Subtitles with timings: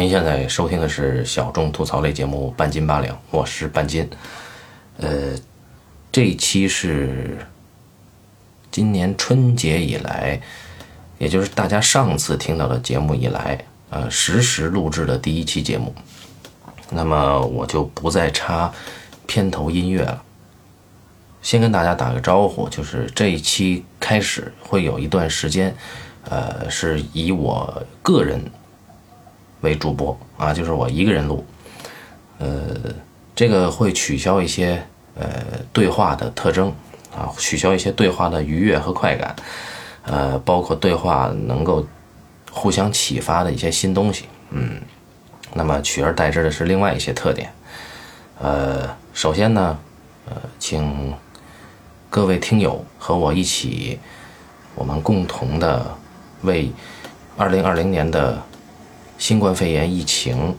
[0.00, 4.08] 您现在收听的是小众吐槽类节目《半斤八两》，我是半斤。
[4.96, 5.36] 呃，
[6.10, 7.36] 这一期是
[8.70, 10.40] 今年春节以来，
[11.18, 15.94] 也就是大家上次听到的节目以来，呃，实时录制的第一期节目。
[16.88, 18.72] 那么我就不再插
[19.26, 20.22] 片头音乐了。
[21.42, 25.76] 先跟大家打个招呼，就是这一期开始会有一段时间，
[26.24, 28.42] 呃，是以我个人
[29.60, 31.44] 为主播啊，就是我一个人录，
[32.38, 32.76] 呃，
[33.34, 34.82] 这个会取消一些
[35.14, 35.28] 呃
[35.72, 36.72] 对话的特征
[37.14, 39.34] 啊，取消一些对话的愉悦和快感，
[40.04, 41.86] 呃，包括对话能够
[42.50, 44.80] 互相启发的一些新东西，嗯，
[45.54, 47.52] 那么取而代之的是另外一些特点，
[48.40, 49.78] 呃，首先呢，
[50.28, 51.14] 呃，请。
[52.12, 53.96] 各位听友和我一起，
[54.74, 55.96] 我们共同的
[56.42, 56.68] 为
[57.36, 58.42] 二零二零年的
[59.20, 60.56] 新冠肺炎疫情，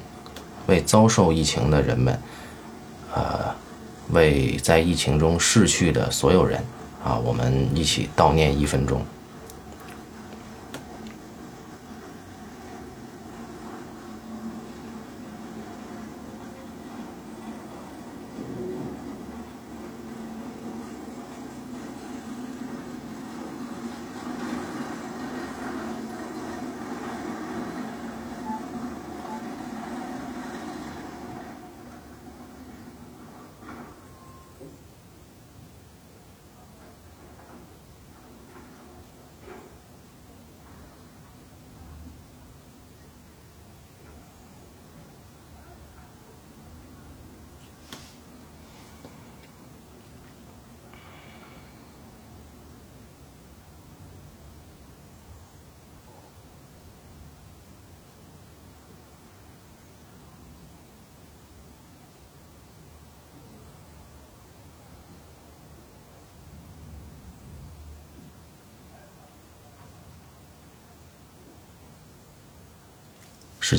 [0.67, 2.17] 为遭受疫情的人们，
[3.11, 3.55] 呃，
[4.11, 6.63] 为在疫情中逝去的所有人，
[7.03, 9.03] 啊，我们一起悼念一分钟。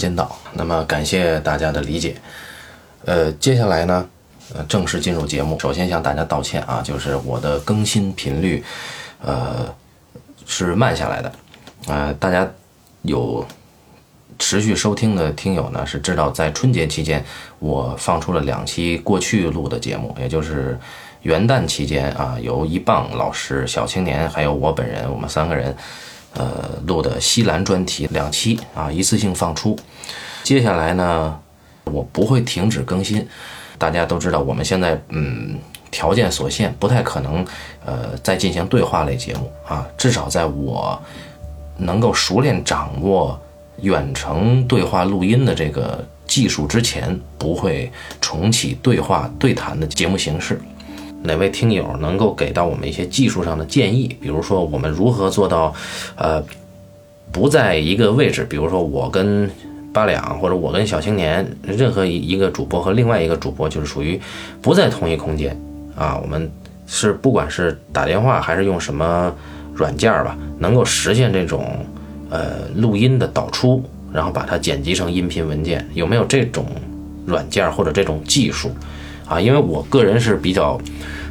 [0.03, 2.17] 间到，那么感谢大家的理解。
[3.05, 4.09] 呃，接下来呢，
[4.55, 5.59] 呃，正式进入节目。
[5.59, 8.63] 首先向大家道歉啊，就是我的更新频率，
[9.23, 9.73] 呃，
[10.47, 11.33] 是慢下来的。
[11.87, 12.49] 呃，大家
[13.03, 13.47] 有
[14.39, 17.25] 持续收听的听友呢，是知道在春节期间
[17.61, 20.79] 我放出了两期过去录的节目，也就是
[21.23, 25.77] 元旦期间啊，由一棒老师、小青年还有我本人，我们三个人。
[26.35, 29.79] 呃，录的西兰专题两期啊，一次性放出。
[30.43, 31.39] 接下来呢，
[31.85, 33.27] 我不会停止更新。
[33.79, 35.59] 大家都知道，我们现在嗯
[35.91, 37.45] 条件所限，不太可能
[37.85, 39.87] 呃再进行对话类节目啊。
[39.99, 41.01] 至少在我
[41.77, 43.39] 能够熟练掌握
[43.81, 50.61] 远程对话录音的这个技术之前，不会重启对话对谈的节目形式。
[51.23, 54.17] 哪位听友能够给到我们一些技术上的建议？
[54.21, 55.73] 比如说，我们如何做到，
[56.17, 56.43] 呃，
[57.31, 58.45] 不在一个位置？
[58.45, 59.49] 比如说，我跟
[59.93, 64.21] 八两，或者我跟小青年，任何一一个主播和另外一个主播，就是属于
[64.61, 65.57] 不在同一空间
[65.95, 66.19] 啊。
[66.19, 66.51] 我们
[66.87, 69.33] 是不管是打电话还是用什么
[69.75, 71.87] 软件吧，能够实现这种
[72.31, 73.83] 呃录音的导出，
[74.13, 76.67] 然后把它剪辑成音频文件，有没有这种
[77.27, 78.71] 软件或者这种技术？
[79.33, 80.79] 啊，因为我个人是比较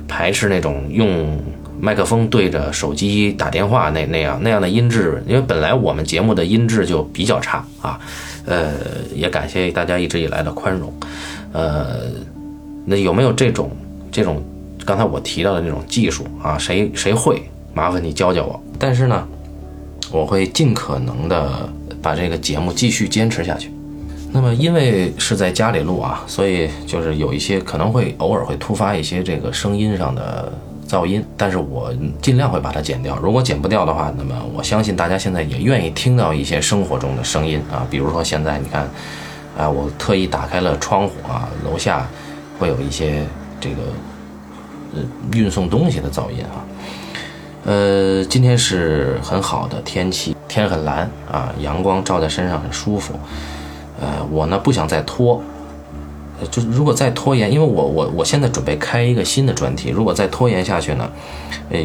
[0.07, 1.39] 排斥那种用
[1.79, 8.00] 麦克风对着手机打电话那那样那样的音质，因为本来我们节目的音质就比较差啊。
[8.45, 8.73] 呃，
[9.16, 10.91] 也感谢大家一直以来的宽容。
[11.51, 12.09] 呃，
[12.85, 13.69] 那有没有这种
[14.12, 14.44] 这种
[14.83, 16.57] 刚才我提到的那种技术啊？
[16.57, 17.39] 谁谁会？
[17.73, 18.59] 麻烦你教教我。
[18.79, 19.28] 但是呢，
[20.12, 21.69] 我会尽可能的
[22.01, 23.72] 把这个节目继续坚持下去。
[24.34, 30.52] 那么，因为是在家里录啊，所以就是有一些可能会偶尔会突发一些这个声音上的
[30.88, 33.18] 噪音，但是我尽量会把它剪掉。
[33.18, 38.90] 如果剪不掉的话，那么我相信大家现在也愿意听到一些生活中的声音啊，比如说现在你看，
[39.58, 42.07] 啊，我特意打开了窗户啊，楼下
[42.57, 43.25] 会有一些
[43.60, 43.75] 这个
[44.95, 45.01] 呃
[45.33, 46.63] 运送东西的噪音啊。
[47.66, 53.13] 呃，今天是很好的天气，天很蓝啊，阳光照在身上很舒服。
[54.01, 55.42] 呃，我呢不想再拖，
[56.50, 61.07] 就是如果再拖延，因为我我我现在准备开一个新的专题，如果再拖延下去呢，
[61.69, 61.80] 呃，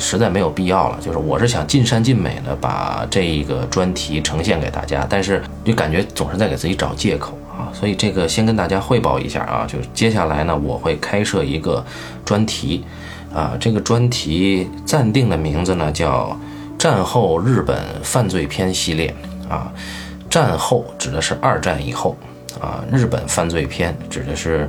[0.00, 0.98] 实在没有必要了。
[1.00, 7.70] 就是我是想尽善尽美的把这一个专题呈现给大家，但是就感觉总是在给自己找借口啊。
[7.72, 11.84] 所以这个先跟大家汇报一下啊，就是接下来呢，我会开设一个
[12.24, 12.84] 专题，
[13.32, 16.36] 啊，这个专题暂定的名字呢叫
[16.82, 19.14] 《战后日本犯罪片系列》
[19.48, 19.72] 啊。
[20.32, 22.16] 战后指的是二战以后
[22.58, 24.66] 啊，日本犯罪片指的是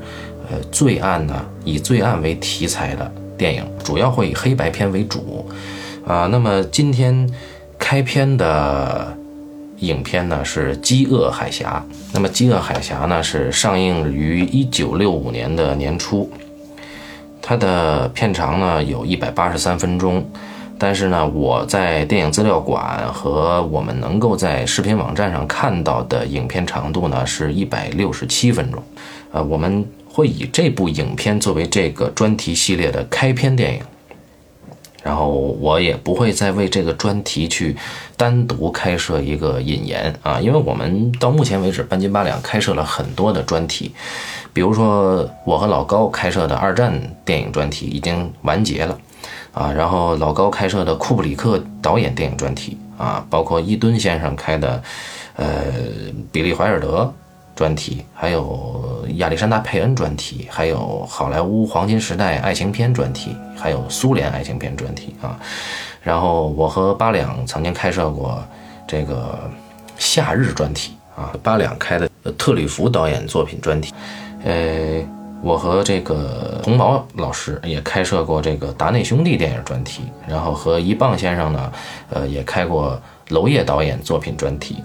[0.52, 5.50] 呃罪案呢，以罪案为题材的电影，主要会以黑白片为主
[6.06, 6.28] 啊。
[6.30, 7.30] 那么今天
[7.80, 9.16] 开篇的
[9.78, 11.82] 影片呢是《饥饿海峡》，
[12.14, 16.30] 那么《饥饿海峡》呢是上映于一九六五年的年初。
[17.42, 20.26] 它的片长呢有一百八十三分钟，
[20.84, 28.84] 但是呢，我在电影资料馆和我们能够在视频网站上看到的影片长度呢是一百六十七分钟。
[29.32, 33.80] 呃，我们会以这部影片作为这个专题系列的开篇电影，
[35.02, 37.78] 然后我也不会再为这个专题去
[38.18, 43.94] 单独开设一个引言啊，因为我们到目前为止半斤八两开设了很多的专题。
[44.52, 46.94] 比如说，我和老高开设的二战
[47.24, 49.00] 电影专题已经完结了，
[49.54, 54.82] 啊，然后老高开设的库布里克导演电影专题，啊，包括伊敦先生开的，
[55.36, 55.46] 呃，
[56.32, 57.14] 比利怀尔德
[57.56, 65.40] 专题，还有亚历山大佩恩专题，还有好莱坞黄金时代爱情片专题，还有苏联爱情片专题，啊，
[66.02, 68.44] 然后我和八两曾经开设过
[68.88, 69.40] 这个
[70.00, 72.10] 夏日专题，啊，八两开的
[72.40, 73.94] 特吕弗导演作品专题。
[74.44, 75.00] 呃，
[75.44, 81.72] 我和这个红毛老师也开设过这个达内兄弟电影专题，然后和一棒先生呢，
[82.10, 82.98] 呃，也开过
[83.28, 84.78] 娄烨导演作品专题，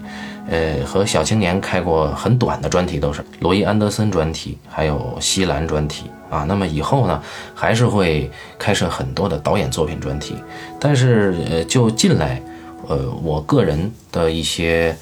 [0.49, 6.43] 呃，和小青年开过很短的专题，都是罗伊安德森专题，还有西兰专题啊。
[6.45, 7.23] 那么以后呢，
[7.55, 10.35] 还是会开设很多的导演作品专题，
[10.77, 12.41] 但是呃，就近来，
[12.89, 14.93] 呃，我个人的一些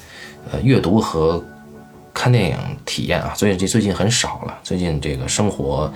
[0.52, 1.42] 呃阅读和。
[2.18, 4.58] 看电影体验啊，所以这最近很少了。
[4.64, 5.90] 最近这个生活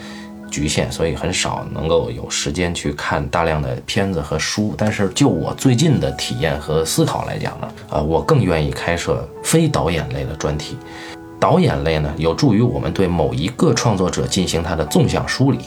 [0.48, 4.72] 局限，所以很少能够有时间去看大量的片子和书。
[4.78, 10.76] 但是就我最近的体验和思考来讲呢，啊，我更愿意开设非导演类的专题。
[11.40, 15.58] 导演类呢，有助于我们对某一个创作者进行他的纵向梳理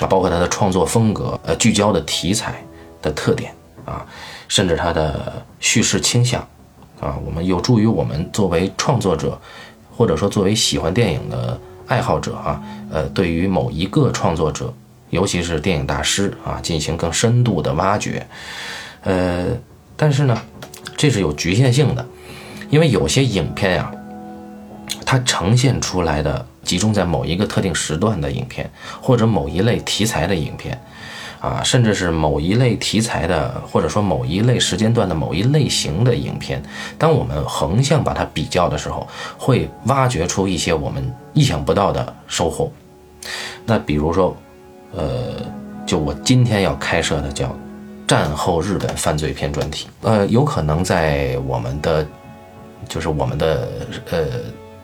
[0.00, 2.60] 啊，包括他的创作风格、呃聚焦的题材
[3.00, 3.54] 的特点
[3.84, 4.04] 啊，
[4.48, 6.40] 甚至他的叙事倾向
[6.98, 9.40] 啊，我们有助于我们作为创作者。
[9.96, 14.72] 或者说，作为喜欢电影的爱好者啊，呃，对于某一个创作者，
[15.10, 18.26] 尤其是电影大师啊，进行更深度的挖掘，
[19.04, 19.46] 呃，
[19.96, 20.38] 但是呢，
[20.96, 22.04] 这是有局限性的，
[22.68, 23.90] 因为有些影片呀，
[25.06, 28.70] 它呈现出来的集中在某一个特定时段的影片，
[29.00, 30.78] 或者某一类题材的影片。
[31.46, 36.60] 啊，甚至是某一类题材的，或者说某一类时间段的某一类型的影片，
[36.98, 39.06] 当我们横向把它比较的时候，
[39.38, 42.70] 会挖掘出一些我们意想不到的收获。
[43.64, 44.36] 那比如说，
[44.92, 45.34] 呃，
[45.86, 47.54] 就我今天要开设的叫
[48.08, 52.04] 战后日本犯罪片专题，呃，有可能在我们的
[52.88, 53.68] 就是我们的
[54.10, 54.24] 呃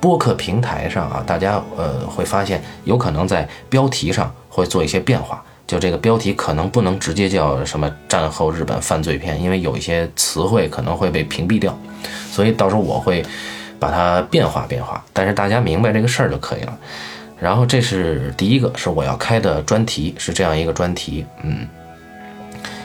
[0.01, 5.43] 播客平台上啊，大家呃会发现，有可能在标题上会做一些变化。
[5.73, 11.75] 就这个标题可能不能直接叫什么战后日本犯罪片，因为有一些词汇可能会被屏蔽掉，
[12.31, 13.25] 所以到时候我会
[13.79, 15.03] 把它变化变化。
[15.15, 16.79] 但是大家明白这个事儿就可以了。
[17.41, 21.25] 然后这是第一个，是我要开的专题，是这样一个专题。
[21.43, 21.67] 嗯，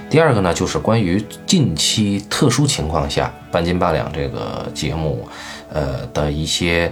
[0.09, 5.27] 第二个呢，就是关于近期特殊情况下半斤八两这个节目，
[5.73, 6.89] 呃的一些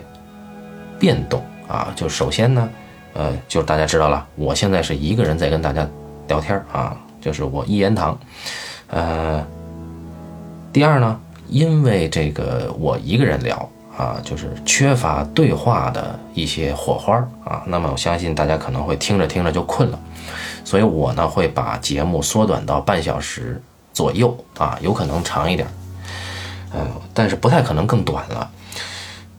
[0.99, 1.93] 变动啊。
[1.95, 2.69] 就首先呢。
[3.15, 5.87] 呃，就是大家知道了，我现在是一个人在跟大家
[6.27, 8.17] 聊天啊，就是我一言堂。
[8.89, 9.41] 呃，
[10.73, 11.17] 第二呢，
[11.47, 19.99] 因为这个我一个人聊啊，就是缺乏对话的一些火花啊，那么我相信大家可能会听着听着就困了，
[20.65, 23.61] 所以我呢会把节目缩短到半小时
[23.93, 25.65] 左右啊，有可能长一点，
[26.73, 28.51] 嗯，但是不太可能更短了。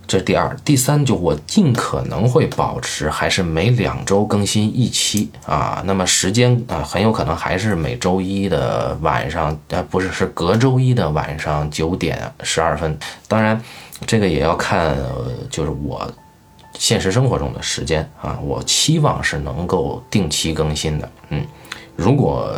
[0.06, 12.96] 这是第二，第三就我尽可能会保持还是每两周更新一期啊，那么时间啊很有可能还是每周一的晚上，呃不是是隔周一的晚上九点十二分，
[13.26, 13.60] 当然
[14.06, 14.96] 这个也要看
[15.50, 16.08] 就是我
[16.78, 21.44] 现实生活中的时间啊，我期望是能够定期更新的，嗯，
[21.96, 22.54] 如果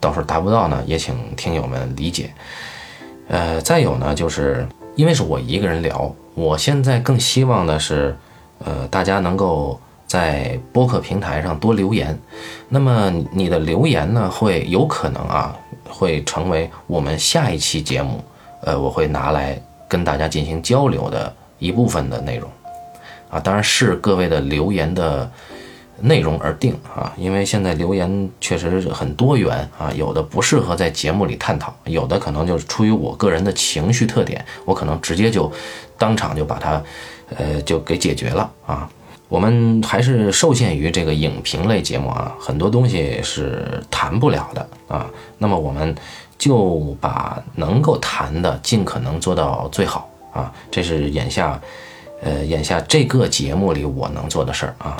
[0.00, 2.32] 到时候达不到呢，也请听友们理解，
[3.28, 4.66] 呃，再有呢就是
[4.98, 6.12] 因为是我一个人聊。
[6.34, 8.16] 我现在更希望的是，
[8.64, 12.18] 呃，大家能够在播客平台上多留言。
[12.68, 15.56] 那么你的留言呢，会有可能啊，
[15.88, 18.20] 会成为我们下一期节目，
[18.62, 22.50] 呃，我会拿来跟大家进行交流的一部分的内容。
[23.30, 25.30] 啊，当然是各位的留言的
[26.00, 35.50] 内容而定啊，因为现在留言确实是很多元啊，有的不适合在节目里探讨，有的可能就是出于我个人的情绪特点，我可能直接就
[35.96, 36.82] 当场就把它，
[37.36, 38.88] 呃，就给解决了啊。
[39.28, 45.10] 我们还是受限于这个影评类节目啊，很多东西是谈不了的啊。
[45.36, 45.94] 那么我们
[46.38, 51.60] 就把能够谈的尽可能做到最好啊，这是眼下，
[52.22, 54.96] 呃，眼下这个节目里我能做的事儿啊。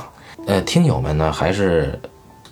[0.49, 2.01] 呃，听友们呢，还是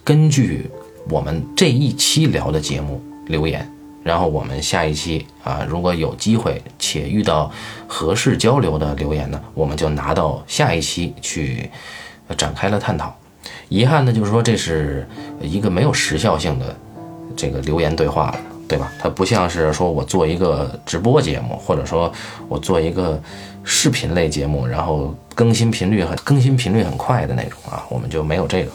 [0.05, 0.71] 根据
[1.09, 3.67] 我们这一期聊的节目留言，
[4.03, 7.51] 然后我们下一期啊，如果有机会且遇到
[7.89, 11.71] 合适交流的留言呢，我们就拿到下一期去
[12.37, 13.17] 展开了探讨。
[13.71, 15.09] 遗憾的就是说，这是
[15.41, 16.77] 一个没有时效性的
[17.35, 18.93] 这个留言对话了，对吧？
[18.99, 22.13] 它不像是说我做一个直播节目，或者说
[22.49, 23.21] 我做一个
[23.65, 25.15] 视频类节目，然后。
[25.37, 28.71] 更新频率很更新频率很快的那种啊，我们就没有这个，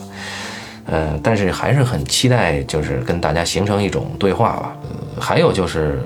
[0.85, 4.77] 呃，但是还是很期待，就是跟大家形成一种对话吧。
[4.83, 5.99] 呃，还有就是，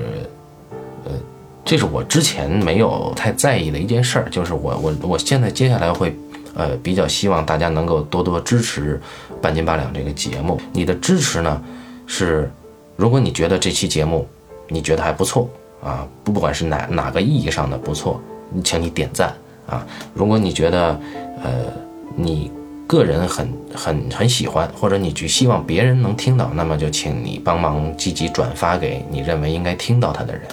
[1.04, 1.12] 呃，
[1.66, 6.16] 这是我之前没有太在意的一件事儿，就是我我我现在接下来会，
[6.54, 8.98] 呃，比较希望大家能够多多支持
[9.42, 10.58] 半斤八两这个节目。
[10.72, 11.62] 你的支持呢，
[12.08, 12.50] 是
[12.96, 14.28] 如果你觉得这期节目
[14.68, 15.50] 你觉得还不错
[15.84, 18.20] 啊，不管是哪哪个意义上的不错，
[18.64, 19.34] 请你点赞。
[19.68, 19.84] 啊，
[20.14, 21.00] 如果你觉得，
[21.44, 21.52] 呃，
[22.16, 22.52] 你
[22.86, 30.44] 个人很很很喜欢，或者你就希望别人能听到，那么就请你帮忙积极转发给你认为应该听到它的人，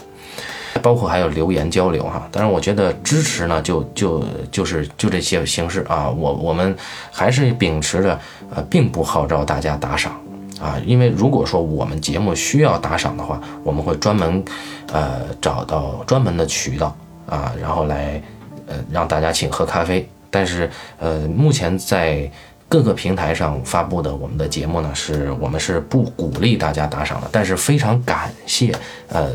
[0.80, 2.26] 包括还有留言交流哈。
[2.32, 6.08] 当然，我觉得支持呢，就就就是就这些形式啊。
[6.08, 6.74] 我我们
[7.10, 8.18] 还是秉持着，
[8.54, 10.18] 呃，并不号召大家打赏
[10.62, 14.44] 啊，因为如果说我们节目需要打赏的话，我们会专门，
[14.92, 18.22] 呃，找到专门的渠道啊，然后来。
[18.68, 22.30] 呃，让大家请喝咖啡，但是呃，目前在
[22.68, 28.72] 各个平台上发布的我们的节目呢，是我们是不鼓励大家打赏的，但是非常感谢
[29.08, 29.32] 呃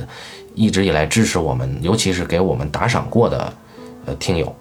[0.56, 3.54] 一直以来支持我们，尤其是给我们打赏过的
[4.06, 4.56] 呃听友，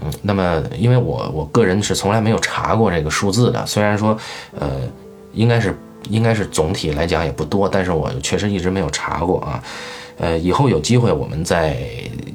[0.00, 4.16] 嗯，那么因为我我个人是从来没有查过这个数字的，虽然说
[4.58, 4.80] 呃
[5.34, 5.76] 应该是
[6.10, 9.62] 应该是总体来讲也不多，但是我确实一直没有查过啊。
[10.18, 11.76] 呃，以后有机会我们再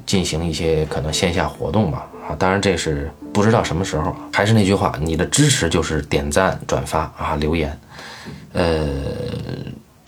[0.06, 2.06] 进行一些可能线下活动吧。
[2.28, 4.14] 啊，当然这是不知道什么时候。
[4.32, 7.76] 还是那句话，你的支持就是点赞、转发啊、留言。
[8.52, 8.86] 呃，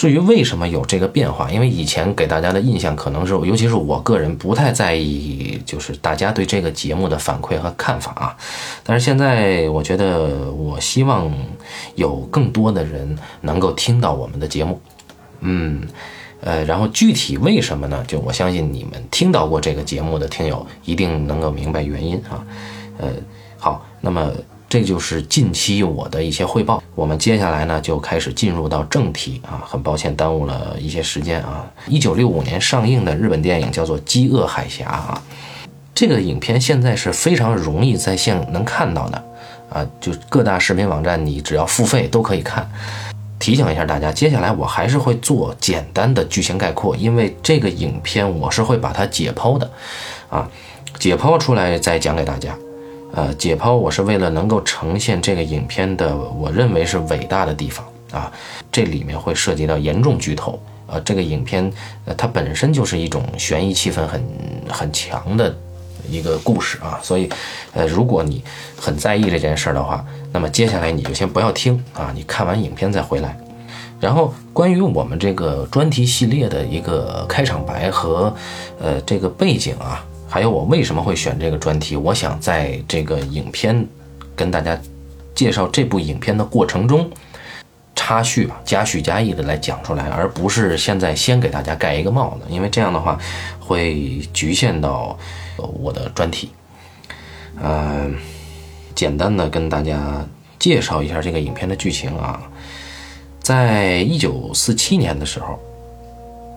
[0.05, 8.37] 至于为什么有这个变化，因为以前给大家的印象可能是，尤其是我个人不太在意，就是大家对这个节目的反馈和看法啊。
[8.83, 11.33] 但是现在我觉得，我希望
[11.95, 14.79] 有更多的人能够听到我们的节目。
[15.41, 15.81] 嗯。
[16.43, 18.05] 呃，然后具体为什么呢？
[18.07, 22.45] 就我相信你们听到过这个节目的听友一定能够明白原因啊。
[22.99, 23.09] 呃，
[23.57, 24.31] 好，那么
[24.75, 26.83] 这就是近期我的一些汇报。
[26.97, 29.63] 我们接下来呢就开始进入到正题啊。
[29.65, 31.65] 很抱歉耽误了一些时间啊。
[31.87, 35.23] 一九六五年上映的日本电影叫做《饥饿海峡》啊，
[35.95, 39.25] 这个影片现在是非常容易在线能看到的
[39.71, 42.69] 啊，就各大视频网站你只要付费都可以看。
[43.39, 49.71] 提醒一下大家，接下来我还是会做简单的剧情概括，因为这个影片我是会把它解剖的，
[50.29, 50.51] 啊，
[50.99, 52.59] 解剖出来再讲给大家。
[53.15, 58.33] 呃，解剖我是为了能够呈现这个影片的我认为是伟大的地方啊，
[58.73, 60.61] 这里面会涉及到严重剧透。
[60.87, 61.73] 呃，这个影片
[62.05, 64.23] 呃它本身就是一种悬疑气氛很
[64.69, 65.55] 很强的。
[66.07, 67.31] 一个故事啊，所以，
[67.73, 68.45] 呃，如果你
[68.79, 73.35] 很在意这件事儿的话，那么接下来你就先不要听啊，你看完影片再回来。
[73.99, 78.31] 然后，关于我们这个专题系列的一个开场白和，
[78.79, 83.87] 呃，这个背景啊，还有我为什么会选这个专题，我想在这个影片
[84.35, 84.79] 跟大家
[85.35, 87.11] 介绍这部影片的过程中
[87.95, 93.19] 插叙吧，加叙加意的来讲出来，而不是现在先给大家盖一个帽子，因为这样的话
[93.61, 95.19] 会局限到。
[95.57, 96.51] 我的专题，
[97.63, 98.11] 呃，
[98.93, 100.27] 简单的跟大家
[100.59, 102.43] 介绍一下这个影片的剧情啊，
[103.41, 105.61] 在一九四七年的时候，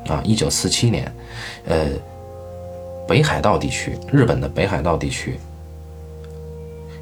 [0.07, 1.13] 啊，一九四七年，
[1.67, 1.85] 呃，
[3.07, 5.39] 北海道地区，日本的北海道地区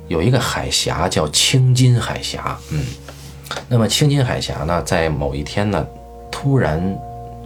[0.07, 2.85] 有一个海峡叫青金海峡，嗯，
[3.67, 5.85] 那么青金海峡呢，在某一天呢，
[6.31, 6.79] 突然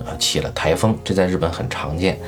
[0.06, 2.20] 啊起了台风，这在日本很常见。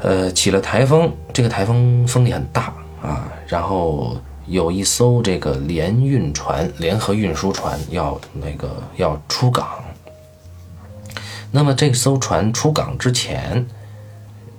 [0.00, 4.16] 呃，起了台风，这个台风风力很大啊，然后
[4.46, 9.82] 有一艘这个联运船、联合运输船要那个要出港。
[11.52, 13.64] 那么这艘船出港之前，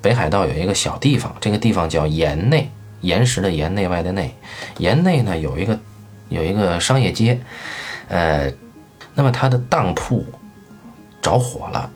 [0.03, 2.69] 北海道有一个小地方，这个地方叫岩内，
[2.99, 4.35] 岩石的岩，内外的内。
[4.77, 5.79] 岩内呢有一个
[6.27, 7.39] 有一个商业街，
[8.09, 8.51] 呃，
[9.15, 10.25] 那么他的当铺
[11.21, 11.89] 着火了，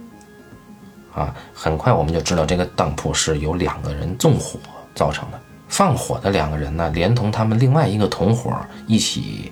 [1.13, 4.57] 啊，很快我们就知道这个当铺是由两个人纵火
[4.95, 5.39] 造成的。
[5.67, 9.51] 放火的两个人呢，连同他们另外一个同伙一起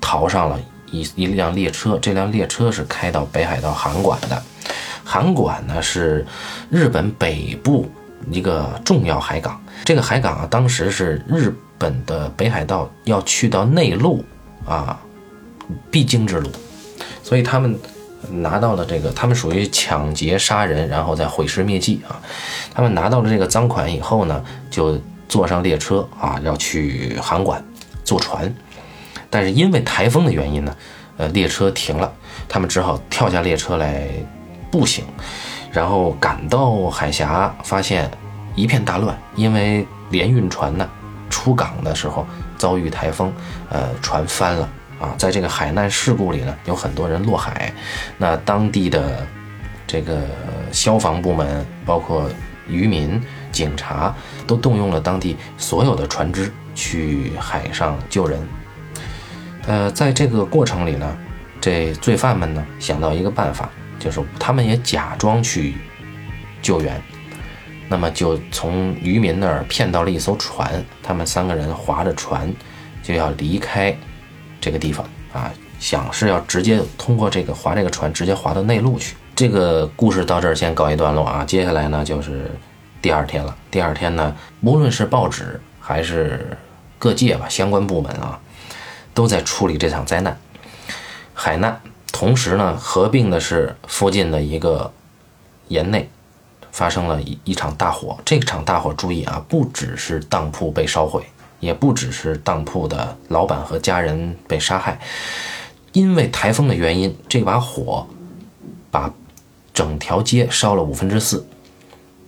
[0.00, 0.60] 逃上了
[0.92, 4.40] 一一辆列车，这辆列车是开到北海道函馆的。
[5.10, 6.26] 函馆呢是
[6.68, 7.90] 日本北部
[8.30, 14.22] 一个重要海港，这个海港啊，当时是日本的北海道要去到内陆
[14.66, 15.00] 啊
[15.90, 16.50] 必经之路，
[17.22, 17.74] 所以他们
[18.30, 22.20] 拿到了这个，他们属于抢劫杀人，然后再毁尸灭迹啊。
[22.74, 27.64] 他们拿到了这个赃款以后呢，就坐上列车啊，要去函馆
[28.04, 28.54] 坐船，
[29.30, 30.76] 但是因为台风的原因呢，
[31.16, 32.12] 呃，列车停了，
[32.46, 34.06] 他们只好跳下列车来。
[34.70, 35.04] 步行，
[35.72, 38.10] 然后赶到海峡，发现
[38.54, 40.88] 一片大乱，因为连运船呢
[41.30, 43.32] 出港的时候遭遇台风，
[43.70, 44.68] 呃，船翻了
[45.00, 45.14] 啊。
[45.16, 47.72] 在这个海难事故里呢，有很多人落海。
[48.16, 49.26] 那当地的
[49.86, 50.22] 这个
[50.72, 52.28] 消防部门，包括
[52.68, 53.20] 渔民、
[53.50, 54.14] 警察，
[54.46, 58.40] 都动用了当地所有的船只去海上救人。
[59.66, 61.16] 呃，在这个过程里呢，
[61.60, 63.68] 这罪犯们呢想到一个办法。
[63.98, 65.74] 就是他们也假装去
[66.62, 67.00] 救援，
[67.88, 72.52] 那么就从渔民那儿骗到了一艘船，他们三个人划着船
[73.02, 73.96] 就要离开
[74.60, 79.16] 这个地方啊，想是要直接通过这个划这个船直接划到内陆去。
[79.34, 82.50] 这个故事到这儿先告一段落啊，接下来呢就是
[83.00, 83.56] 第二天了。
[83.70, 86.56] 第二天呢，无论是报纸还是
[86.98, 88.38] 各界吧，相关部门啊，
[89.14, 90.36] 都在处理这场灾难，
[91.32, 91.80] 海难。
[92.10, 94.92] 同时呢，合并的是附近的一个
[95.68, 96.08] 岩内
[96.72, 98.18] 发生了一一场大火。
[98.24, 101.22] 这场大火，注意啊，不只是当铺被烧毁，
[101.60, 104.98] 也不只是当铺的老板和家人被杀害。
[105.92, 108.06] 因为台风的原因，这把火
[108.90, 109.12] 把
[109.72, 111.46] 整条街烧了五分之四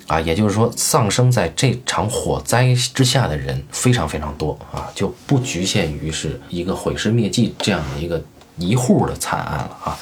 [0.06, 8.22] 啊，也就是说，丧生在这场火灾之下的人非常非常多啊，就不局限于是一个毁尸灭迹这样的一个。
[8.60, 9.98] 一户的惨案了啊，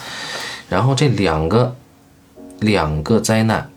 [0.68, 1.75] 然后这两个
[2.61, 3.71] 两个灾难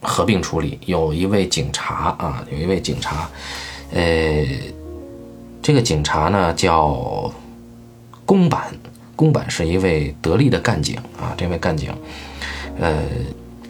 [0.00, 3.28] 合并处理，有一位警察啊，有一位警察，
[3.92, 4.44] 呃，
[5.62, 7.30] 这个警察呢叫
[8.24, 8.62] 宫坂，
[9.14, 11.92] 宫坂是一位得力的干警啊，这位干警，
[12.80, 13.02] 呃，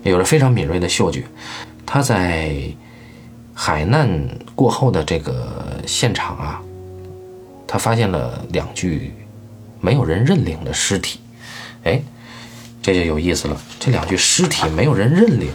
[0.04, 1.24] 有着非常敏锐的嗅觉，
[1.84, 2.54] 他在
[3.52, 4.08] 海难
[4.54, 6.62] 过后的这个现场啊，
[7.66, 9.12] 他发现了两具。
[9.80, 11.20] 没有人认领的尸体，
[11.84, 12.02] 哎，
[12.82, 13.56] 这就有意思了。
[13.78, 15.50] 这两具尸体没有人认领，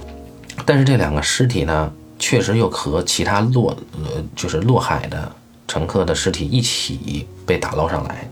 [0.65, 5.31] 但是这两个尸体呢，确实又和其他落呃就是落海的
[5.67, 8.29] 乘客的尸体一起被打捞上来。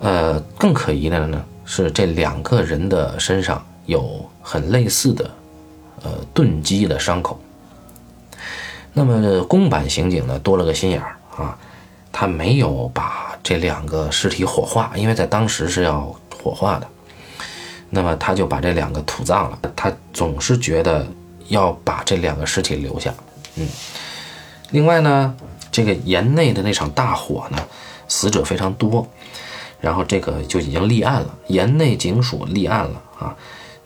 [0.00, 5.30] 呃，更可疑的呢是这两个人的身上有很类似的
[6.02, 7.40] 呃钝击的伤口。
[8.92, 11.56] 那么公版刑警呢多了个心眼儿啊，
[12.10, 13.15] 他没有把。
[13.46, 16.88] 这两个尸体火化，因为在当时是要火化的，
[17.90, 19.56] 那么他就把这两个土葬了。
[19.76, 21.06] 他总是觉得
[21.46, 23.14] 要把这两个尸体留下。
[23.54, 23.68] 嗯，
[24.70, 25.32] 另外呢，
[25.70, 27.58] 这个岩内的那场大火呢，
[28.08, 29.06] 死者非常多，
[29.80, 33.36] 然后这个就已经立案了，岩内警署立案了啊。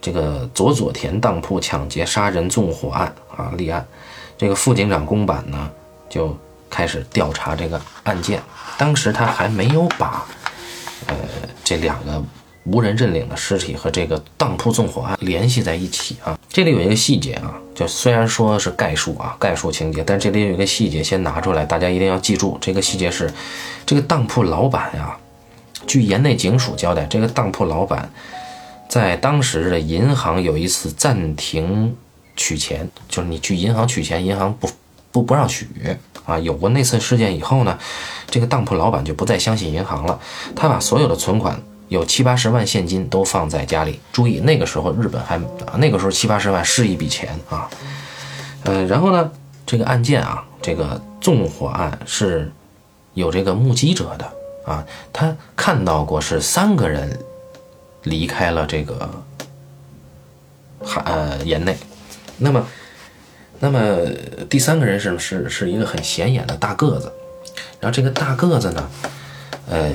[0.00, 3.86] 这个佐佐田当铺抢劫杀人纵火案啊立案，
[4.38, 5.70] 这个副警长宫坂呢
[6.08, 6.34] 就
[6.70, 8.40] 开始调查这个案件。
[8.78, 10.24] 当时他还没有把，
[11.06, 11.14] 呃，
[11.62, 12.22] 这两个
[12.64, 16.38] 无人认领的尸体和这个当铺纵火案联系在一起啊。
[16.48, 22.56] 这里有一个细节啊，就虽然说是概述啊，概述情节，但这里有一个细节，先拿出来，大家一定要记住。
[22.60, 23.30] 这个细节是，
[23.84, 25.16] 这个当铺老板呀，
[25.86, 28.10] 据岩内警署交代，这个当铺老板
[28.88, 31.96] 在当时的银行有一次暂停
[32.34, 34.68] 取钱，就是你去银行取钱，银行不
[35.12, 35.68] 不不让取。
[36.30, 37.76] 啊，有过那次事件以后呢，
[38.30, 40.20] 这个当铺老板就不再相信银行了，
[40.54, 43.98] 他把所有的存款有七八十万现金都放在家里。
[44.12, 45.40] 注意，那个时候日本还，
[45.78, 47.68] 那个时候七八十万是一笔钱啊。
[48.62, 49.30] 呃，然后呢，
[49.66, 52.52] 这个案件啊，这个纵火案是
[53.14, 54.32] 有这个目击者的
[54.64, 57.18] 啊，他看到过是三个人
[58.04, 59.10] 离开了这个
[60.84, 61.76] 海呃岩内，
[62.38, 62.64] 那么。
[63.60, 63.78] 那么
[64.48, 67.12] 第三个人是是是一个很显眼的大个子，
[67.78, 68.90] 然后这个大个子呢，
[69.68, 69.92] 呃，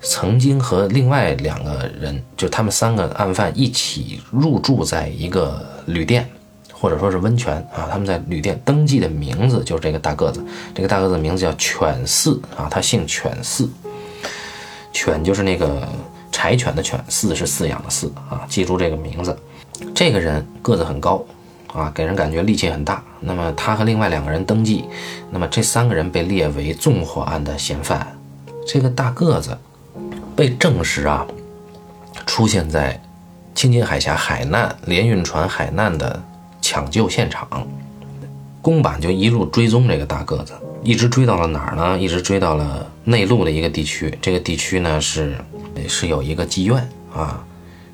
[0.00, 6.26] 曾经和另外两个人，就他们三个案犯一起入住在一个旅店，
[6.72, 10.42] 或者说是温泉啊，他们在旅店登记的名字就是这个大个子。
[10.74, 13.68] 这个大个子名字叫犬饲啊，他姓犬饲，
[14.90, 15.86] 犬就是那个
[16.32, 19.36] 柴犬的犬，饲是饲养的饲啊，记住这个名字。
[19.94, 21.22] 这个人个子很高
[21.72, 23.02] 啊，给人感觉力气很大。
[23.20, 24.84] 那么他和另外两个人登记，
[25.30, 28.06] 那么这三个人被列为纵火案的嫌犯。
[28.66, 29.56] 这个大个子
[30.34, 31.26] 被证实啊，
[32.26, 33.00] 出现在
[33.54, 36.22] 青津海峡海难联运船海难的。
[36.62, 37.66] 抢救现场，
[38.62, 40.52] 公版就一路追踪这个大个子，
[40.84, 41.98] 一直追到了哪儿呢？
[41.98, 44.16] 一直追到了内陆的一个地区。
[44.20, 45.34] 这个地区呢是
[45.88, 47.42] 是有一个妓院啊。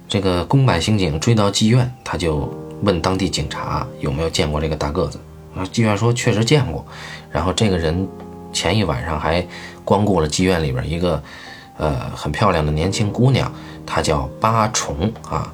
[0.08, 5.18] 这个公版刑警追到妓院，他就问当地警察有没有见过这个大个子
[5.54, 5.64] 啊。
[5.72, 6.84] 妓院说确实见过。
[7.30, 8.08] 然后这个人
[8.52, 9.46] 前一晚上还
[9.84, 11.22] 光顾了妓院里边一个
[11.76, 13.52] 呃很漂亮的年轻姑娘，
[13.84, 15.52] 她叫八重啊。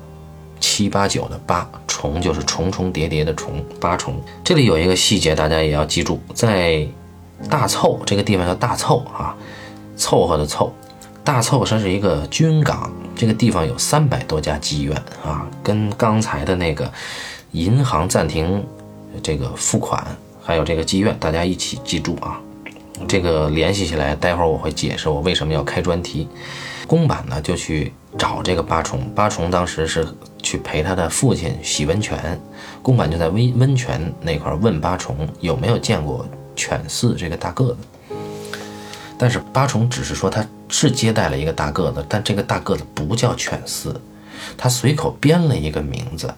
[0.61, 4.15] 七八九的八重就是重重叠叠的重八重。
[4.45, 6.87] 这里有一个细节，大家也要记住，在
[7.51, 9.35] 大凑这个地方叫大凑啊，
[9.97, 10.73] 凑合的凑。
[11.25, 16.91] 大凑它是一个军港，这个地方有三百多家妓院啊，跟刚才的那个
[17.53, 18.65] 银行暂停
[19.23, 20.05] 这个付款，
[20.43, 22.41] 还有这个妓院，大家一起记住啊。
[23.09, 26.29] 这个联系起来，待会儿我会解释我为什么要开专题。
[26.87, 30.07] 公版呢就去找这个八重，八重当时是。
[30.45, 32.37] 去陪他的父亲洗温泉，
[32.83, 37.77] 公版就在温温泉那块问八重有没有见过犬饲这个大个子，
[39.23, 43.95] 但是八重只是说他是接待了一个大个子，但这个大个子不叫犬饲，
[44.59, 46.35] 他随口编了一个名字，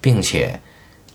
[0.00, 0.60] 并且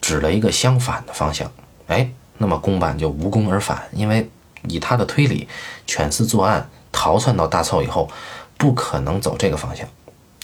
[0.02, 1.50] 指了一个相反的方向。
[1.88, 4.30] 哎，那么公版就无功而返，因为
[4.68, 5.48] 以他的推理，
[5.88, 8.12] 犬饲作案逃窜到大凑以后，
[8.58, 9.88] 不可能走这个方向，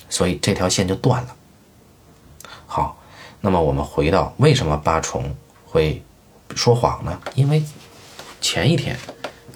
[0.09, 1.35] 所以这条线就断了。
[2.67, 2.97] 好，
[3.41, 6.01] 那么我们回到为什么八重会
[6.55, 7.19] 说谎呢？
[7.35, 7.61] 因为
[8.39, 8.97] 前一天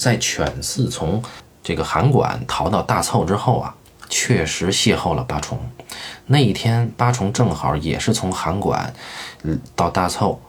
[0.03, 1.23] 在犬饲从
[1.63, 3.73] 这个函馆逃到大凑之后啊，
[4.09, 5.57] 确实邂逅了八重。
[6.25, 8.93] 那一天八重正好也是从函馆
[9.43, 10.41] 嗯到大凑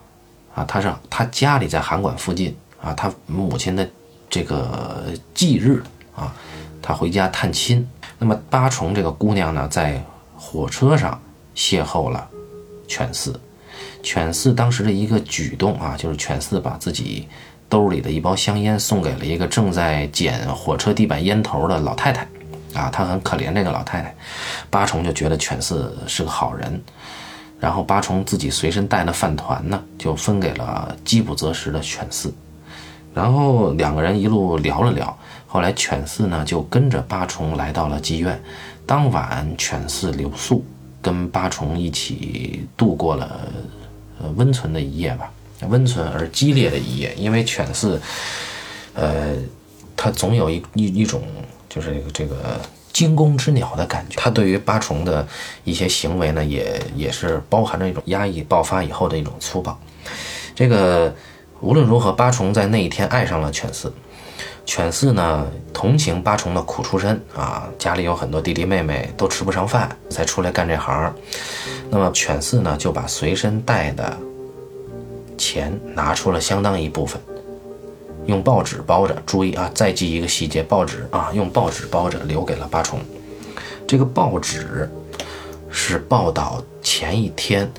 [0.54, 3.88] 啊，他是他家里在函馆附近啊，他母亲的
[4.28, 5.82] 这个忌日
[6.16, 6.34] 啊，
[6.82, 7.88] 他回家探亲。
[8.18, 10.02] 那么八重这个姑娘呢，在
[10.36, 11.20] 火车上
[11.54, 12.28] 邂逅了。
[12.86, 13.34] 犬饲，
[14.02, 17.26] 犬饲当时的一个举动啊，就是犬饲把自己
[17.74, 22.22] 兜里的一包香烟送给了一个正在捡火车地板烟头的老太太，
[22.72, 24.14] 啊，他很可怜这个老太太。
[24.70, 26.80] 八重就觉得犬饲是个好人，
[27.58, 32.30] 然后八重自己随身带的饭团呢，就分给了饥不择食的犬饲，
[33.12, 38.40] 然后两个人一路聊了聊，后来犬饲呢就跟着八重来到了妓院，
[38.86, 40.64] 当晚犬饲留宿。
[41.02, 43.40] 跟八重一起度过了
[44.22, 45.30] 呃温存的一夜吧，
[45.68, 47.14] 温存而激烈的一夜。
[47.16, 47.98] 因为犬饲，
[48.94, 49.34] 呃，
[49.96, 51.22] 它总有一一一种
[51.68, 52.60] 就是这个
[52.92, 54.20] 惊弓之鸟的感觉。
[54.20, 55.26] 它对于八重的
[55.64, 59.78] 一些行为呢，也也是包含着一种压抑爆发以后的一种粗暴。
[60.54, 61.14] 这个
[61.60, 63.90] 无论如何，八重在那一天爱上了犬饲。
[64.66, 71.14] 犬饲呢，同情八重的苦出身啊，家里有很多弟弟妹妹都吃不上饭，才出来干这行。
[71.90, 74.18] 那么犬饲呢，就把随身带的
[75.36, 77.20] 钱拿出了相当一部分，
[78.26, 79.14] 用报纸包着。
[79.26, 83.00] 注意啊，再记一个细节，报纸啊，用报纸包着，留给了八重。
[83.86, 84.90] 这个报纸
[85.70, 87.70] 是报道前一天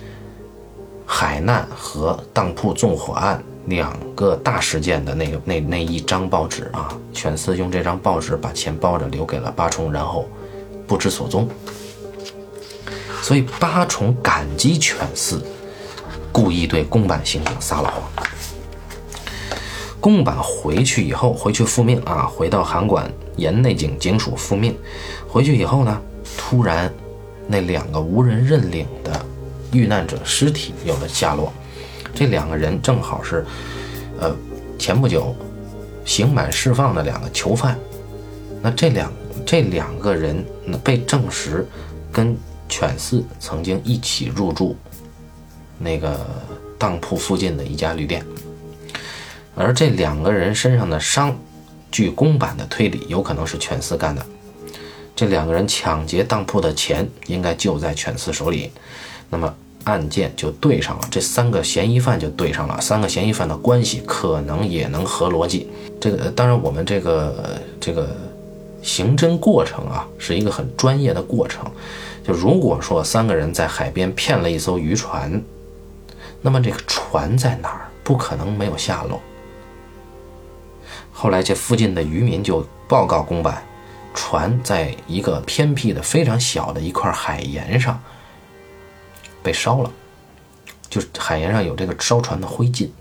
[1.05, 3.43] 海难和当铺纵火案。
[3.67, 10.29] 两个大事件的那个那那一张报纸啊，犬饲用这张报纸把钱包着留给了八重，然后
[10.85, 11.49] 不知所踪。
[13.23, 15.39] 所以八重感激犬饲，
[16.35, 18.03] 故意对宫坂刑警撒了谎。
[20.01, 24.75] 宫坂回去以后，回去复命啊，回到函馆沿内警警署复命。
[25.29, 26.01] 回去以后呢，
[26.37, 26.93] 突然
[27.47, 29.25] 那两个无人认领的
[29.71, 31.53] 遇难者尸体有了下落。
[32.13, 33.45] 这两个人正好是，
[34.19, 34.35] 呃，
[34.77, 35.33] 前不久
[36.03, 37.79] 刑满释放的两个囚犯。
[38.61, 39.09] 那这两
[39.45, 40.43] 这两个人
[40.83, 41.65] 被证实
[42.11, 44.75] 跟犬饲曾经一起入住
[45.77, 46.19] 那个
[46.77, 48.25] 当铺附近的一家旅店。
[49.55, 51.35] 而这两个人身上的伤，
[51.91, 54.25] 据公版的推理，有可能是犬饲干的。
[55.15, 58.71] 这两个人抢劫当铺的钱，应该就在犬饲手里。
[59.29, 59.53] 那么。
[59.85, 65.69] 案件就对上了，这三个嫌疑犯就对上了，三个嫌疑犯的关系可能也能合逻辑。
[66.01, 68.09] 这个当然，我们这个这个
[68.81, 71.63] 刑侦过程啊，是一个很专业的过程。
[72.25, 75.39] 就如果说三个人在海边骗了一艘渔船，
[76.45, 77.89] 那么这个船在哪儿？
[78.03, 79.19] 不可能没有下落。
[81.11, 83.63] 后来这附近的渔民就报告公版，
[84.13, 87.99] 船在一个偏僻的、非常小的一块海岩上
[89.41, 89.91] 被烧了，
[90.87, 92.91] 就是海岩上有这个烧船的灰烬。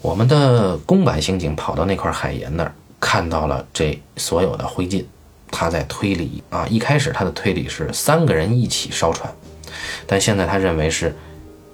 [0.00, 5.04] 我们的公版刑警跑到那块海岩那儿，看到了这所有的灰烬，
[5.50, 6.68] 他在推理啊。
[6.68, 9.34] 一开始他的推理是三个人一起烧船，
[10.06, 11.12] 但现在他认为是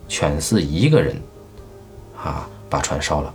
[0.08, 1.14] 犬饲一个人
[2.16, 3.32] 啊把船烧了，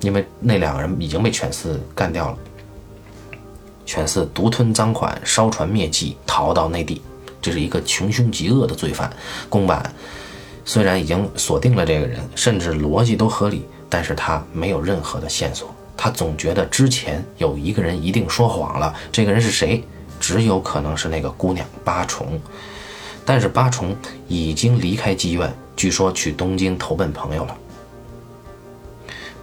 [0.00, 2.38] 因为那两个人已经被犬饲干掉了。
[3.86, 7.00] 犬饲独吞赃款，烧船灭迹，逃到内地，
[7.40, 9.10] 这是一个穷凶极恶的罪犯。
[9.48, 9.90] 公版
[10.64, 13.64] 虽然已经锁定了这个人，甚至逻辑都合理。
[13.90, 18.94] 但是他没有任何的线索，他总觉得之前有一个人一定说谎了。
[19.10, 19.82] 这个人是谁？
[20.20, 22.38] 只有可能是那个姑娘八重。
[23.24, 27.56] 但是八重已经离开妓院，据说去东京投奔朋友了。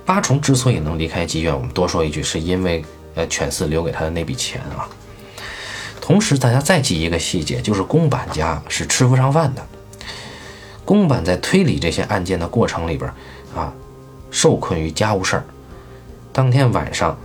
[0.05, 2.83] 八重之所以能离开妓院，我们多说一句，是因为
[3.15, 4.85] 呃犬饲留给他的那笔钱啊。
[6.01, 9.65] 同时，大家再记一个细节，就是宫坂家是吃不上饭的。
[10.83, 13.09] 宫坂在推理这些案件的过程里边
[13.55, 13.73] 啊。
[14.31, 15.45] 受困于家务事儿，
[16.33, 17.17] 当天晚上，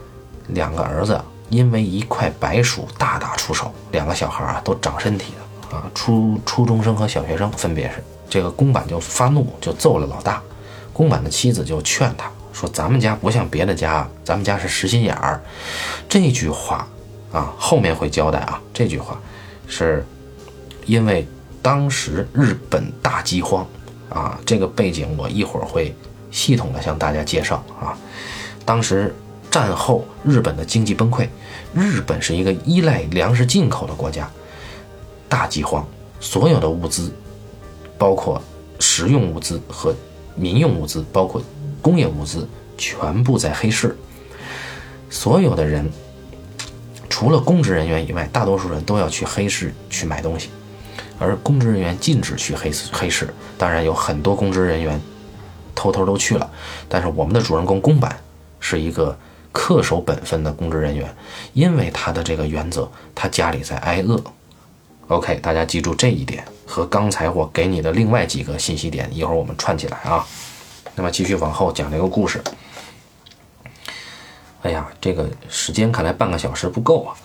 [0.51, 8.05] 两个儿子因为一块白薯大打出手，两个小孩啊都长身体的啊，初初中生和小学生分别是。
[8.31, 10.43] 这个宫坂就发怒，就揍了老大。
[10.95, 15.43] 宫坂的妻子就劝他说：“咱们家不像别的家，咱们家是实心眼儿。”
[16.09, 16.89] 这句话
[17.33, 18.59] 啊，后面会交代啊。
[18.73, 19.21] 这句话
[19.67, 20.07] 是
[20.87, 21.29] 因为
[21.61, 23.67] 当时日本大饥荒
[24.09, 25.95] 啊，这个背景我一会儿会。
[26.33, 27.99] 系统的向大家介绍啊，
[28.65, 29.13] 当时
[29.51, 31.27] 战后日本的经济崩溃，
[31.75, 34.31] 日本是一个依赖粮食进口的国家，
[35.29, 35.85] 大饥荒，
[36.21, 37.13] 所有的物资，
[38.01, 38.41] 包括
[38.79, 39.95] 食用物资和
[40.35, 41.43] 民用物资，包括
[41.83, 43.95] 工业物资，全部在黑市。
[45.11, 45.87] 所有的人，
[47.11, 50.49] 除了公职人员以外，大多数人都要去黑市去买东西，
[51.19, 53.29] 而公职人员禁止去黑市黑市。
[53.59, 54.99] 当然，有很多公职人员。
[55.73, 56.51] 偷偷都去了，
[56.91, 58.15] 但是我们的主人公宫坂
[58.59, 59.17] 是一个
[59.51, 61.09] 恪守本分的公职人员，
[61.55, 64.23] 因为他的这个原则，他家里在挨饿。
[65.09, 70.25] OK，大家记住这一点和刚才我给你的另外几个信息点，一会儿我们串起来啊。
[70.95, 72.41] 那么继续往后讲这个故事。
[74.63, 77.17] 哎呀，这个时间看来半个小时不够啊。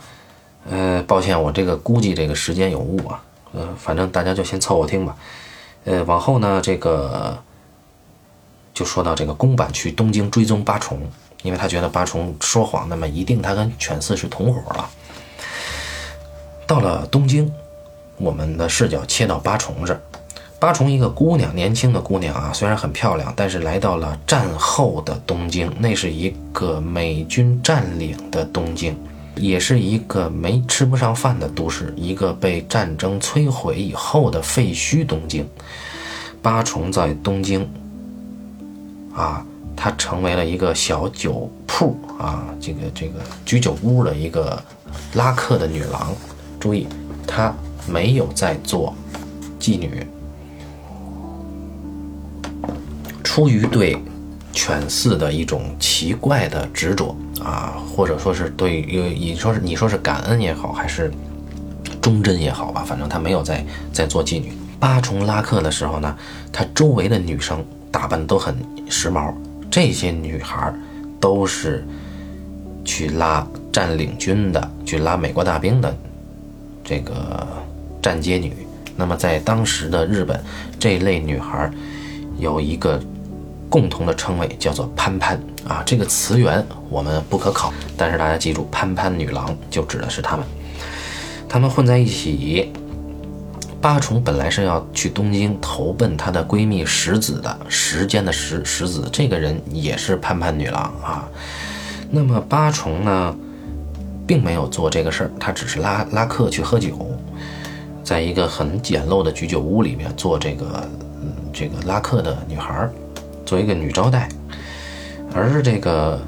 [0.72, 3.24] 呃，抱歉，我这个估计这个时间有误啊。
[3.54, 5.16] 呃，反正大家就先凑合听吧。
[5.84, 7.38] 呃，往后呢，这个。
[8.74, 11.00] 就说到这个宫坂去东京追踪八重，
[11.44, 14.90] 因为他觉得八重说谎，那么一定他跟犬饲是同伙了。
[16.68, 17.50] 到了东京，
[18.18, 20.02] 我们的视角切到八重这儿。
[20.58, 28.98] 八重一个姑娘，年轻的姑娘啊，虽然很漂亮，但是来到了战后的东京，那是一个美军占领的东京，
[29.36, 35.48] 也是一个没吃不上饭的都市，一个被战争摧毁以后的废墟东京。
[36.42, 37.70] 八重在东京。
[39.14, 44.62] 啊，她成为了一个小酒铺啊，这个这个居酒屋的一个
[45.14, 46.14] 拉客的女郎。
[46.60, 46.88] 注意，
[47.28, 47.54] 她
[47.88, 48.94] 没有在做
[49.60, 50.06] 妓女。
[53.24, 53.98] 出于对
[54.54, 61.12] 犬饲的一种奇怪的执着啊，或者说是对于你说是你说是感恩也好，还是
[62.02, 64.54] 忠贞也好吧，反正他没有在在做妓女。
[64.80, 66.16] 八重拉客的时候呢，
[66.52, 67.64] 她周围的女生。
[67.92, 68.54] 打扮都很
[68.90, 69.34] 时髦，
[69.72, 70.74] 这些女孩
[71.18, 71.88] 都是
[72.84, 75.96] 去拉占领军的，去拉美国大兵的
[76.84, 77.48] 这个
[78.06, 78.56] 站街女。
[78.96, 80.40] 那么在当时的日本，
[80.80, 81.72] 这类女孩
[82.38, 83.02] 有一个
[83.68, 85.82] 共同的称谓，叫做“潘潘”啊。
[85.84, 90.46] 这个词源我们不可考，但是大家记住，“潘潘女郎”就指的是她们。
[91.50, 92.72] 她们混在一起。
[93.82, 101.28] 八重本来是要去东京投奔她的闺蜜石子的，时间的石石子这个人也是潘潘女郎啊。
[102.10, 103.36] 那么八重呢，
[104.26, 107.12] 并没有做这个事儿，她只是拉拉客去喝酒，
[108.06, 110.90] 在一个很简陋的居酒屋里面做这个
[111.52, 112.88] 这个拉客的女孩，
[113.46, 114.30] 做一个女招待。
[115.34, 116.22] 而这个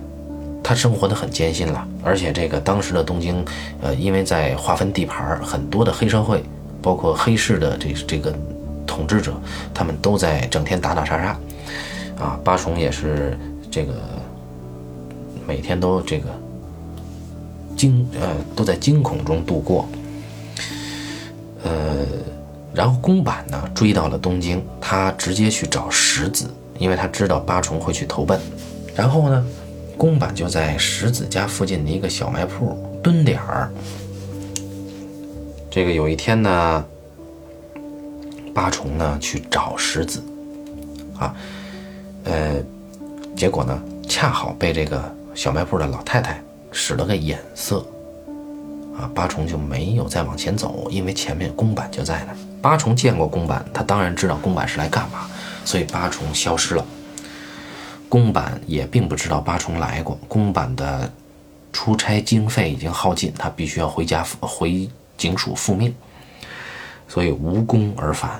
[0.61, 3.45] 她生活的很艰辛了，而且这个当时的东京，
[3.81, 6.43] 呃，因为在划分地盘，很多的黑社会。
[6.79, 8.33] 包括黑市的这这个
[8.85, 9.33] 统治者，
[9.73, 11.37] 他们都在整天打打杀杀，
[12.23, 13.37] 啊，八重也是
[13.69, 13.93] 这个
[15.45, 16.29] 每天都这个
[17.75, 19.89] 惊呃都在惊恐中度过，
[21.67, 22.06] 呃，
[22.73, 26.49] 然后宫坂呢追到了东京，他直接去找石子，
[26.80, 28.39] 因为他知道八重会去投奔。
[28.95, 29.45] 然后呢，
[29.97, 33.69] 宫坂就在石子家附近的一个小卖铺蹲点儿。
[35.69, 36.86] 这个有一天呢，
[38.53, 40.23] 八重呢去找石子，
[41.19, 41.36] 啊，
[42.23, 42.56] 呃，
[43.36, 43.77] 结果呢，
[44.08, 45.03] 恰好被这个
[45.36, 47.86] 小卖铺的老太太使了个眼色，
[48.97, 52.33] 啊，八重就没有再往前走，因为前面宫坂就在那。
[52.62, 55.29] 八重见过宫坂，他当然知道宫坂是来干嘛，
[55.63, 56.86] 所以八重消失了。
[58.10, 61.12] 宫坂也并不知道八重来过，宫坂的
[61.71, 64.89] 出差经费已经耗尽，他必须要回家回。
[65.17, 65.95] 警署复命，
[67.07, 68.39] 所以无功而返。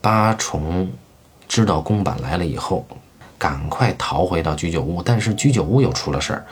[0.00, 0.90] 八重
[1.46, 2.84] 知道宫坂来了以后，
[3.38, 5.00] 赶快逃回到居酒屋。
[5.00, 6.44] 但是居酒屋又出了事儿，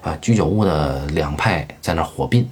[0.00, 2.48] 啊，居酒屋的两派在那火并，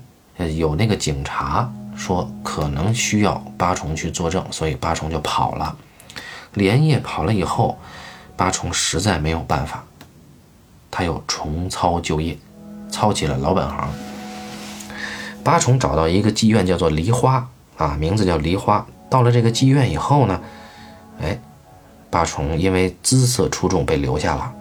[0.46, 5.76] 有那个警察说可能需要八重去作证，所以八重就跑了。
[6.54, 7.78] 连夜跑了以后，
[8.36, 9.84] 八重实在没有办法，
[10.90, 12.38] 他又重操旧业，
[12.90, 13.88] 操起了老本行。
[15.44, 18.86] 八重找到一个妓院，叫做梨花啊，名字叫梨花。
[19.10, 20.40] 到了这个妓院以后呢，
[21.20, 21.38] 哎，
[22.10, 24.52] 八重因为姿色出众被留下了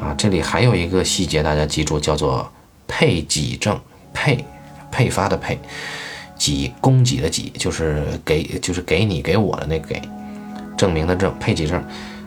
[0.00, 0.14] 啊。
[0.18, 2.50] 这里还有一个细节，大家记住，叫做
[2.88, 3.80] 配己证，
[4.12, 4.44] 配
[4.90, 5.58] 配发的配，
[6.38, 10.02] 给供给的给，就是给就是给你给我的那个给，
[10.76, 11.82] 证明的证，配给证。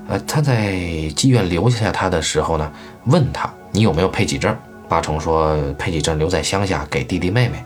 [0.08, 0.74] 呃，他在
[1.16, 2.72] 妓院留下他的时候呢，
[3.06, 4.56] 问他你有没有配给证？
[4.90, 7.64] 八重说配给证留在乡下，给弟弟妹妹。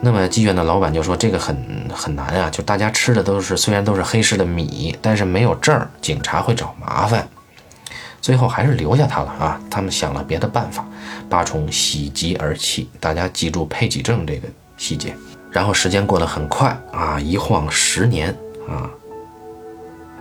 [0.00, 1.56] 那么妓院的老板就说：“这个很
[1.92, 7.28] 很难啊，就大家吃的都是虽然都是黑市的米，但是没有证，警察会找麻烦。
[8.22, 9.60] 最后还是留下他了啊。
[9.70, 10.86] 他们想了别的办法。”
[11.28, 12.88] 八重喜极而泣。
[12.98, 15.14] 大家记住配给证这个细节。
[15.50, 18.34] 然后时间过得很快啊，一晃十年
[18.66, 18.88] 啊。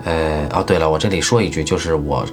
[0.04, 2.26] 呃，哦对了，我这里说一句，就是我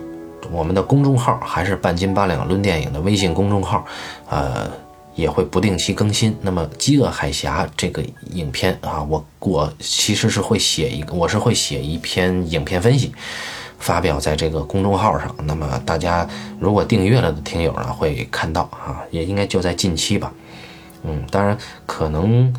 [0.51, 3.85] 我们的公众号还是半斤八两论电影的微信公众号，
[4.29, 4.69] 呃。
[5.19, 6.33] 也会不定期更新。
[6.41, 8.01] 那么《饥饿海峡》这个
[8.35, 13.13] 影片啊，我我其实是会写一个，我是会写一篇影片分析，
[13.79, 15.35] 发表在这个公众号上。
[15.45, 20.33] 那么大家如果订阅了的听友呢，会看到啊，也应该就在近期吧。
[21.03, 22.55] 嗯，当然可能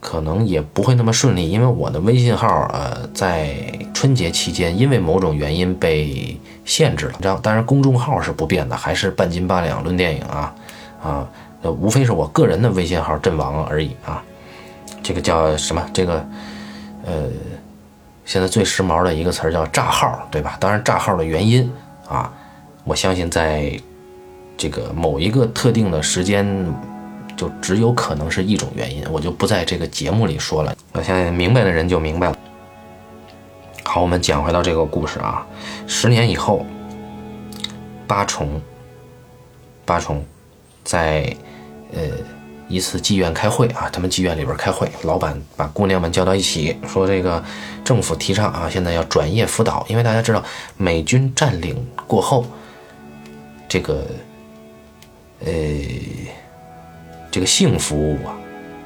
[0.00, 3.54] 可能也不会那么顺利，因为我的微信号呃在
[3.92, 7.14] 春节期间因为某种原因被限制了。
[7.20, 10.54] 这样，当然公众号是不变的，还是半斤八两论电影啊
[11.02, 11.28] 啊。
[11.62, 14.22] 呃，无非是我个人的微信号阵亡而已啊，
[15.02, 15.86] 这个叫什么？
[15.92, 16.26] 这个，
[17.04, 17.24] 呃，
[18.30, 20.56] 现在最时髦的一个词儿叫炸号，对吧？
[20.60, 21.68] 当然，炸号的原因
[22.08, 22.32] 啊，
[22.84, 23.76] 我相信在
[24.56, 26.46] 这个某一个特定的时间，
[27.36, 30.72] 就只有可能是一种原因，我就不在这个节目里说了。
[30.92, 32.38] 我相信明白的人就明白了。
[33.82, 35.44] 好，我们讲回到这个故事啊，
[35.88, 36.64] 十年以后，
[38.06, 38.60] 八重，
[39.84, 40.24] 八重，
[40.84, 41.36] 在。
[41.92, 42.02] 呃，
[42.70, 47.42] 一次妓院开会啊，他们妓院里边开会，老板把姑娘们叫到一起，说这个
[47.84, 50.42] 政府提倡啊，现在要转业辅导，因为大家知道
[50.76, 52.46] 美军占领过后，
[53.68, 54.06] 这个
[55.44, 55.50] 呃
[57.30, 58.38] 这个性服务啊，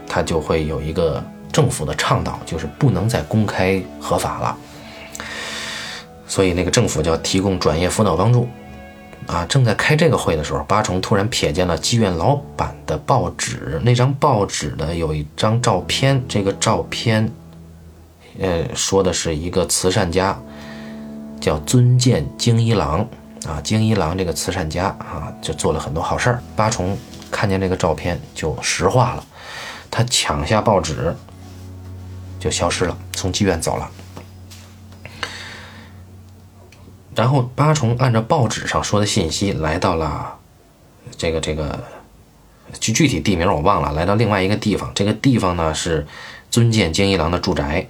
[0.09, 4.57] 它就会有一个政府的倡导，就是不能再公开合法了，
[6.27, 8.49] 所以那个政府就要提供转业辅导帮助。
[9.27, 13.81] 啊，正在开这个会的时候，八重突然瞥见了妓院老板的报纸。
[13.83, 16.23] 那张报纸呢，有一张照片。
[16.29, 17.31] 这个照片，
[18.39, 20.39] 呃，说的是一个慈善家，
[21.41, 23.07] 叫尊见京一郎。
[23.47, 26.43] 啊，京一郎这个慈善家啊，就做了很多好事儿。
[26.57, 26.97] 八重
[27.31, 29.25] 看见这个照片就石化了，
[29.91, 31.15] 他抢下报纸，
[32.41, 33.91] 就消失了，从妓院走了。
[37.15, 40.39] 然后八重按照报纸上说的信息来到了
[41.17, 41.85] 这个这个
[42.81, 44.91] 具具体地名我忘了，来到另外一个地方。
[44.95, 46.07] 这个地方呢是
[46.51, 47.87] 尊见京一郎的住宅，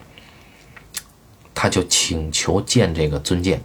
[1.55, 3.61] 他就请求见这个尊见。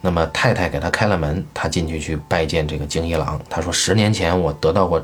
[0.00, 3.40] 那么太太给他开了门，他进去去拜见这个京一郎。
[3.48, 5.02] 他说：“十年前我得到过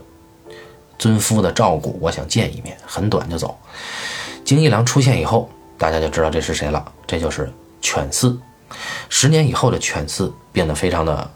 [0.98, 3.58] 尊夫的照顾，我想见一面，很短就走。”
[4.44, 8.36] 京一郎出现以后，大家就知道这是谁了，这就是犬饲。
[9.08, 11.30] 十年以后的犬饲变得非常的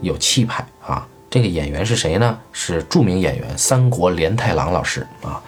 [0.00, 1.06] 有气派啊！
[1.30, 2.38] 这个演员是谁呢？
[2.52, 5.40] 是著名演员三国连太郎老师啊。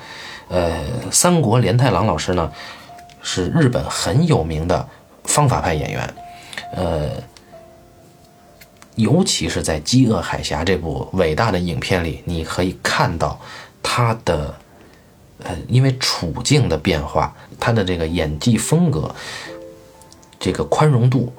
[0.48, 0.80] 呃，
[1.10, 2.52] 三国连太郎老师呢，
[3.22, 4.88] 是日本很有名的
[5.24, 6.14] 方法派演员。
[6.74, 7.10] 呃，
[8.94, 13.40] 尤其是在《饥饿海峡》这部伟大的影片里，你可以看到
[13.82, 14.54] 他的
[15.42, 19.12] 呃，因为处境的变化，他的这个演技风格。
[20.42, 21.32] 这个宽容度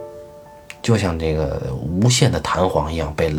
[0.82, 1.62] 就像这个
[2.02, 3.36] 无限的弹簧一样被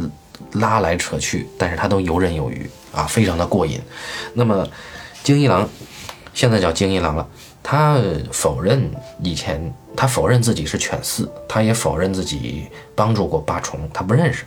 [0.52, 3.80] 拉来扯去，但是他都游刃有余啊，非常的过瘾。
[4.34, 4.68] 那么
[5.22, 5.66] 京一郎
[6.34, 7.26] 现在叫京一郎了，
[7.62, 7.98] 他
[8.30, 8.90] 否认
[9.22, 14.44] 以前，他否认自己是犬饲，他也否认自己帮助过八重，他不认识。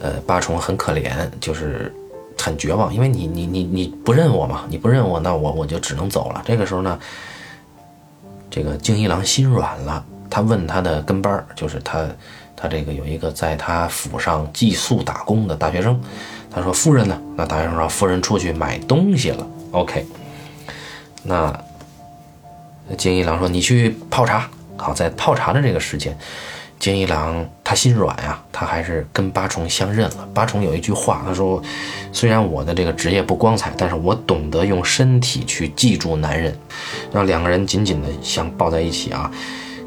[0.00, 1.94] 呃，八重很可怜，就是
[2.38, 6.42] 很绝望，因为你你你你不认我嘛，你不认我，那我我就只能走了。
[6.44, 6.98] 这个时候呢，
[8.50, 12.08] 这个京一郎心软了，他问他的跟班儿，就是他
[12.56, 16.00] 他这个有一个在他府上寄宿打工的大学生，
[16.50, 17.20] 他说夫人呢？
[17.36, 19.46] 那大学生说夫人出去买东西了。
[19.72, 20.06] OK，
[21.22, 21.54] 那
[22.96, 24.48] 金一郎说你去泡茶。
[24.78, 26.16] 好，在泡茶的这个时间。
[26.78, 30.28] 金一郎他心软呀，他还是跟八重相认了。
[30.32, 31.62] 八重有一句话，他说
[32.10, 36.58] ：“虽然我的这个职业不光彩，但是我懂得用身体去记住男人。”
[37.12, 39.30] 让两个人紧紧的相抱在一起啊。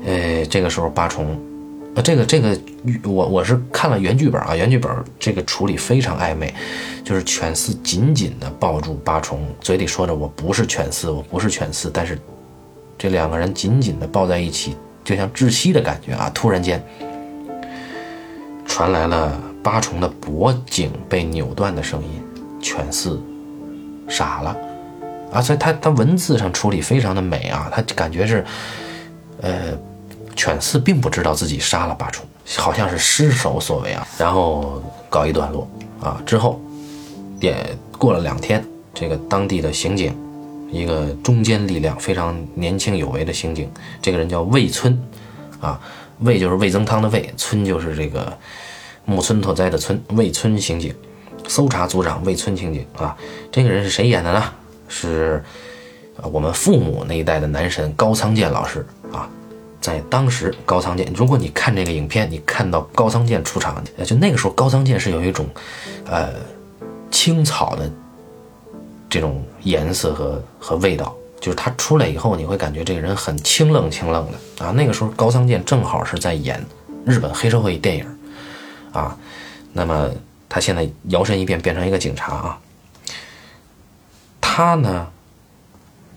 [0.06, 1.38] 呃，这个时候八重，
[1.96, 2.58] 呃，这个这个
[3.04, 4.90] 我我是看了原剧本啊，原剧本
[5.20, 6.54] 这个处理非常暧昧，
[7.04, 12.18] 就是犬饲紧紧的抱住八重，嘴里说着我不是犬饲，我不是犬饲，但是
[12.98, 14.76] 这两个人紧紧的抱在一起。
[15.04, 16.32] 就像窒息的感觉啊！
[16.34, 16.84] 突然间，
[18.66, 22.10] 传来了八重的脖颈被扭断的声音。
[22.60, 23.20] 犬饲
[24.10, 24.58] 傻了
[25.32, 25.40] 啊！
[25.40, 28.44] 所以他他文字上处理非常的美啊，他感觉是，
[29.42, 29.78] 呃，
[30.36, 32.26] 犬饲并不知道自己杀了八重，
[32.58, 34.08] 好像是失手所为啊。
[34.18, 35.68] 然后告一段落
[36.02, 36.60] 啊，之后，
[37.40, 37.56] 也
[37.98, 38.64] 过了两天，
[38.94, 40.16] 这个当地的刑警。
[40.72, 43.72] 一个中坚力量非常年轻有为的刑警，
[44.02, 45.00] 这个人叫魏村，
[45.62, 45.80] 啊，
[46.20, 48.36] 魏就是魏增汤的魏，村就是这个
[49.06, 50.94] 木村拓哉的村，魏村刑警，
[51.48, 53.16] 搜查组长魏村刑警啊，
[53.52, 54.44] 这个人是谁演的呢？
[54.88, 55.42] 是
[56.24, 58.86] 我们父母那一代的男神高仓健老师，
[59.86, 65.48] 在当时高仓健，如果你看这个影片，你看到高仓健出场，就那个时候高仓健是有一种，
[66.08, 66.34] 呃，
[67.12, 67.90] 青草的。
[69.08, 74.72] 这种颜色和和味道，就是他出来以后，你会感觉这个人很清冷清冷的啊。
[74.72, 76.62] 那个时候高仓健正好是在演
[77.06, 78.06] 日本黑社会电影，
[78.92, 79.16] 啊，
[79.72, 80.10] 那么
[80.50, 82.60] 他现在摇身一变变成一个警察啊。
[84.42, 85.08] 他呢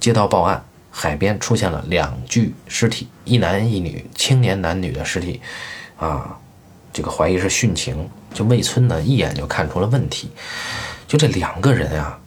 [0.00, 0.64] 接到报案，
[0.98, 5.40] 海边出现了两具尸体，一男一女，青年男女的尸体，
[5.96, 6.36] 啊，
[6.92, 8.08] 这个怀疑是殉情。
[8.34, 10.28] 就魏村呢一眼就看出了问题，
[11.06, 12.18] 就这两个人啊。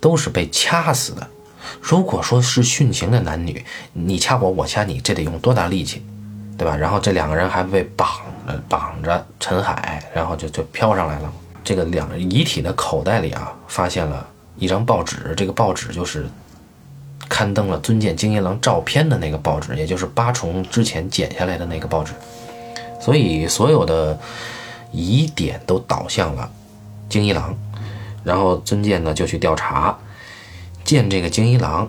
[0.00, 1.26] 都是被掐死的。
[1.80, 6.04] 如果说是殉情的男女，你掐我，我掐你，这得用多大力气，
[6.58, 6.76] 对吧？
[6.76, 8.06] 然后这两个人还被绑
[8.46, 11.32] 着，绑着沉海，然后就就飘上来了。
[11.64, 14.28] 这个两遗体的口袋里啊，发现了
[14.58, 16.26] 一张报纸，这个报纸就是
[17.28, 22.12] 刊登了尊剑金一郎照片的那个报纸，也就是八重之前剪下来的那个报纸。
[23.00, 24.18] 所以所有的
[24.92, 26.50] 疑点都导向了
[27.08, 27.54] 金一郎。
[28.24, 29.94] 然后尊剑呢就去调查，
[30.82, 31.86] 见这个京一郎，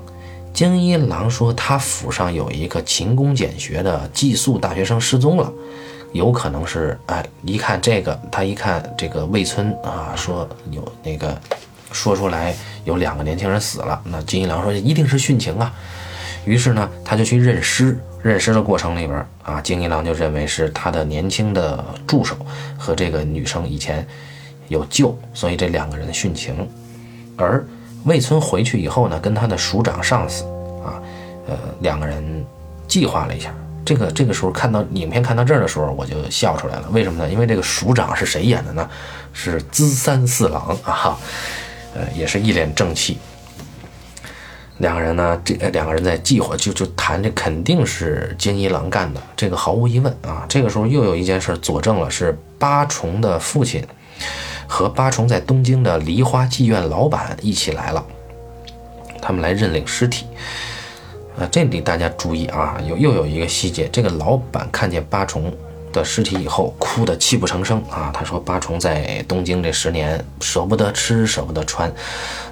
[0.53, 5.49] 京一郎说他府上有一个勤工俭学的寄宿大学生失踪了，
[6.11, 11.39] 有可能是哎，一看这个，他一看这个魏村啊，说有那个
[11.91, 15.73] 说出来有两个年轻人死了，那金一郎说一定是殉情啊，
[16.45, 22.35] 于是呢他就去认尸，认尸的过程里边啊，金一郎就认为是他的年轻的助手
[22.77, 24.07] 和这个女生以前。
[24.67, 26.67] 有救，所以这两个人殉情。
[27.37, 27.63] 而
[28.03, 30.43] 魏村回去以后呢，跟他的署长上司
[30.83, 30.97] 啊，
[31.47, 32.43] 呃，两个人
[32.87, 33.53] 计划了一下。
[33.85, 36.89] 这个这个时候看到影片看到这儿的时候，我就笑出来了。
[36.91, 37.29] 为什么呢？
[37.31, 38.89] 因为这个署长是谁演的呢？
[39.33, 41.15] 是资三四郎啊，
[41.95, 43.17] 呃，也是一脸正气。
[44.79, 50.45] 两个人呢，这两个人在计划，就就谈，这肯定是金一郎干的，这个毫无疑问啊。
[50.49, 53.83] 这个时候又有一件事佐证了，是八重的父亲。
[54.67, 58.03] 和八重在东京的梨花妓院老板一起来了，
[59.21, 60.25] 他们来认领尸体。
[61.37, 65.53] 啊，这里大家注意啊，有又有一个细节，这个老板看见八重
[65.95, 68.11] 的尸体以后，哭得泣不成声啊。
[68.13, 71.91] 他说八重在东京这十年舍不得吃，舍不得穿，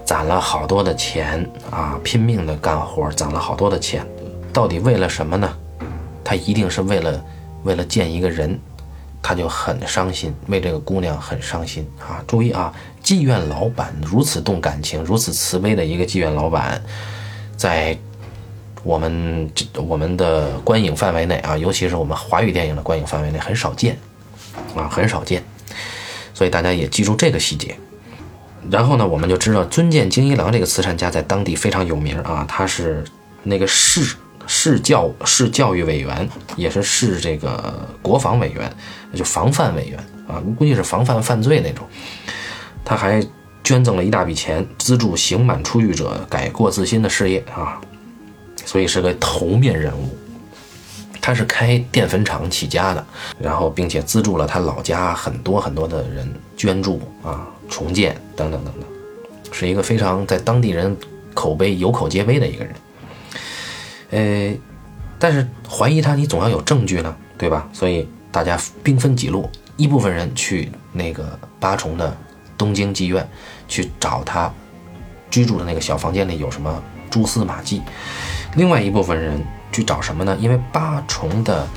[0.03, 4.03] 攒了好多的钱啊，拼命的干活，攒了好多的钱，
[4.51, 5.53] 到底为了什么呢？
[6.23, 7.23] 他一定是为了
[7.63, 8.59] 为了见一个人。
[9.25, 12.21] 他就很伤心，为这个姑娘很伤心啊！
[12.27, 16.83] 注意啊，妓院老板如此动感情、如此慈悲的一个妓院老板，
[17.55, 17.97] 在
[18.83, 23.97] 我们这我们的观影范围内啊，尤其是我们华语电影的观影范围内很少见
[24.75, 25.43] 啊，很少见。
[26.33, 27.75] 所以大家也记住这个细节。
[28.69, 33.03] 然后呢，我们就知道尊见京一郎这个慈善家在当地非常有名啊，他是
[33.43, 34.15] 那个市
[34.47, 38.73] 市教市教育委员，也是市这个国防委员，
[39.13, 41.85] 就防范委员啊，估计是防范犯罪那种。
[42.85, 43.25] 他还
[43.63, 47.79] 捐赠了一大笔钱，资助刑满出狱者改过自新的事业啊，
[48.65, 50.17] 所以是个头面人物。
[51.21, 53.05] 他是开淀粉厂起家的，
[53.39, 58.83] 然后并且资助了他老家很多很多的人捐助啊、重建等等等等，
[59.49, 60.93] 是一个非常在当地人
[61.33, 62.75] 口碑有口皆碑的一个人。
[64.11, 64.53] 呃，
[65.17, 67.69] 但是怀疑他，你总要有证据呢，对吧？
[67.71, 72.13] 所以大家兵分几路，一部分人去那个八重的
[72.57, 73.25] 东京妓院
[73.69, 74.53] 去找他
[75.31, 77.81] 居住的那个小房间里有什么蛛丝马迹，
[78.55, 79.43] 另外一部分人。
[79.73, 80.37] 去找什么呢？
[80.39, 81.67] 因为八重的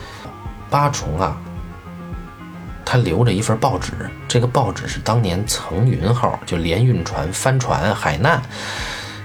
[0.68, 1.35] 八重啊，
[2.85, 3.95] 他留着一份报纸，
[4.29, 8.43] 这个报纸是当年曾云号就连运船翻船海难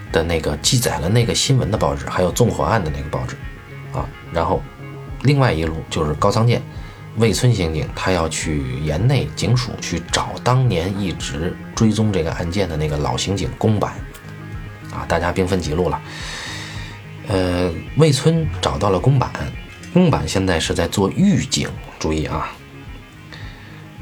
[0.10, 3.36] 的那个记载了那个新闻的报纸，还有纵火案的那个报纸
[3.92, 4.08] 啊。
[4.32, 4.64] 然后
[5.24, 6.62] 另外一路就是高仓健、
[7.18, 13.92] 魏村刑警，他要去岩内警署去找当年一直追踪这个案件的那个老刑警宫坂
[14.94, 15.04] 啊。
[15.10, 16.00] 大家兵分几路了。
[17.28, 19.30] 呃，魏村找到了宫坂，
[19.94, 21.70] 宫坂现在是在做狱警，
[22.00, 22.52] 注意啊，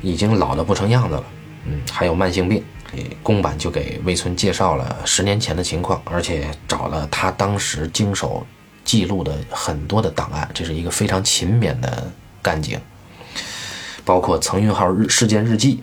[0.02, 1.24] 已经老得不成样子了，
[1.66, 2.64] 嗯，还有慢性病。
[3.22, 8.46] 宫坂就给魏村介绍了十年前的情况，而且找了他当时经手
[8.84, 12.12] 记录的很多的档案，这是一个非常勤勉的
[12.42, 12.80] 干警，
[14.04, 15.82] 包括曾运号日事件日记。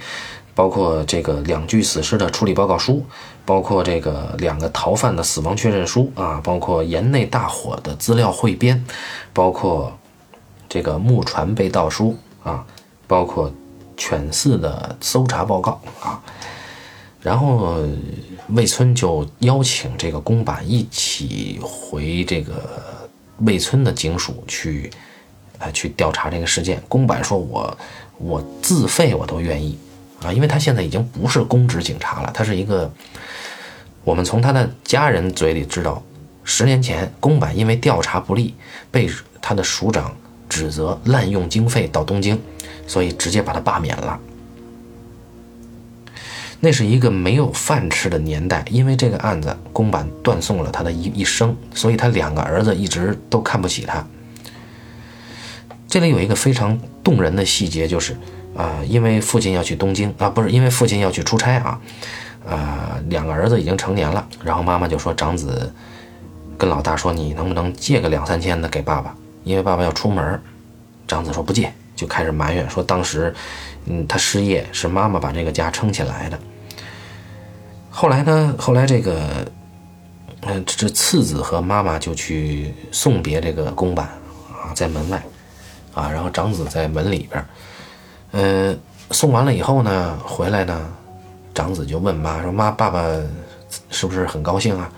[0.54, 3.04] 包括这个两具死尸的处理报告书，
[3.46, 8.84] 包括这个两个逃犯的死亡确认书啊，包括岩内大火的资料汇编，
[9.32, 9.96] 包括
[10.68, 12.66] 这个木船被盗书啊，
[13.06, 13.48] 包括
[13.96, 16.20] 犬饲的搜查报告啊，
[17.22, 17.78] 然后
[18.48, 22.54] 魏村就邀请这个宫坂一起回这个
[23.38, 24.90] 魏村的警署去，
[25.60, 26.82] 呃，去调查这个事件。
[26.88, 27.78] 宫坂说：“我
[28.18, 29.78] 我自费我都愿意。”
[30.24, 32.90] 啊，因为他现在已经不是公职警察了，他是一个。
[34.06, 36.00] 我们从他的家人嘴里知道，
[36.44, 38.54] 十年前宫坂因为调查不力，
[38.88, 39.10] 被
[39.42, 40.14] 他的署长
[40.48, 42.40] 指责滥用经费到东京，
[42.86, 44.20] 所以直接把他罢免了。
[46.60, 54.06] 那是一个没有饭吃的年代，因为这个案子，宫坂断送了他的一一生，所以他两个儿子一直都看不起他。
[55.88, 58.16] 这里有一个非常动人的细节，就是。
[58.56, 61.78] 啊，因为父亲要去东京啊，不是因为父亲要去出差啊，
[62.48, 65.72] 啊，两个儿子已经成年了，然后妈妈就说长子
[66.56, 70.40] 跟老大说，你能不能借个两三千的给爸爸，因为爸爸要出门。
[71.08, 73.32] 长子说不借，就开始埋怨说当时，
[73.84, 76.36] 嗯，他失业是妈妈把这个家撑起来的。
[77.90, 79.46] 后来呢，后来这个，
[80.40, 84.08] 嗯，这次子和妈妈就去送别这个公板
[84.50, 85.22] 啊，在门外，
[85.94, 87.46] 啊，然后长子在门里边。
[88.32, 88.76] 嗯，
[89.12, 90.90] 送完了以后呢，回来呢，
[91.56, 93.02] 长子就问妈说：“妈，爸爸
[93.88, 94.92] 是不是很高兴啊？”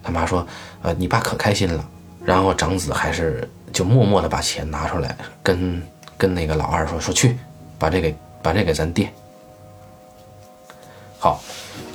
[0.00, 0.46] 他妈说
[0.80, 1.84] ：“呃，你爸可开心了。”
[2.24, 5.82] 然后长子还是就默默的把钱拿出来，跟
[6.16, 7.36] 跟那个老二说：“说去
[7.80, 9.12] 把这给把这给咱爹。”
[11.18, 11.42] 好，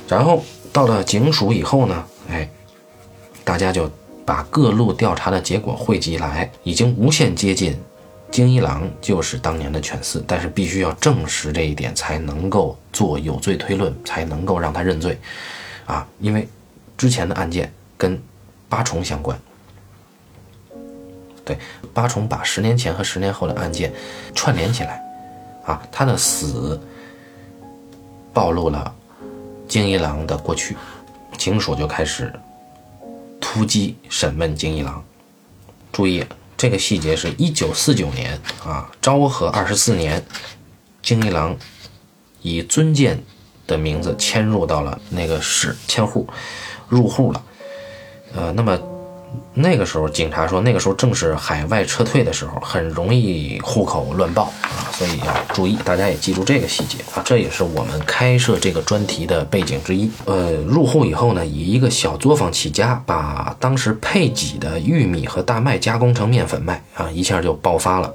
[0.06, 2.46] 然后到了警署以后呢，哎，
[3.42, 3.90] 大家就
[4.26, 7.74] 把各路调查的结果汇集来，已经无限接近。
[8.34, 15.16] 京一郎就是当年的犬饲，但是必须要证实这一点，才能够做有罪推论，才能够让他认罪，
[15.86, 16.48] 啊，因为
[16.96, 18.20] 之前的案件跟
[18.68, 19.38] 八重相关，
[21.44, 21.56] 对，
[21.92, 23.92] 八重把十年前和十年后的案件
[24.34, 25.00] 串联起来，
[25.64, 26.80] 啊，他的死
[28.32, 28.92] 暴露了
[29.68, 30.76] 京一郎的过去，
[31.38, 32.32] 警署就开始
[33.40, 35.00] 突击审问京一郎，
[35.92, 36.24] 注意。
[36.64, 40.24] 这个细节是一九四九年啊，昭和二十四年，
[41.02, 41.54] 京一郎
[42.40, 43.22] 以尊建
[43.66, 46.26] 的名字迁入到了那个市，迁户
[46.88, 47.44] 入户了。
[48.34, 48.78] 呃，那么
[49.54, 54.90] 那个时候警察说，那个时候正是海外撤退的时候，很容易户口乱报啊。
[54.92, 60.10] 所以要注意，大家也记住这个细节啊，这也是我们开设这个专题的背景之一。
[60.24, 68.12] 呃，入户以后呢，以一个小作坊起家，把当时配给的玉米和大麦加工成面粉卖啊，一下就爆发了。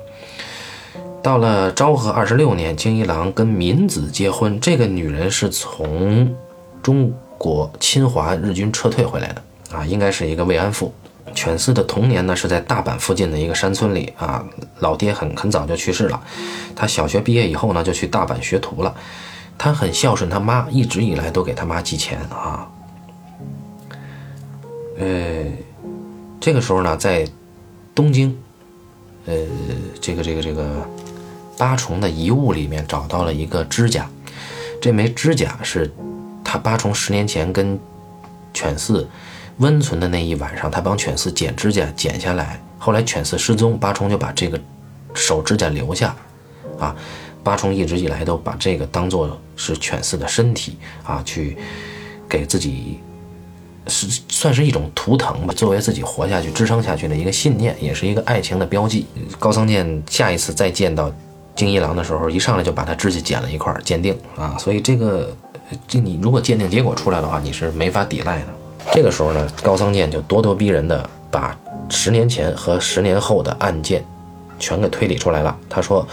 [1.22, 6.34] 到了昭和二十六年，京一郎跟敏子结婚，这个女人是从
[6.82, 10.94] 中国侵华日军撤退回来的啊，应该是一个慰安妇。
[11.34, 14.44] 犬饲的童年呢是在大阪附近的一个山村里啊，
[14.80, 16.22] 老爹很很早就去世了，
[16.76, 18.94] 他小学毕业以后呢就去大阪学徒了，
[19.58, 22.68] 他很孝顺他妈，一直以来都给他妈寄钱啊。
[24.98, 25.46] 呃，
[26.40, 27.26] 这个时候呢，在
[27.96, 28.38] 东京，
[29.26, 29.36] 呃，
[30.02, 30.86] 这个这个这个
[31.58, 34.10] 八重的遗物里面找到了一个指甲，
[34.82, 35.90] 这枚指甲是
[36.44, 37.80] 他八重十年前跟
[38.54, 39.06] 犬饲
[39.60, 44.60] 温存的那一晚上，他帮犬饲剪指甲剪下来，后来犬饲失踪，八重就把这个
[45.14, 46.14] 手指甲留下，
[46.78, 46.96] 啊，
[47.44, 51.58] 八重一直以来都把这个当做是犬饲的身体啊，去
[52.28, 53.00] 给自己。
[53.88, 59.08] 是算是一种图腾吧，作为自己活下去、支撑下去的一个信念，也是一个爱情的标记。
[59.40, 61.12] 高仓健下一次再见到
[61.56, 65.36] 金一郎的时候，一上来就把他指甲剪了一块鉴定啊，所以这个
[65.88, 68.48] 这你如果鉴定结果出来的话，你是没法抵赖的。
[68.92, 71.58] 这个时候呢，高仓健就咄咄逼人的把
[71.90, 74.04] 十年前和十年后的案件
[74.58, 75.56] 全给推理出来了。
[75.70, 76.08] 他说，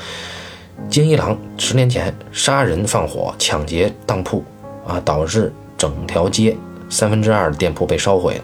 [0.88, 4.44] 金一郎十年前杀人放火、抢劫当铺
[4.86, 6.56] 啊，导致整条街。
[6.88, 8.40] 三分之二的店铺被烧毁，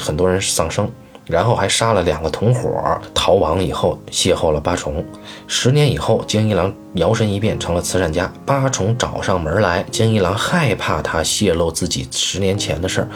[0.00, 0.88] 很多人丧生，
[1.26, 2.70] 然后还杀了两个同伙，
[3.12, 5.04] 逃亡以后邂逅了八重。
[5.48, 13.08] 十年以后，金一郎摇身一变成了慈善家，八重找上门来，金一郎害怕他泄露自己十年前的事儿，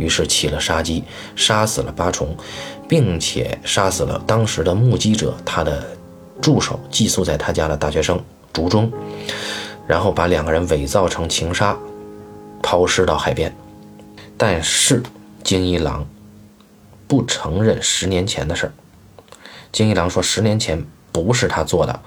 [0.00, 1.04] 于是起了杀机，
[1.36, 2.34] 杀死了八重，
[2.88, 5.86] 并且杀死了当时的目击者，他的
[6.40, 8.18] 助手寄宿在他家的大学生
[8.50, 8.90] 竹中，
[9.86, 11.76] 然后把两个人伪造成情杀，
[12.62, 13.54] 抛尸到海边。
[14.38, 15.02] 但是，
[15.44, 16.06] 金一郎
[17.06, 18.72] 不承认十年前的事儿。
[19.70, 20.82] 金一郎说，十年前
[21.12, 22.00] 不是他做的，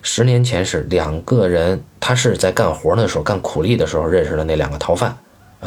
[0.00, 5.14] 十年前是两个人，他是在干活的时候，干苦力的时候认识的那两个逃犯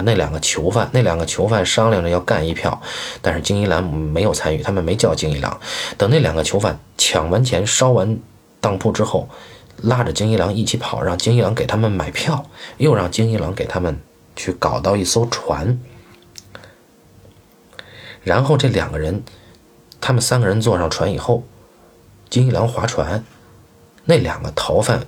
[0.02, 2.82] 那两个囚犯，那两个囚犯商量着要干一票，
[3.22, 5.60] 但是金一郎没有参与，他们没叫金一郎。
[5.98, 8.20] 等那两个囚犯抢完钱、烧完
[8.60, 9.30] 当铺之后，
[9.82, 12.46] 拉着金一郎一起跑，让金一郎给他们买票，
[12.78, 14.00] 又让金一郎给他们
[14.36, 15.80] 去搞到一艘船。
[18.24, 19.24] 然后这两个人，
[20.02, 21.44] 他们三个人坐上船以后，
[22.30, 23.24] 金一郎划船，
[24.06, 25.06] 那两个逃犯，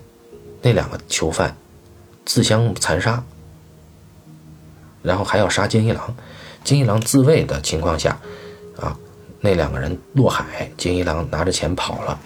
[0.61, 1.57] 那两个囚犯
[2.25, 3.23] 自相残杀，
[5.01, 6.15] 然后还要杀金一郎。
[6.63, 8.17] 金一郎自卫的情况下，
[8.79, 8.95] 啊，
[9.39, 12.19] 那两个人落海，金一郎拿着钱跑了，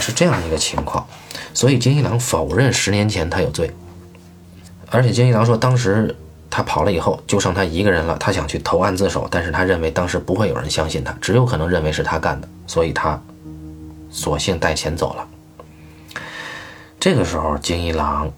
[0.00, 1.06] 是这样一个情况。
[1.52, 3.72] 所以金一郎否认十年前他有罪，
[4.90, 6.14] 而且金一郎说当时。
[6.50, 8.16] 他跑了以后，就剩他一个人了。
[8.20, 13.20] 他想去投案自首，但是他认为当时不会有人相信他，只有可能认为是他干的，所以他
[14.08, 15.28] 索性带钱走了。
[17.00, 18.30] 这个时候，金一郎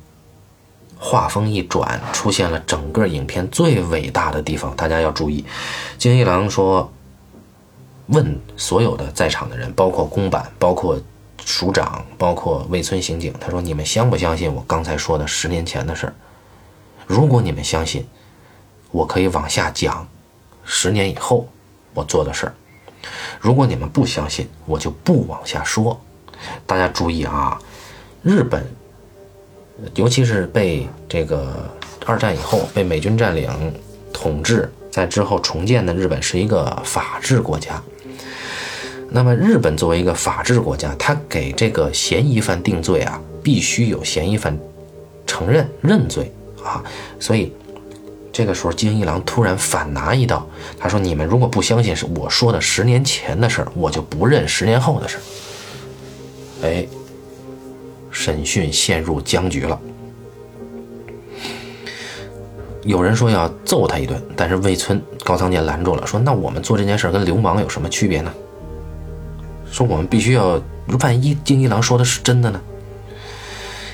[0.98, 5.44] 话锋一转，出现了整个影片最伟大的地方，大家要注意。
[5.98, 6.90] 金一郎说
[8.08, 11.00] ：“问所有的在场的人，包括公版，包括
[11.44, 16.14] 署长，包括魏村刑警，他说：你们相不相信我刚才说的十年前的事儿？”
[17.06, 18.06] 如果你们相信，
[18.90, 20.08] 我可以往下讲
[20.64, 21.46] 十年以后
[21.94, 22.52] 我做的事儿；
[23.38, 26.00] 如果你们不相信，我就不往下说。
[26.66, 27.60] 大家注意啊，
[28.22, 28.66] 日本，
[29.94, 31.70] 尤其是被这个
[32.04, 33.50] 二战以后被美军占领
[34.12, 37.82] 统治，在之后重建的日本是一个法治国家。
[39.10, 44.58] 那么，日本作为一个法治国家，他给这个嫌疑犯定罪啊，必须有嫌疑犯
[45.26, 46.32] 承认认罪。
[46.64, 46.82] 啊，
[47.20, 47.52] 所以
[48.32, 50.44] 这个时候金一郎突然反拿一刀，
[50.76, 55.20] 他说：“你们如果不相信是我说的十年前的事儿，我就不认十年后的事儿。”
[56.66, 56.86] 哎，
[58.26, 59.80] 审讯陷入僵局了。
[62.82, 68.34] 有人说要揍他一顿，但是魏村高仓健拦住了，说：“那我们做这件事跟流氓有什么区别呢？
[69.70, 70.60] 说我们必须要，
[71.00, 72.60] 万一金一郎说的是真的呢？”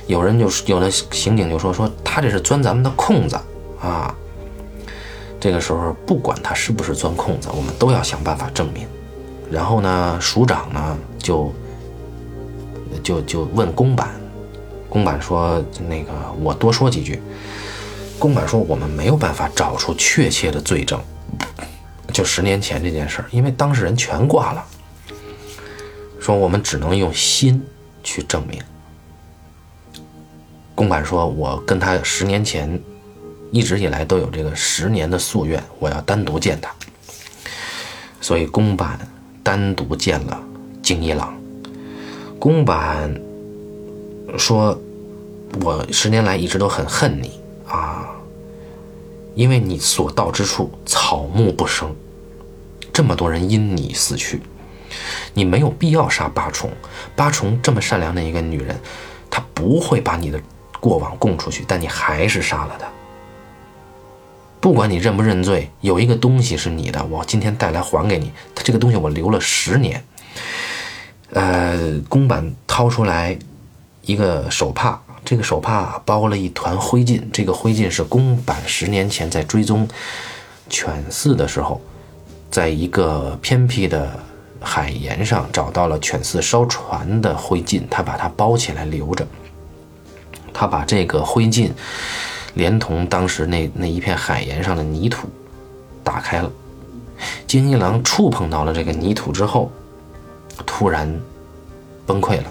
[0.09, 3.39] 有人就有的刑警就说说他这是钻咱们的空子
[3.83, 4.15] 啊。
[5.39, 8.87] 这个时候不管他是不是钻空子，我们都要想办法证明。
[9.51, 11.53] 然后呢，署长呢就
[13.03, 14.09] 就就问公版，
[14.93, 16.13] 公版说那个
[16.43, 17.19] 我多说几句。
[18.19, 21.01] 公版说我们没有办法找出确切的罪证，
[22.13, 24.63] 就十年前这件事儿，因为当事人全挂了。
[26.21, 27.65] 说我们只能用心
[28.05, 28.63] 去证明。
[30.75, 32.79] 公版说：“我跟他十年前，
[33.51, 36.71] 一直以来都有这个十年的夙愿，我要单独见他。
[38.21, 38.99] 所以公版
[39.43, 40.39] 单独见了
[40.83, 41.35] 敬一郎。
[42.39, 43.13] 公版
[44.39, 44.81] 说
[45.63, 48.11] ：‘我十年来一直都很恨你啊，
[49.35, 51.95] 因为你所到之处草木不生，
[52.93, 54.41] 这么多人因你死去，
[55.35, 56.71] 你没有必要杀八重。
[57.15, 58.79] 八重这么善良的一个女人，
[59.31, 60.41] 她不会把你的。’”
[60.83, 62.89] 过往供出去，但你还是杀了她。
[64.61, 68.33] 不管你认不认罪，有一个东西是你的，我今天带来还给你。
[68.53, 70.05] 他这个东西我留了十年，
[71.31, 73.39] 呃，宫坂掏出来
[74.03, 79.87] 一个手帕，这个手帕包了一团灰烬，这个灰烬是宫坂十年前在追踪
[80.69, 81.81] 犬饲的时候，
[82.51, 84.11] 在一个偏僻的
[84.61, 89.27] 海沿上找到了犬饲烧船的灰烬，他把它包起来留着。
[90.53, 91.71] 他把这个灰烬
[92.55, 95.29] 连同当时那那一片海沿上的泥土
[96.05, 96.51] 打开了，
[97.47, 99.71] 金一郎触碰到了这个泥土之后，
[100.67, 101.21] 突然
[102.05, 102.45] 崩溃了。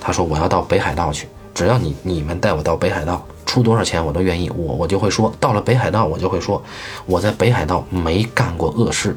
[0.00, 4.50] 他说：“我要到北海道去，只要你你们带我到北海道，出多少钱我都愿意。
[4.50, 6.62] 我我就会说，到了北海道，我就会说，
[7.06, 9.16] 我在北海道没干过恶事。”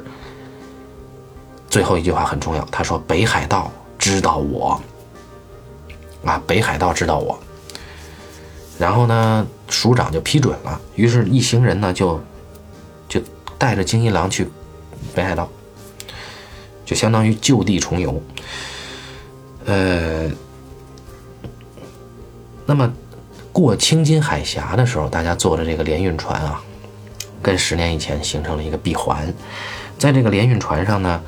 [1.70, 4.82] 最后一句话很重要，他说：“北海道知道我，
[6.24, 7.38] 啊，北海道知道我。”
[8.80, 12.22] 然后呢，署长就批准了，于是，一行人呢就
[13.10, 13.20] 就
[13.58, 14.47] 带着金一郎去
[15.14, 15.49] 北海道，
[16.86, 18.22] 就相当于就地重游。
[19.66, 20.30] 呃，
[22.68, 22.93] 那么
[23.51, 26.61] 过青津海峡的时候，大家坐的这个联运船啊，
[27.41, 29.34] 跟十年以前形成了一个闭环，
[29.97, 31.20] 在这个联运船上呢。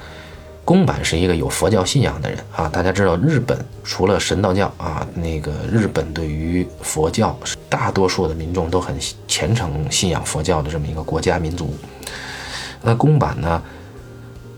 [0.66, 7.36] 宫坂是一个有佛教信仰的人啊，大家知道日本除了神道教啊，那个日本对于佛教
[7.68, 8.96] 大多数的民众都很
[9.28, 11.76] 虔诚信仰佛教的这么一个国家民族。
[12.84, 13.60] 那宫坂呢，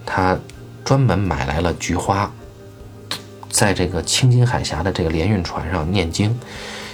[0.05, 0.37] 他
[0.83, 2.29] 专门买来了菊花，
[3.61, 6.35] 在这个青津海峡的这个联运船上念经，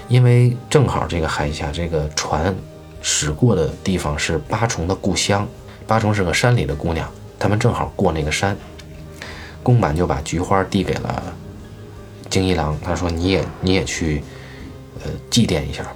[0.10, 2.54] 因为正好这个海峡这个船
[3.02, 5.48] 驶过的地方是八重的故乡，
[5.88, 7.10] 八重是个山里的姑娘，
[7.40, 8.54] 他们正好过那个山。
[9.64, 11.24] 宫坂就把菊花递给了
[12.30, 14.22] 金一郎，他说：“你也你也去，
[15.06, 15.96] 呃，祭奠一下吧。”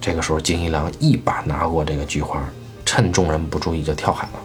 [0.00, 2.48] 这个时候，金一郎一把拿过这个菊花，
[2.84, 4.38] 趁众人不注意就跳海了。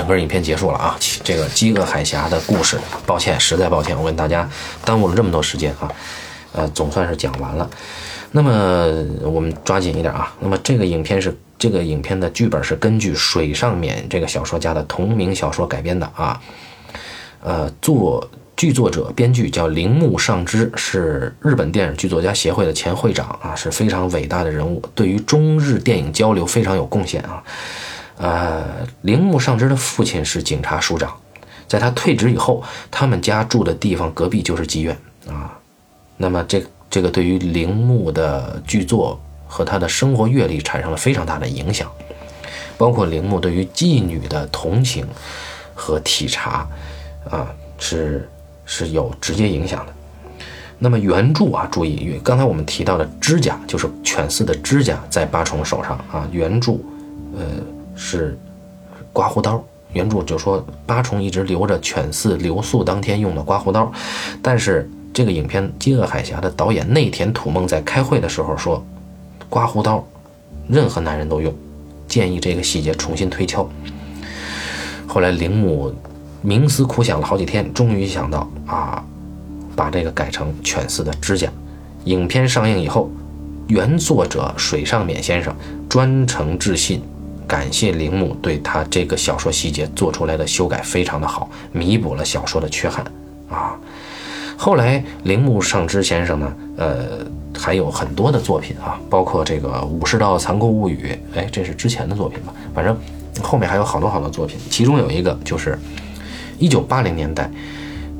[0.00, 0.96] 整个影片结束了啊！
[1.22, 4.48] 这个饥饿海峡的故事，抱歉，实在抱歉，我跟大家
[4.82, 5.92] 耽误了这么多时间啊。
[6.54, 7.68] 呃，总算是讲完了。
[8.32, 8.86] 那么
[9.20, 10.32] 我们抓紧一点啊。
[10.40, 16.40] 那么这个影片是这个影片的剧本是根据水上勉这个小说家的同名小说改编的啊。
[17.42, 18.26] 呃，作
[18.56, 27.42] 剧作者、编剧叫铃木尚之，是日本电影剧作家协会的前会长啊，是非常伟大的人物，对于中日电影交流非常有贡献啊。
[28.20, 31.16] 呃，铃木尚之的父亲是警察署长，
[31.66, 34.94] 在他退职以后，他们家住的地方隔壁就是妓院
[35.26, 35.58] 啊。
[36.18, 39.18] 那么这这个对于铃木的剧作
[39.48, 41.90] 和他的生活阅历产生了非常大的影响，
[42.76, 45.06] 包括铃木对于妓女的同情
[45.74, 46.68] 和体察。
[47.28, 48.26] 啊，是
[48.64, 49.92] 是有直接影响的。
[50.78, 56.26] 那么原著啊，注意，刚才我们提到的指甲，就是犬饲的指甲在八重手上啊。
[56.32, 56.78] 原著，
[57.36, 57.44] 呃，
[58.00, 58.38] 是
[59.12, 59.62] 刮胡刀。
[59.92, 63.92] 原著就说八重一直留着犬饲留宿当天用的刮胡刀，
[64.40, 68.82] 但是这个影片《饥饿海峡》的导演内田土梦在开会的时候说，
[69.48, 70.02] 刮胡刀
[70.66, 71.54] 任何男人都用，
[72.08, 73.68] 建议这个细节重新推敲。
[75.06, 75.94] 后来铃木。
[76.42, 79.04] 冥思苦想了好几天，终于想到啊，
[79.76, 81.52] 把这个改成犬饲的指甲。
[82.04, 83.10] 影片上映以后，
[83.68, 85.54] 原作者水上勉先生
[85.86, 87.02] 专程致信，
[87.50, 93.04] 感谢铃木对他这个小说细节做出来的修改非常的好，弥补了小说的缺憾
[93.50, 93.76] 啊。
[94.56, 97.26] 后来铃木尚之先生呢，呃，
[97.58, 102.54] 还有很多的作品啊，包括这个《武士道残酷物语》，哎，这是之前的作品吧？
[102.72, 102.96] 反正
[103.42, 105.76] 后面还有好多好多作品，其中有一个就是。
[106.62, 107.50] 一九八零年代，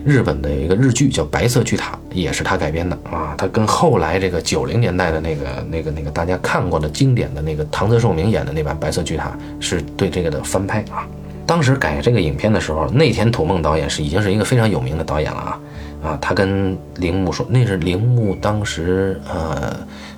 [0.05, 3.35] 日本的一个日剧叫《白色巨塔》，也是他改编的啊。
[3.37, 9.29] 他跟后来这个九零年代的那个、那个、那个大家看过的经典的那个唐泽寿明演的那版《白色巨塔》，
[9.61, 11.07] 是对这个的翻拍啊。
[11.47, 15.61] 当时改这个影片的时候，内田土梦导演是已经是一个非常有名的导演了啊
[16.03, 16.19] 啊。
[16.21, 19.77] 他跟铃木说，那是铃木当时呃，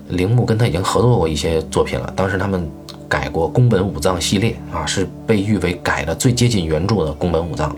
[0.08, 2.12] 铃木跟他已经合作过一些作品了。
[2.16, 2.70] 当时他们。
[3.08, 7.76] 改过宫本武藏系列啊，是被誉为改的最接近原著的宫本武藏。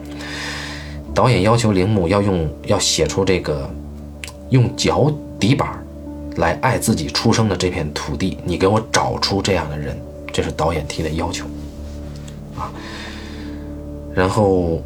[1.15, 3.71] 导演要求铃木要用要写出这个
[4.51, 5.69] 用脚底板
[6.37, 9.97] 来爱自己出生的这片土地，你给我找出这样的人，
[10.33, 11.47] 这是导演提的要求
[12.57, 12.73] 啊。
[14.13, 14.83] 然后，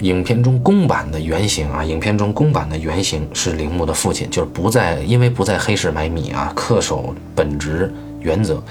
[0.00, 8.62] 影片中公版的原型啊，影片中公版的原型是铃木的父亲，就是不在因为不在黑市买米啊，恪守本职原则，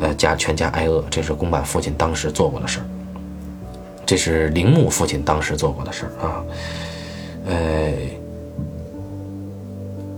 [0.00, 2.84] 呃，家全家挨饿，这是公版父亲当时做过的事儿。
[4.06, 6.44] 这是铃木父亲当时做过的事儿啊，
[7.46, 7.92] 呃，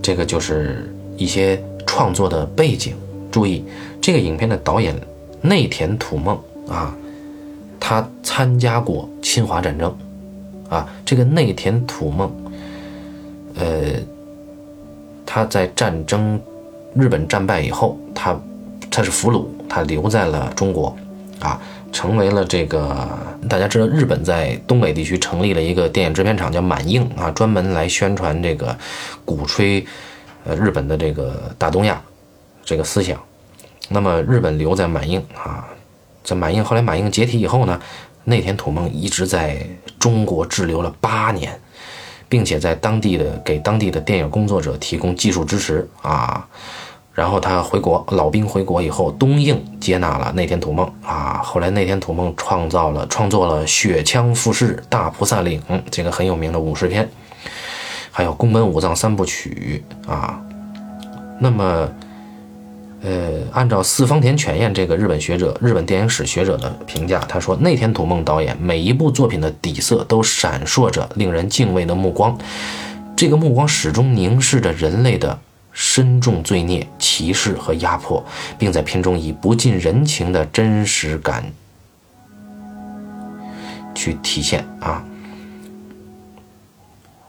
[0.01, 2.95] 这个就是一些创作的背景。
[3.31, 3.63] 注意，
[4.01, 4.95] 这个影片的导演
[5.41, 6.95] 内田土梦啊，
[7.79, 9.95] 他参加过侵华战争。
[10.69, 12.29] 啊，这个内田土梦，
[13.55, 13.93] 呃，
[15.25, 16.37] 他在战争
[16.93, 18.37] 日本战败以后，他
[18.91, 20.93] 他是俘虏，他留在了中国，
[21.39, 21.61] 啊，
[21.91, 23.07] 成为了这个
[23.49, 28.77] 大家知道，日本在东北地区成立了一个电影制片厂叫满映啊，专门来宣传这个
[29.25, 29.85] 鼓吹
[30.43, 32.01] 呃日本的这个大东亚
[32.63, 33.19] 这个思想。
[33.89, 35.67] 那么日本留在满映啊，
[36.23, 37.79] 在满映后来满映解体以后呢？
[38.25, 39.65] 内田土梦一直在
[39.97, 41.57] 中国滞留了八年，
[42.27, 46.45] 并且在当地的给当地的电影工作者提供技术支持啊。
[47.17, 51.41] 然后他回国，老兵回国以后，东映接纳了内田土梦啊。
[51.43, 55.59] 后来内田土梦创造了创作了《雪枪复世》《大菩萨岭》
[55.89, 57.09] 这个很有名的武士片，
[58.11, 60.39] 还有宫本武藏三部曲啊。
[61.39, 61.89] 那么。
[63.03, 72.35] 呃，按照四方田犬彦这个日本学者、日本电影史学者的评价，他说内田土梦导演每一部作品的底色都闪烁着令人敬畏的目光，
[73.15, 75.39] 这个目光始终凝视着人类的
[75.77, 78.25] 深重罪孽、歧视和压迫，
[78.57, 81.45] 并在片中以不近人情的真实感
[83.93, 85.05] 去体现啊。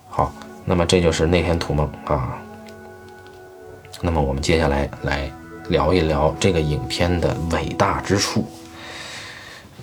[0.09, 0.33] 好，
[0.65, 2.39] 那么这就是内天土梦啊。
[4.01, 5.31] 那么我们接下来来。
[5.69, 8.43] 聊一聊这个影片的伟大之处。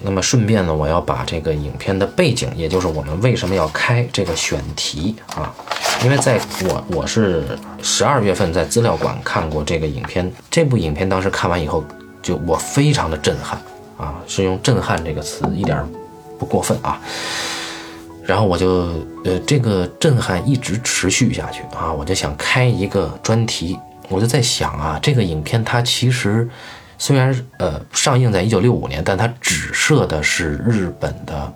[0.02, 5.54] 那么顺便呢，我要把这个影片的背景，也就是我们为什么要开这个选题啊？
[6.04, 7.44] 因为在我我是
[7.82, 11.84] 十二月份在资料馆看过这个影片，这部影片当时看完以后，
[12.22, 13.60] 就我非常的震撼
[13.98, 15.84] 啊，是用“震撼”这个词，一点
[16.38, 17.00] 不过分啊。
[18.24, 18.90] 然后我就
[19.24, 23.80] 呃，这个震撼一直持续下去啊，我就想开一个专题。
[24.10, 26.48] 我就在想啊，这个影片它其实
[26.98, 31.54] 虽然呃上映在一九六五年，但它只涉的是日本的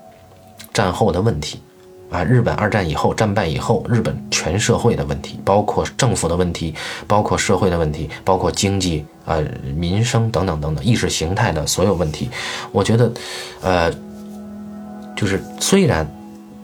[0.73, 1.61] 战后的问题
[2.09, 6.73] 啊，日本二战以后战败以后，日本全社会的问题，包括政府的问题，
[7.07, 9.37] 包括社会的问题，包括经济啊
[9.75, 12.29] 民生等等等等意识形态的所有问题。
[12.71, 13.11] 我觉得，
[13.61, 13.91] 呃，
[15.15, 16.09] 就是虽然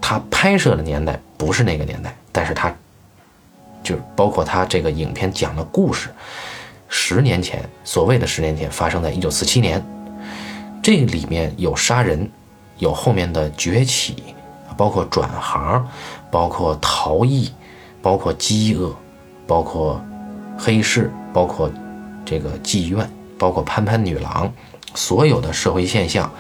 [0.01, 2.73] 它拍摄的年代不是那个年代，但是它。
[3.83, 6.09] 就是包括他这个影片讲的故事，
[6.87, 9.83] 十年前，所谓的十年前，发生在一九四七年，
[10.81, 12.29] 这里面有杀人，
[12.77, 14.15] 有后面的崛起，
[14.77, 15.87] 包括转行，
[16.31, 17.51] 包括逃逸，
[18.01, 18.95] 包括饥饿，
[19.45, 20.03] 包括
[20.57, 21.71] 黑市，包括
[22.25, 24.51] 这个妓院，包括潘潘女郎，
[24.93, 26.31] 所有的社会现象，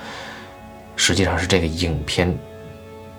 [0.95, 2.33] 实际上是这个影片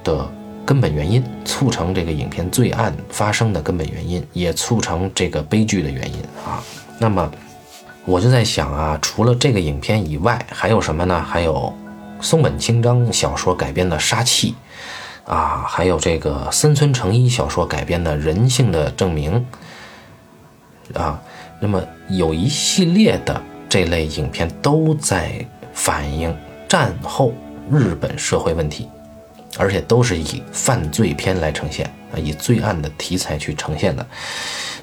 [0.02, 0.28] 的。
[0.66, 6.60] 根本原因促成这个影片罪案发生的根本原因，也促成这个悲剧的原因啊。
[6.98, 7.30] 那么
[8.04, 11.22] 我就在想啊，除了这个影片以外，还有什么呢？
[11.22, 11.72] 还有
[12.20, 14.54] 松本清张小说改编的《杀气》
[15.30, 19.44] 啊，还有这个森村诚一小说改编的《人性的证明》
[20.98, 21.20] 啊。
[21.60, 26.36] 那么有一系列的这类影片都在反映
[26.68, 27.32] 战后
[27.70, 28.88] 日本社会问题。
[29.58, 34.06] 而且都是以犯罪片来呈现啊，以罪案的题材去呈现的。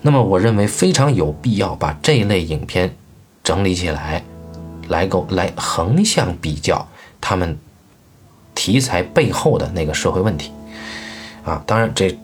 [0.02, 2.96] 那么，我认为非常有必要把这类影片
[3.44, 4.24] 整理起来，
[4.88, 6.88] 来够来横向比较
[7.22, 7.58] 他们
[8.56, 10.52] 题材背后的那个社会问题
[11.44, 11.64] 啊。
[11.68, 12.18] 当然，这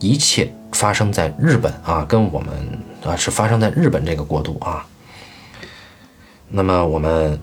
[0.00, 4.86] 一切发生在日本啊，跟我们啊是发生在日本这个国度啊。
[6.48, 7.38] 那么我们。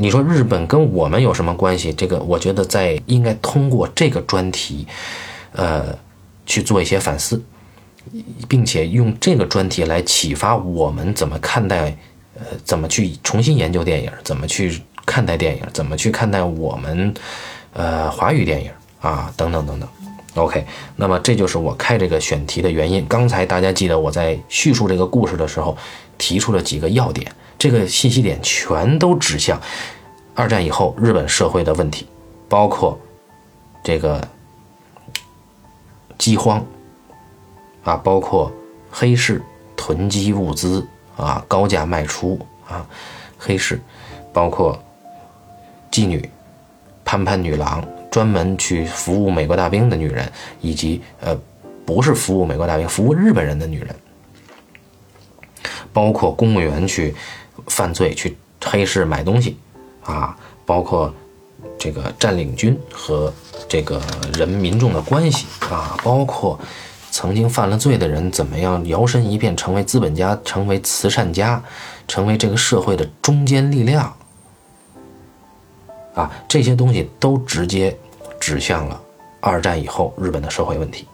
[0.00, 1.92] 你说日本跟我们有什么关系？
[1.92, 4.86] 这个我觉得在应该通过这个专题，
[5.52, 5.86] 呃，
[6.46, 7.42] 去做一些反思，
[8.48, 11.96] 并且用这个专题来启发我们怎么看待，
[12.36, 17.12] 呃，怎么去重新研究电影，怎么去看待电影，怎么去看待我们，
[17.72, 18.70] 呃，华语电影
[19.00, 19.88] 啊，等等等等。
[20.34, 23.04] OK，那么这就是我开这个选题的原因。
[23.08, 25.76] 刚才大家记得我在叙述这个故事的时候
[26.16, 27.32] 提出了几个要点。
[27.58, 29.60] 这个信息点全都指向
[30.34, 32.06] 二战以后日本社会的问题，
[32.48, 32.96] 包括
[33.82, 34.22] 这个
[36.16, 36.64] 饥荒
[37.82, 38.52] 啊，包括
[38.88, 39.42] 黑市
[39.76, 40.86] 囤积物资
[41.16, 42.38] 啊，高价卖出
[42.68, 42.86] 啊，
[43.36, 43.80] 黑市，
[44.32, 44.80] 包括
[45.90, 46.30] 妓女、
[47.04, 50.30] 潘潘女郎，专门去服务美国大兵的女人，
[50.60, 51.36] 以及呃，
[51.84, 53.96] 不是服务美国大兵，服务日本人的女人，
[55.92, 57.12] 包括公务员去。
[57.68, 59.56] 犯罪去黑市买东西，
[60.02, 61.12] 啊，包括
[61.78, 63.32] 这个占领军和
[63.68, 64.00] 这个
[64.34, 66.58] 人民众的关系啊，包括
[67.10, 71.62] 曾经犯了罪的人怎么样摇身一变成为资本家，成为慈善家，
[72.06, 74.14] 成为这个社会的中坚力量，
[76.14, 77.96] 啊，这些东西都直接
[78.38, 79.00] 指向了
[79.40, 81.06] 二战以后日本的社会问题。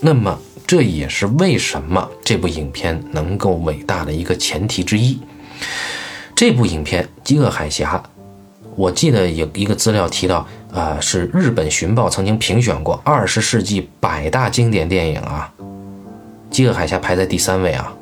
[0.00, 5.16] 那么，这也是为什么这部影片能够伟大的一个前提之一。
[6.34, 8.02] 这部影片《饥饿海峡》，
[8.74, 15.52] 我记得有一个资料提到，啊，是日本寻报曾经评选过二十世纪百大经典电影啊，
[16.50, 17.94] 《饥饿海峡》排在第三位啊。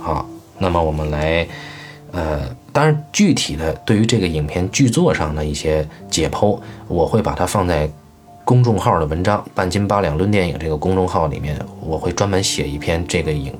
[0.00, 0.28] 好，
[0.58, 1.46] 那么我们来，
[2.10, 2.40] 呃，
[2.72, 7.88] 当然具体的对于这个影片剧作上的一些解剖，我会把它放在。
[8.44, 13.52] 公众号的文章《半斤八两论电影》这个公众号里面，我会专门写一篇这个影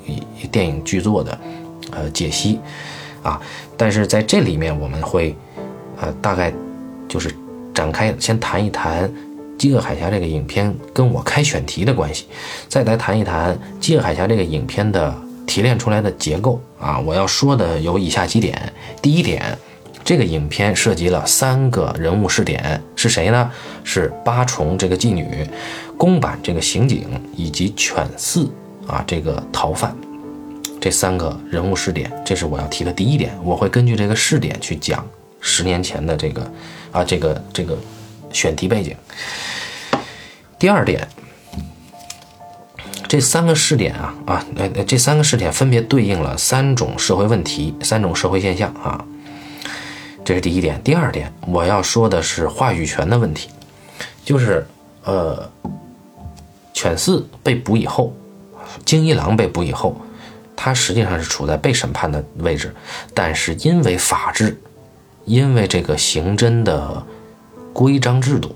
[0.51, 1.39] 电影剧作的
[1.91, 2.59] 呃解析
[3.22, 3.41] 啊。
[3.76, 5.35] 但是在这里面，我们会
[6.01, 6.53] 呃大概
[7.09, 7.35] 就是
[7.72, 9.09] 展开先谈一谈
[9.57, 12.26] 《饥饿海峡》这个影片跟我开选题的关系，
[12.68, 15.14] 再来谈一谈《饥饿海峡》这个影片的
[15.47, 16.99] 提炼出来的结构啊。
[16.99, 19.57] 我要说的有以下几点：第一点。
[20.13, 23.51] 这个影片涉及了三个人物试点，是谁呢？
[23.83, 25.27] 是八重这个妓女，
[25.97, 28.47] 宫坂这个刑警，以及犬四
[28.87, 29.97] 啊这个逃犯，
[30.79, 33.33] 这三个人物试点，这是我要提的第一点。
[33.43, 35.03] 我会根据这个试点去讲
[35.41, 36.53] 十年前的这个
[36.91, 37.79] 啊这个这个
[38.35, 38.95] 选题背景。
[40.59, 41.09] 第二点，
[43.09, 49.03] 这三个试点啊啊呃这三个试点分别对应了三种社会问题，三种社会现象啊。
[50.25, 53.51] 这是第一点，第二点，我要说的是话语权的问题，
[54.25, 54.64] 就是，
[55.05, 55.51] 呃，
[56.73, 58.14] 犬饲被捕以后，
[58.85, 59.97] 京一郎被捕以后，
[60.55, 62.75] 他实际上是处在被审判的位置，
[63.12, 64.61] 但是因为法制，
[65.25, 67.05] 因为这个刑侦的
[67.73, 68.55] 规章制度。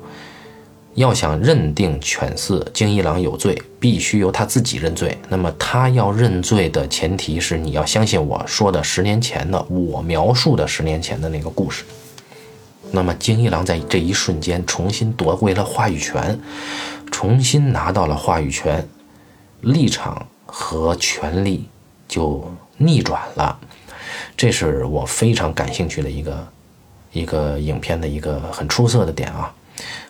[0.96, 5.16] 要想认定犬四京一郎有罪，必须由他自己认罪。
[5.28, 11.84] 那么他要认罪的前提是，你要相信我说的十年前的我描述的十年前的那个故事。
[12.92, 16.40] 那么京一郎在这一瞬间重新夺回了话语权，
[17.10, 18.88] 重新拿到了话语权，
[19.60, 21.68] 立场和权力
[22.08, 23.58] 就逆转了。
[24.34, 26.48] 这是我非常感兴趣的一个
[27.12, 29.52] 一个影片的一个很出色的点啊。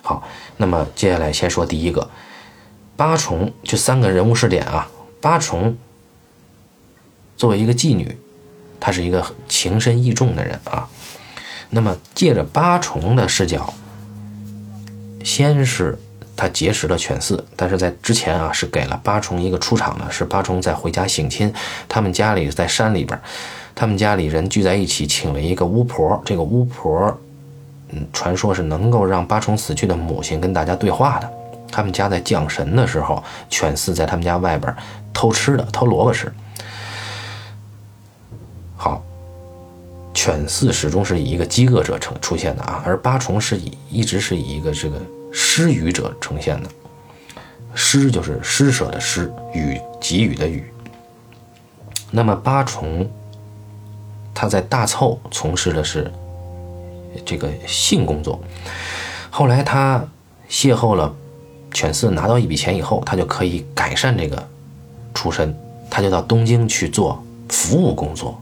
[0.03, 0.23] 好，
[0.57, 2.09] 那么接下来先说第一个，
[2.97, 4.89] 八重就三个人物试点啊。
[5.21, 5.77] 八重
[7.37, 8.17] 作为一个妓女，
[8.79, 10.89] 她是一个情深意重的人啊。
[11.71, 13.75] 那么借着八重的视角，
[15.25, 15.99] 先是
[16.37, 21.53] 他结识了犬四，但是在之前啊是给了八重一个出场的，是八重在回家省亲，
[21.89, 23.21] 他们家里在山里边，
[23.75, 27.19] 他们家里人聚在一起，请了一个巫婆，这个巫婆。
[27.91, 31.33] 嗯，传说是能够让八重死去的母亲跟大家对话的。
[31.71, 34.75] 他们家在降神的时候，犬四在他们家外边
[35.13, 36.33] 偷吃的，偷萝卜吃。
[38.77, 39.03] 好，
[40.15, 45.01] 犬四始终是以一个饥饿者呈出现的啊，而八重是以一直是以一个这个
[45.33, 46.71] 施予者呈现的。
[47.75, 50.65] 施就是施舍的施，予给予的予。
[52.11, 53.09] 那么八重
[54.33, 56.11] 他在大凑从事的是。
[57.25, 58.41] 这个性工作，
[59.31, 60.05] 后来他
[60.49, 61.15] 邂逅了
[61.73, 64.49] 犬四，拿到一笔钱以后，他就可以改善这个
[65.13, 65.55] 出身，
[65.91, 68.41] 他就到东京去做服务工作。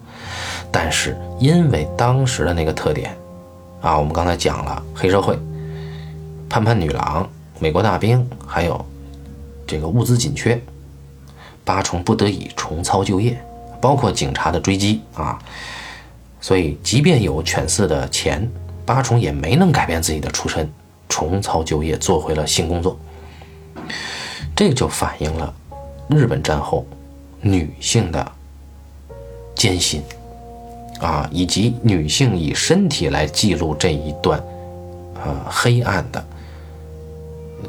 [0.70, 3.16] 但是因为当时的那个特点
[3.81, 5.39] 啊，我们刚才讲了黑社会、
[6.49, 8.85] 潘潘女郎、美国大兵，还有
[9.66, 10.61] 这个物资紧缺，
[11.64, 13.43] 八重不得已重操旧业，
[13.81, 15.39] 包括警察的追击啊，
[16.41, 18.49] 所以即便有犬四的钱。
[18.87, 20.70] 八重也没能改变自己的出身，
[21.09, 22.99] 重操旧业，做回了性工作。
[24.55, 25.53] 这就反映了
[26.09, 26.87] 日本战后
[27.41, 28.32] 女性的
[29.55, 30.03] 艰辛
[31.01, 34.39] 啊，以及女性以身体来记录这一段
[35.24, 36.24] 呃黑暗的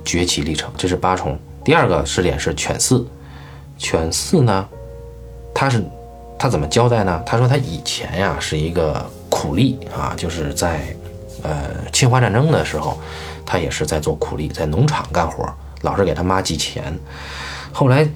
[0.04, 0.72] 崛起历程。
[0.78, 1.40] 这是八重。
[1.64, 3.08] 第二个试点是犬四，
[3.78, 4.68] 犬四呢，
[5.54, 5.84] 他是
[6.38, 7.24] 他怎么交代呢？
[7.26, 10.96] 他说他以前呀是一个苦力啊，就是在。
[11.46, 13.00] 呃，侵华战争的时候，
[13.46, 15.48] 他也是在做苦力，在农场干活，
[15.82, 16.98] 老是给他妈寄钱。
[17.72, 18.08] 后来，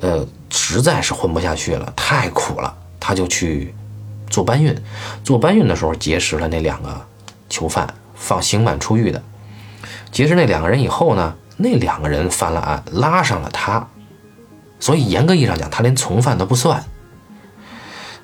[0.00, 3.74] 呃，实在是混不下去了，太苦了，他就去
[4.30, 4.74] 做搬运。
[5.22, 7.06] 做搬运的时候，结识了那两个
[7.50, 9.22] 囚犯，放刑满出狱的。
[10.10, 13.86] 结识那两个人以后呢，那两个人犯了案，拉上了他，
[14.80, 16.82] 所以严格意义上讲，他连从犯都不算。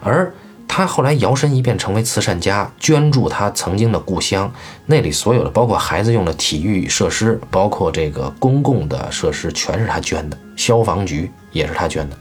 [0.01, 0.33] 而
[0.75, 4.51] 他后来摇身一变成为慈善家，捐助他曾经的故乡，
[4.87, 10.39] 那里所有的包括孩子用的体育设施，包括这个公共的设施，全是他捐的。
[10.57, 12.17] 消防局也是他捐的。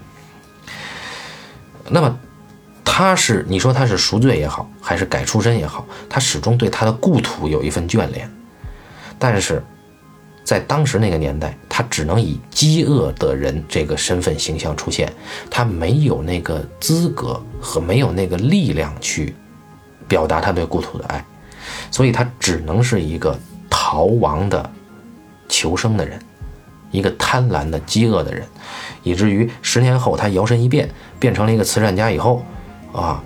[1.88, 2.20] 那么，
[2.84, 8.30] 他是你说他是赎罪也好，还是改出身也好，他始终对他的故土有一份眷恋。
[9.18, 9.64] 但是，
[10.44, 15.12] 在当时那个年代，他只能以饥饿的人这个身份形象出现，
[15.50, 19.34] 他没有那个资格和没有那个力量去
[20.08, 21.24] 表达他对故土的爱，
[21.90, 23.40] 所以他只能是一个
[23.70, 24.70] 逃亡的
[25.48, 26.20] 求生的人，
[26.90, 28.46] 一个贪婪的饥饿的人，
[29.04, 30.90] 以至于十年后他摇身一变，
[31.20, 32.44] 变成了一个慈善家以后，
[32.92, 33.24] 啊，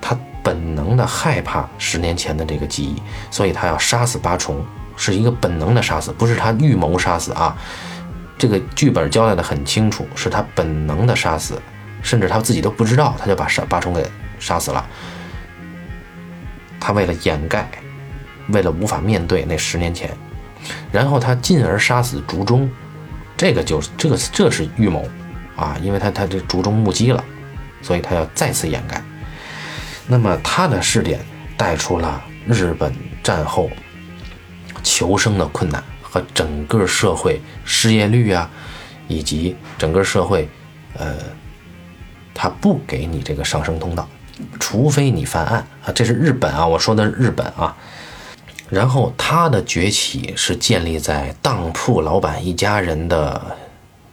[0.00, 4.64] 他本能的害怕十年前的这个记忆，所以他要杀死八重。
[4.96, 7.56] 是一个本能的杀死，不是他预谋杀死啊。
[8.36, 11.60] 这个剧本交代的很清楚，是他本能的杀死，
[12.02, 14.04] 甚至他自己都不知道，他就把杀八重给
[14.38, 14.84] 杀死了。
[16.80, 17.68] 他为了掩盖，
[18.48, 20.10] 为了无法面对那十年前，
[20.90, 22.68] 然后他进而杀死竹中，
[23.36, 25.08] 这个就是这个这是预谋
[25.56, 27.24] 啊，因为他他这竹中目击了，
[27.82, 29.00] 所以他要再次掩盖。
[30.06, 31.20] 那么他的试点
[31.56, 32.92] 带出了日本
[33.22, 33.70] 战后。
[34.84, 38.48] 求生的困难和整个社会失业率啊，
[39.08, 40.48] 以及整个社会，
[40.96, 41.16] 呃，
[42.32, 44.06] 他不给你这个上升通道，
[44.60, 45.90] 除非你犯案啊。
[45.92, 47.74] 这是日本啊，我说的日本啊。
[48.68, 53.56] 然后他的崛起是建立在当铺老板一家人的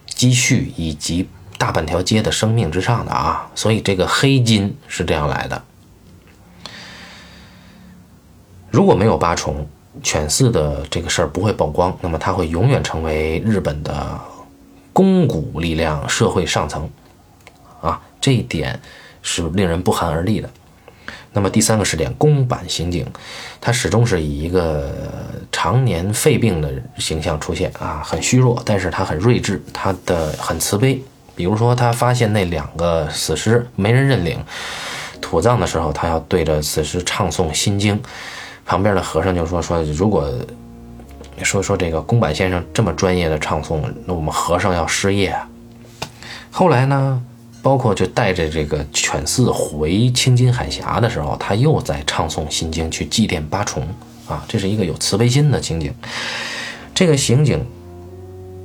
[0.05, 5.63] 积蓄以及大半条街的生命之上的啊，所以这个黑金是这样来的。
[8.71, 9.67] 如果没有八重。
[10.01, 14.19] 犬饲的这个事儿不会曝光，那么它会永远成为日本的
[14.93, 16.89] 肱骨力量社会上层，
[17.81, 18.79] 啊，这一点
[19.21, 20.49] 是令人不寒而栗的。
[21.33, 23.05] 那么第三个试点，宫坂刑警，
[23.61, 24.93] 他始终是以一个
[25.51, 31.01] 常年肺病的形象出现啊，很虚弱，但是他很睿智，他的很慈悲。
[31.33, 34.43] 比如说，他发现那两个死尸没人认领，
[35.21, 37.99] 土葬的时候，他要对着死尸唱诵心经。
[38.71, 40.31] 旁边的和尚就说：“说如果
[41.43, 45.45] 说说这个宫坂先生这么专业的唱诵，那我们和尚要失业。”啊。
[46.49, 47.21] 后来呢，
[47.61, 53.85] 包括就带着这个犬饲回青金海峡的时候，他又在唱诵心经去祭奠八重
[54.25, 55.93] 啊，这是一个有慈悲心的情景。
[56.95, 57.65] 这个刑警，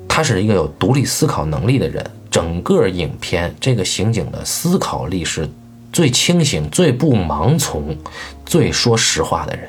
[0.06, 2.08] 他是一个有独立思考能力的人。
[2.30, 5.50] 整个影片，这个刑警的思考力是
[5.92, 7.96] 最清醒、最不盲从、
[8.44, 9.68] 最说实话的人。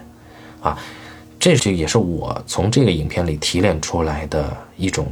[0.68, 0.78] 啊，
[1.39, 5.07] 这就也是我从这个影片里提炼出来的一种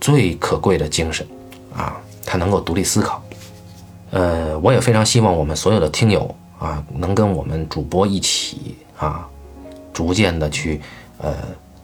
[0.00, 1.26] 最可贵的精神
[1.76, 3.22] 啊，他能够独立思考。
[4.10, 9.28] 呃，我也非常希望我们所有的听友啊，能跟我们主播一起啊，
[9.92, 10.80] 逐渐的去
[11.18, 11.34] 呃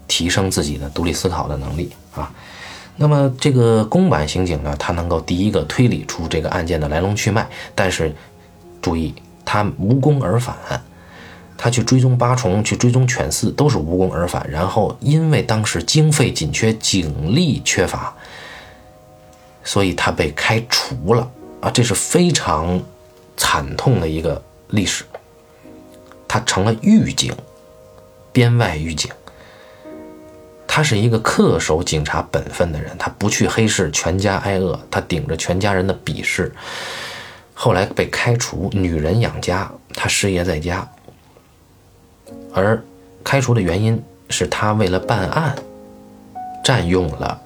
[0.06, 2.32] 提升自己的独立思考的能力啊。
[2.96, 8.14] 那么这个公版刑警呢，他能够第一个推理出这个案件的来龙去脉，但是
[8.80, 9.12] 注意，
[9.44, 10.56] 他无功而返。
[11.62, 14.48] 他去追踪八重，去追踪犬饲，都是无功而返。
[14.50, 18.16] 然后因为当时经费紧缺，警力缺乏，
[19.62, 21.30] 所以他被开除了
[21.60, 21.70] 啊！
[21.70, 22.80] 这是非常
[23.36, 25.04] 惨痛的一个历史。
[26.26, 27.30] 他成了狱警，
[28.32, 29.10] 编外狱警。
[30.66, 36.54] 他是一个恪守警察本分的人，他不去黑市，全家挨饿，他顶着全家人的鄙视，
[37.52, 40.90] 后来被开除，女人养家，他失业在家。
[42.52, 42.82] 而
[43.22, 45.54] 开除的原因是他为了办案，
[46.64, 47.40] 占用了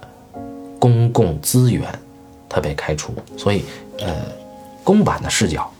[0.78, 1.86] 公共资源，
[2.48, 3.14] 他被开除。
[3.36, 3.64] 所以，
[4.00, 4.14] 呃，
[4.82, 5.70] 公版的视角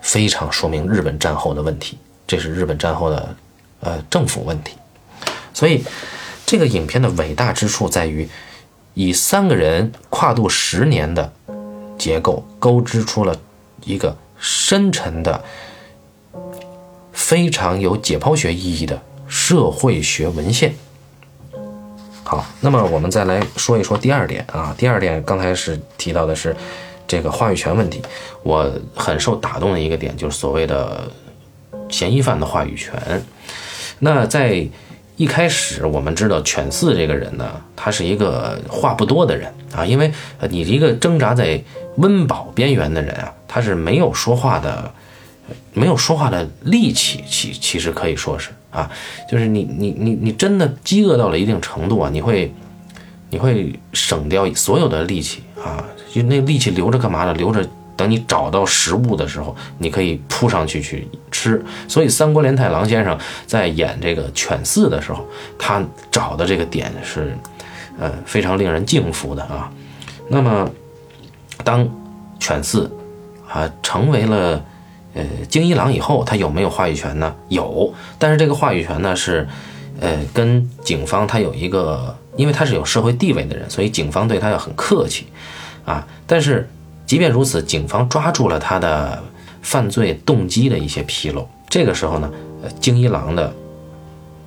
[0.00, 3.36] 非常说明日本战后的问题，这是日本战后的
[3.80, 4.76] 呃政府问题。
[5.52, 5.84] 所以，
[6.46, 8.28] 这个影片的伟大之处在于，
[8.94, 11.32] 以三个人跨度十年的
[11.98, 13.36] 结构，勾织出了
[13.84, 15.44] 一个深沉的。
[17.28, 20.72] 非常有解剖学意义的社会学文献。
[22.24, 24.74] 好，那么我们再来说一说第二点啊。
[24.78, 26.56] 第二点刚才是提到的是
[27.06, 28.00] 这个话语权问题。
[28.42, 31.06] 我很受打动的一个点就是所谓的
[31.90, 33.22] 嫌疑犯的话语权。
[33.98, 34.66] 那在
[35.16, 40.10] 一开始我们知道犬饲这个人呢，他是一个话不多的人啊，因为
[40.48, 41.62] 你一个挣扎在
[41.98, 44.90] 温饱边缘的人啊，他是没有说话的。
[45.72, 48.90] 没有说话的力气，其其实可以说是啊，
[49.30, 52.52] 就是你你你你真的饥饿到了一定程度啊，你会
[53.30, 57.32] 你会省掉所有的力气啊，就那力气留着干嘛呢？
[57.32, 57.66] 留着
[57.96, 61.64] 等你找到食物的时候，你可以扑上去去吃。
[61.88, 65.26] 所以三国连太郎先生在演这个犬饲的时候，
[65.58, 67.34] 他找的这个点是
[67.98, 69.72] 呃非常令人敬服的啊。
[70.28, 70.70] 那么
[71.64, 71.88] 当
[72.38, 72.86] 犬饲
[73.48, 74.62] 啊成为了。
[75.14, 77.34] 呃，京一郎以后，他有没有话语权呢？
[77.48, 79.48] 有，但是这个话语权呢是，
[80.00, 85.26] 呃，跟警方他有一个因为他是有社会地位的人，所以警方对他要很客气，
[85.84, 86.68] 啊，但是
[87.06, 89.22] 即便如此，警方抓住了他的
[89.62, 91.48] 犯罪动机的一些纰漏。
[91.68, 92.30] 这个时候呢，
[92.62, 93.52] 呃，京一郎的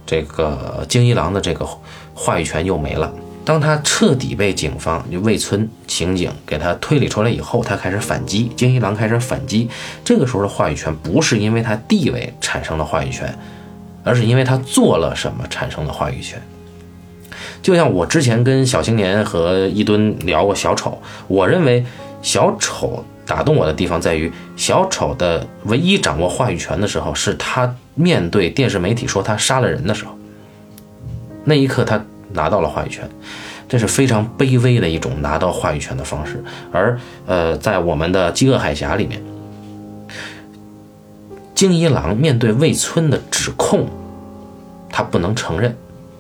[0.05, 1.67] 这个京一郎的这个
[2.13, 3.11] 话语权又没了。
[3.43, 9.67] 当他彻底被警方就魏村刑警给他推理出来以后，他开始反击，金一郎开始反击。
[10.05, 13.35] 这个时候的话语权不是因为他地位产生的话语权，
[14.03, 16.39] 而是因为他做了什么产生的话语权。
[17.63, 21.83] 就像我之前跟小青年和一吨聊过小丑，我认为
[22.21, 30.15] 小丑打动我的地方在于，小丑的唯一掌握话语权的时候，是他面对电视媒体说他杀了人的时候，
[31.43, 31.99] 那一刻他。
[32.33, 33.07] 拿到了话语权，
[33.67, 36.43] 这是非常卑微的一种拿到话语权的方式。
[36.71, 39.21] 而呃，在我们的《饥饿海峡》里面，
[41.55, 43.87] 京一郎面对魏村的指控，
[44.89, 45.75] 他不能承认，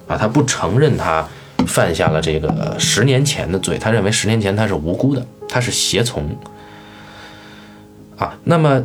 [0.07, 1.27] 啊，他不承认他
[1.67, 6.23] 犯下了这个十年前的罪，他认为十年前他是无辜的，他是胁从。
[8.17, 8.83] 啊，那么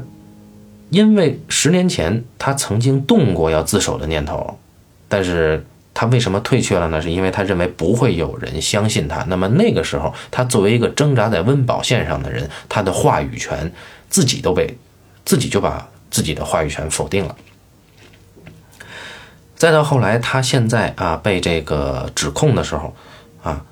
[0.90, 4.58] 因为十年前他曾经动过要自首的念头，
[5.08, 5.64] 但是。
[5.98, 7.00] 他为什么退却了呢？
[7.00, 9.24] 是因为他认为不会有人相信他。
[9.28, 13.72] 那么那个时候，他作为一个挣扎在温饱线上的人，他的话语权
[14.10, 14.76] 自己都被
[15.24, 17.34] 自己就把自己的话语权否定了。
[19.54, 22.94] 再到后来，他现在啊被这个指控的时候，
[23.42, 23.64] 啊，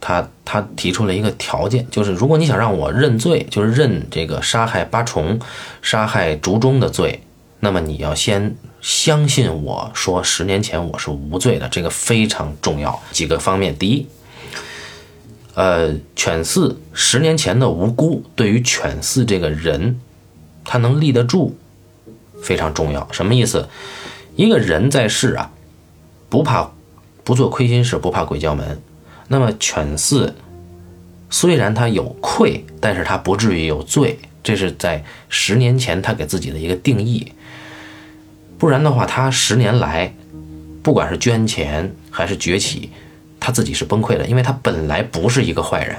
[0.00, 5.40] 他他提出了一个条件，就是如果你想让我认罪，就是认这个杀害八重、
[5.82, 7.24] 杀害竹中的罪，
[7.58, 8.54] 那么你要先。
[8.82, 13.00] 相信我说，十年前我是无罪的，这个非常重要。
[13.12, 14.06] 几个方面，第一，
[15.54, 20.00] 呃，犬饲十年前的无辜，对于犬饲这个人，
[20.64, 21.54] 他能立得住，
[22.42, 23.06] 非常重要。
[23.12, 23.68] 什么意思？
[24.34, 25.52] 一个人在世啊，
[26.28, 26.72] 不怕
[27.22, 28.82] 不做亏心事，不怕鬼叫门。
[29.28, 30.32] 那么犬饲
[31.30, 37.32] 虽然他有愧，但是他不至于有罪，这是在十年前他给自己的一个定义。
[38.62, 40.14] 不然的话，他十年来，
[40.84, 42.92] 不管是捐钱还是崛起，
[43.40, 45.96] 他自己是崩溃的，因为他本来不是一个坏人，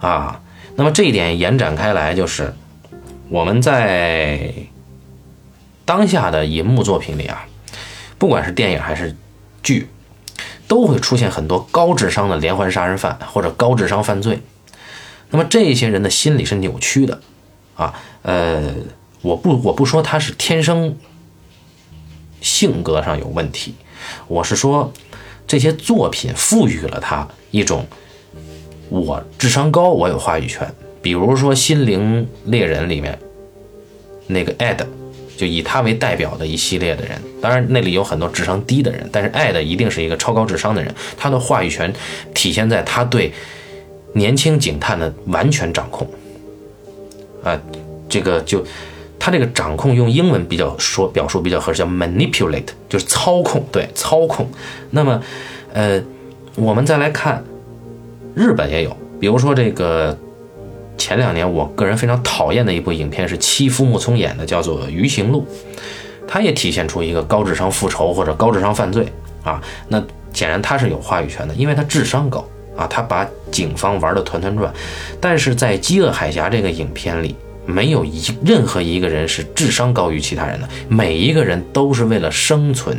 [0.00, 0.40] 啊，
[0.76, 2.54] 那么这一点延展开来，就是
[3.28, 4.54] 我们在
[5.84, 7.46] 当下的银幕作品里啊，
[8.16, 9.14] 不管是电影还是
[9.62, 9.90] 剧，
[10.66, 14.40] 都会出现很多高智商的连环杀人犯或者高智商犯罪，
[15.28, 17.20] 那么这些人的心理是扭曲的，
[17.74, 17.92] 啊，
[18.22, 18.72] 呃，
[19.20, 20.96] 我不我不说他是天生。
[22.46, 23.74] 性格上有问题，
[24.28, 24.92] 我是说，
[25.48, 27.84] 这些作品赋予了他一种
[28.88, 30.72] 我智商高，我有话语权。
[31.02, 33.18] 比如说《心灵猎人》里面
[34.28, 34.86] 那个 Ed，
[35.36, 40.94] 就以他为代表的一系列的人，当然那里有很多智商低的人，但是 Ed 一定是一个超高智商的人。
[41.16, 41.92] 他的话语权
[42.32, 43.32] 体现在他对
[44.12, 46.08] 年轻警探的完全掌控。
[47.42, 47.60] 啊，
[48.08, 48.64] 这个就。
[49.26, 54.48] 他这个掌控用英文比较说表述比较合适，叫 manipulate，就是操控，对，操控。
[54.90, 55.20] 那么，
[55.72, 56.00] 呃，
[56.54, 57.42] 我们再来看，
[58.36, 60.16] 日本也有，比如说这个
[60.96, 65.44] 前两年我个人非常讨厌的一部影片是妻夫木聪演的，叫做《鱼行路》，
[66.28, 69.08] 它也体现出一个高智商复仇或者高智商犯罪
[69.42, 69.60] 啊。
[69.88, 70.00] 那
[70.32, 72.44] 显然他是有话语权的，因为他智商高
[72.76, 74.72] 啊，他把警方玩的团团转。
[75.20, 77.34] 但是在《饥饿海峡》这个影片里。
[77.66, 82.98] 没有一任何一个人是智商高于其他人的，每一个人都是为了生存，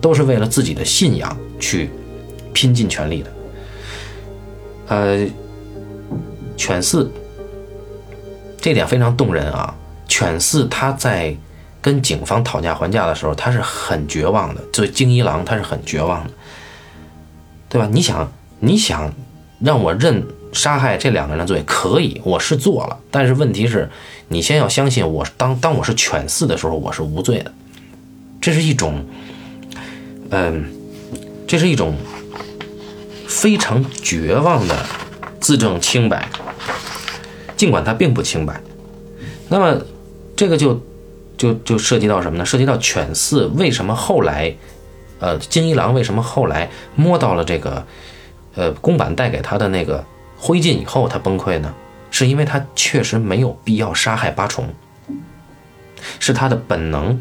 [0.00, 1.90] 都是为了自己的信仰去
[2.52, 3.32] 拼尽全力的。
[4.88, 5.26] 呃，
[6.56, 7.08] 犬饲
[8.60, 9.74] 这点非常动人啊！
[10.06, 11.34] 犬饲他在
[11.80, 14.62] 跟警方讨价还价的时候，他是很绝望的。
[14.72, 16.30] 作为京一郎，他是很绝望的，
[17.68, 17.88] 对吧？
[17.90, 19.12] 你想，你想
[19.60, 20.22] 让我认？
[20.52, 23.90] 杀害这两个人的罪可以，我是做了，但是问题是，
[24.28, 25.26] 你先要相信我。
[25.36, 27.52] 当当我是犬饲的时候，我是无罪的。
[28.40, 29.04] 这是一种，
[30.30, 30.64] 嗯，
[31.46, 31.94] 这是一种
[33.26, 34.86] 非常绝望的
[35.40, 36.28] 自证清白，
[37.56, 38.58] 尽管他并不清白。
[39.48, 39.82] 那么，
[40.34, 40.80] 这个就
[41.36, 42.46] 就就涉及到什么呢？
[42.46, 44.56] 涉及到犬饲为什么后来，
[45.20, 47.86] 呃，金一郎为什么后来摸到了这个，
[48.54, 50.02] 呃，宫板带给他的那个。
[50.38, 51.74] 灰烬以后，他崩溃呢，
[52.10, 54.68] 是因为他确实没有必要杀害八重，
[56.18, 57.20] 是他的本能，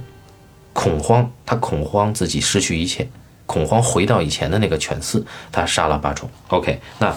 [0.74, 3.08] 恐慌，他恐慌自己失去一切，
[3.46, 6.30] 恐慌回到以前的那个犬饲，他杀了八重。
[6.50, 7.16] OK，那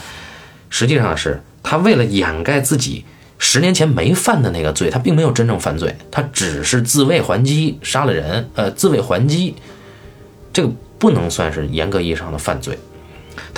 [0.70, 3.05] 实际上是他为了掩盖自己
[3.39, 9.55] 十年前没犯的那个罪，他并没有真正犯罪，他只是自卫还击杀了人，呃，自卫还击，
[10.53, 12.79] 这个不能算是严格意义上的犯罪。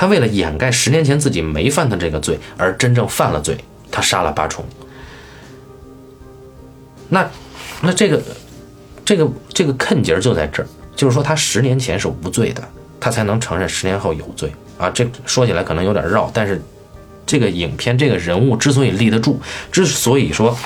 [0.01, 3.55] 他为了掩盖十年前自己没犯的这个罪，而真正犯了罪，
[3.91, 4.65] 他杀了八重。
[7.11, 7.31] 那，
[7.83, 8.23] 那这个，
[9.05, 10.67] 这个，这个坑节就在这儿，
[10.97, 12.67] 就是说他十年前是无罪的，
[12.99, 14.89] 他才能承认十年后有罪啊。
[14.89, 16.63] 这说起来可能有点绕，但是
[17.27, 19.39] 这个影片这个人物之所以立得住，
[19.71, 20.57] 之所以说，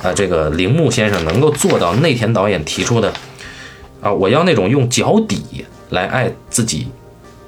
[0.00, 3.12] 啊，这个铃木先生能够做到内田导演提出的，
[4.00, 6.86] 啊，我要那种用脚底来爱自己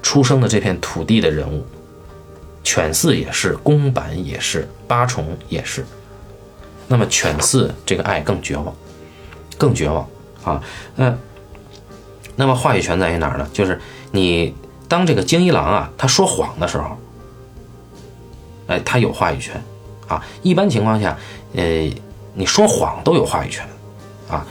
[0.01, 1.65] 出生的这片土地的人物，
[2.63, 5.85] 犬饲也是，宫坂也是，八重也是。
[6.87, 8.73] 那么犬饲这个爱更绝望，
[9.57, 10.07] 更绝望
[10.43, 10.63] 啊！
[10.95, 11.15] 那
[12.35, 13.47] 那么话语权在于哪儿呢？
[13.53, 13.79] 就是
[14.11, 14.55] 你
[14.87, 16.97] 当这个京一郎啊，他说谎的时候，
[18.67, 19.61] 哎，他有话语权
[20.07, 20.25] 啊。
[20.41, 21.15] 一般情况下，
[21.53, 21.93] 呃，
[22.33, 23.67] 你说谎都有话语权
[24.27, 24.47] 啊，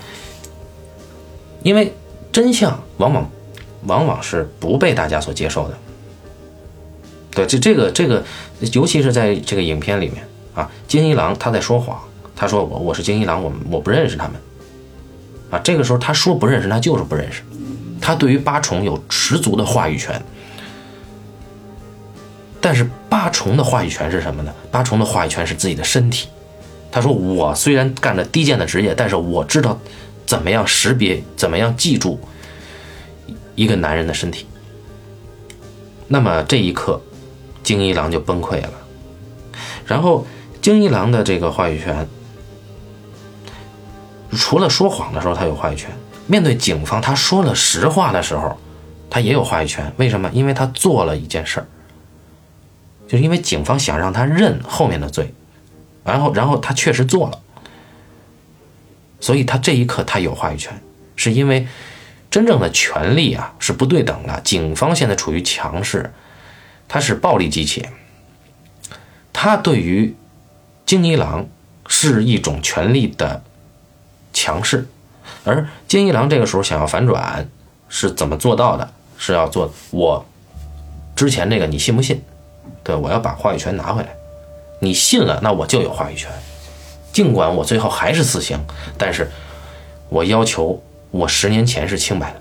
[1.65, 1.93] 因为
[2.31, 3.29] 真相往往
[3.85, 5.79] 往往是不被大家所接受的。
[7.33, 8.25] 对，这这个这个，
[8.73, 11.99] 尤其是在这个影片里面啊，金一郎他在说谎。
[12.35, 14.35] 他说我我是金一郎，我我不认识他们，
[15.51, 17.43] 啊，这个时候他说不认识，他就是不认识。
[18.01, 20.23] 他对于八重有十足的话语权，
[22.61, 24.53] 但是八重的话语权是什么呢？
[24.71, 26.29] 八重的话语权是自己的身体。
[26.91, 29.79] 他说我虽然干着低贱的职业，但是我知道
[30.25, 32.21] 怎么样识别，怎么样记住
[33.59, 34.47] 一个男人的身体。
[36.07, 37.01] 那么这一刻，
[37.65, 38.73] 金一郎就崩溃了。
[39.85, 40.25] 然后
[40.63, 42.09] 金一郎的这个话语权。
[44.31, 45.91] 除了说谎的时候，他有话语权；
[46.27, 48.57] 面对警方，他说了实话的时候，
[49.11, 49.93] 他也有话语权。
[49.97, 50.31] 为什么？
[50.33, 51.67] 因为他做了一件事儿，
[53.09, 55.35] 就是因为警方想让他认后面的罪，
[56.05, 57.41] 然后，然后他确实做了，
[59.19, 60.79] 所以他这一刻他有话语权，
[61.17, 61.67] 是因为
[62.31, 64.41] 真正的权力啊是不对等的。
[64.41, 66.13] 警方现在处于强势，
[66.87, 67.87] 他是暴力机器，
[69.33, 70.15] 他对于
[70.87, 71.47] 金一郎
[71.87, 73.43] 是一种权力的。
[74.31, 74.87] 强势，
[75.43, 77.49] 而金一郎这个时候想要反转，
[77.89, 78.89] 是怎么做到的？
[79.17, 80.25] 是要做我
[81.17, 82.23] 之前这个，你信不信？
[82.85, 84.11] 对我要把话语权拿回来，
[84.81, 86.31] 你信了，那我就有话语权。
[87.13, 88.61] 尽管我最后还是死刑，
[88.97, 89.29] 但是
[90.09, 90.81] 我要求
[91.11, 92.41] 我十年前是清白的。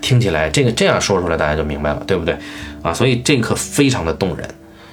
[0.00, 2.36] 听起来这个这样说出来，大家就明白了，对不对？
[2.82, 4.48] 啊，所以这一刻非常的动人，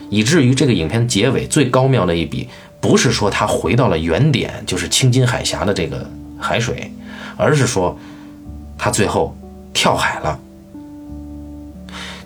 [0.10, 2.50] 以至于这个影片结尾最高妙的一笔。
[2.82, 6.08] 不是说他回到了原点，就是青金海峡的这个
[6.40, 6.92] 海水，
[7.36, 7.98] 而是说
[8.78, 9.36] 他最后
[9.74, 10.40] 跳海了。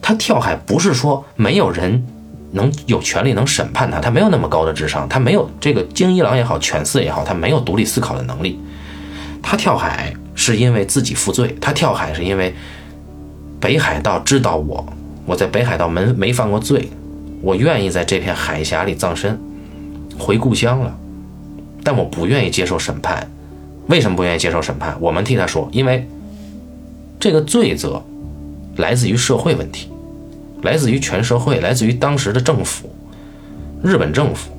[0.01, 2.05] 他跳海不是说没有人
[2.51, 8.59] 能有权利能审判他，他没有那么高的智商，他没有这个京一郎也好，犬四也好，他没有独立思考的能力。
[9.41, 12.53] 他跳海是因为自己负罪，他跳海是因为
[13.59, 14.85] 北海道知道我，
[15.25, 16.89] 我在北海道没没犯过罪，
[17.41, 19.39] 我愿意在这片海峡里葬身。
[20.17, 20.97] 回故乡了，
[21.83, 23.25] 但我不愿意接受审判。
[23.87, 24.95] 为什么不愿意接受审判？
[24.99, 26.05] 我们替他说，因为
[27.19, 28.03] 这个罪责
[28.75, 29.89] 来自于社会问题，
[30.61, 32.89] 来自于全社会，来自于当时的政府，
[33.81, 34.51] 日本政府。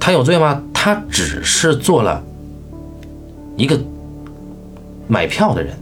[0.00, 0.62] 他有罪吗？
[0.82, 2.22] 他只是做了
[3.54, 3.78] 一个
[5.08, 5.76] 买票的人，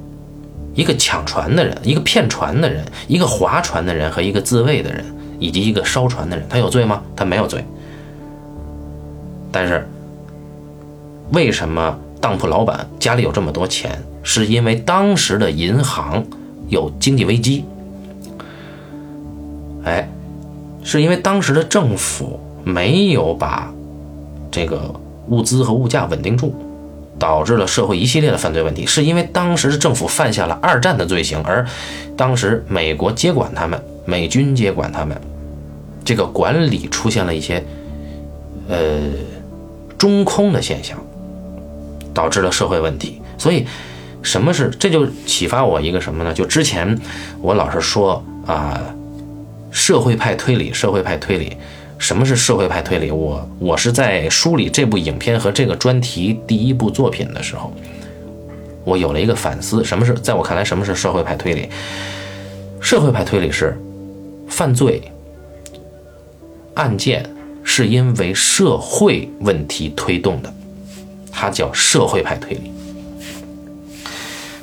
[0.75, 5.05] 一个抢船的人，一个骗船的人，一个划船的人和一个自卫的人。
[5.39, 7.01] 以及一个烧船的人，他有罪吗？
[7.15, 7.65] 他没有罪。
[9.53, 9.89] 但是，
[11.31, 14.03] 为什么当铺老板家里有这么多钱？
[14.25, 16.25] 是因为当时的银行
[16.69, 17.65] 有经济危机。
[19.85, 20.11] 哎，
[20.83, 23.73] 是因为当时的政府没有把
[24.51, 24.95] 这个
[25.29, 26.55] 物资和物价稳定住，
[27.19, 28.87] 导致了社会一系列的犯罪问题。
[28.87, 31.66] 是因为当时的政府犯下了二战的罪行，而
[32.16, 33.81] 当时美国接管他们。
[34.09, 35.20] 美军接管他们，
[36.03, 37.62] 这个管理出现了一些
[38.66, 39.01] 呃
[39.99, 40.97] 中空的现象，
[42.15, 43.20] 导致了社会问题。
[43.37, 43.66] 所以，
[44.23, 46.33] 什么是这就启发我一个什么呢？
[46.33, 46.99] 就之前
[47.43, 48.81] 我老是说啊，
[49.70, 51.59] 社会派推理，社会派推理，
[51.99, 53.11] 什么是社会派推理？
[53.11, 57.73] 我我是在梳理这部影片和这个专题第一部作品的时候，
[58.85, 61.69] 我有了一个反思：什么是在我看来，什么是社会派推理？
[62.81, 63.77] 社会派推理是。
[64.49, 65.03] 犯罪
[66.73, 67.23] 案件
[67.62, 70.53] 是因为社会问题推动的，
[71.31, 72.73] 它叫社会派推理。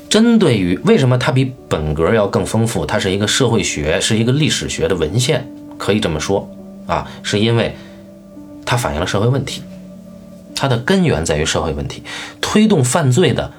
[0.10, 2.84] 针对于为什么它比本格要更丰富？
[2.84, 5.48] 它是一个社会学，是一个历史学的文献，
[5.78, 6.50] 可以这么说
[6.88, 7.76] 啊，是因为
[8.66, 9.62] 它反映了社会问题，
[10.56, 12.04] 它的根源在于社会问题，
[12.42, 13.52] 推动犯罪的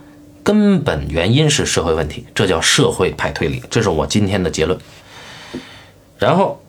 [0.42, 4.78] 根本原因是社会问题，这叫社会派推理，这是我今天的结论。
[6.18, 6.62] 然后，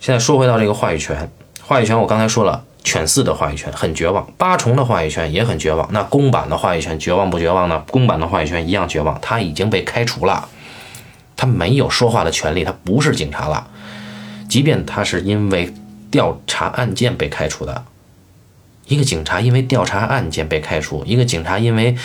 [0.00, 1.30] 现在说回到这个话语权，
[1.62, 5.88] 话语权我刚才说了，犬饲的话语权很绝望，八重的话语权也很绝望。
[5.92, 7.84] 那公版的话语权绝望不绝望呢？
[7.90, 10.48] 公版的话语权一样绝望，他已经被开除了，
[11.36, 13.68] 他没有说话的权利，他不是警察了。
[14.48, 15.74] 即便他是因为
[16.10, 17.84] 调查案件被开除的，
[18.86, 21.96] 一个警察因为调查案件被开除，一个警察因为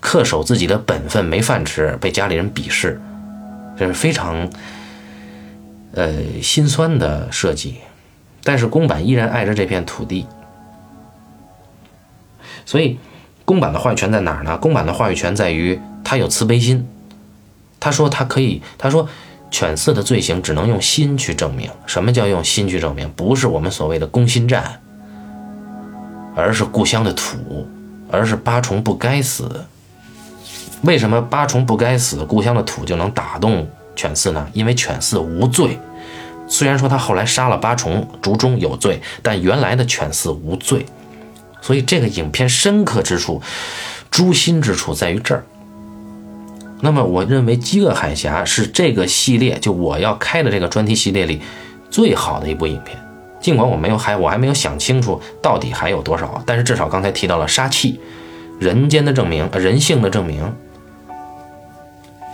[0.00, 3.00] 恪守自己的本分没饭吃被家里人鄙视，
[3.76, 4.48] 这是非常
[5.92, 7.78] 呃心酸的设计。
[8.44, 10.26] 但是宫坂依然爱着这片土地，
[12.64, 12.98] 所以
[13.44, 14.56] 宫坂的话语权在哪儿呢？
[14.56, 16.88] 宫坂的话语权在于他有慈悲心，
[17.80, 19.08] 他说他可以，他说。
[19.50, 21.70] 犬饲的罪行只能用心去证明。
[21.86, 23.10] 什么叫用心去证明？
[23.16, 24.80] 不是我们所谓的攻心战，
[26.36, 27.66] 而是故乡的土，
[28.10, 29.64] 而是八重不该死。
[30.82, 33.66] 为什么八重不该死，故乡的土就能打动
[33.96, 34.46] 犬饲呢？
[34.52, 35.78] 因为犬饲无罪。
[36.46, 40.86] 虽然说他后来杀了八重，竹中有罪，但原来的犬饲无罪。
[41.60, 43.42] 所以这个影片深刻之处、
[44.10, 45.44] 诛心之处在于这儿。
[46.80, 51.40] 那么，我认为《饥饿海峡》是这个系列就我要开的这个专题系列里
[51.90, 52.96] 最好的一部影片。
[53.40, 58.00] 尽管我没有还我还没有想清楚到底还有多少，但是至少刚才提到了杀气、
[58.58, 60.52] 人间的证明、人性的证明。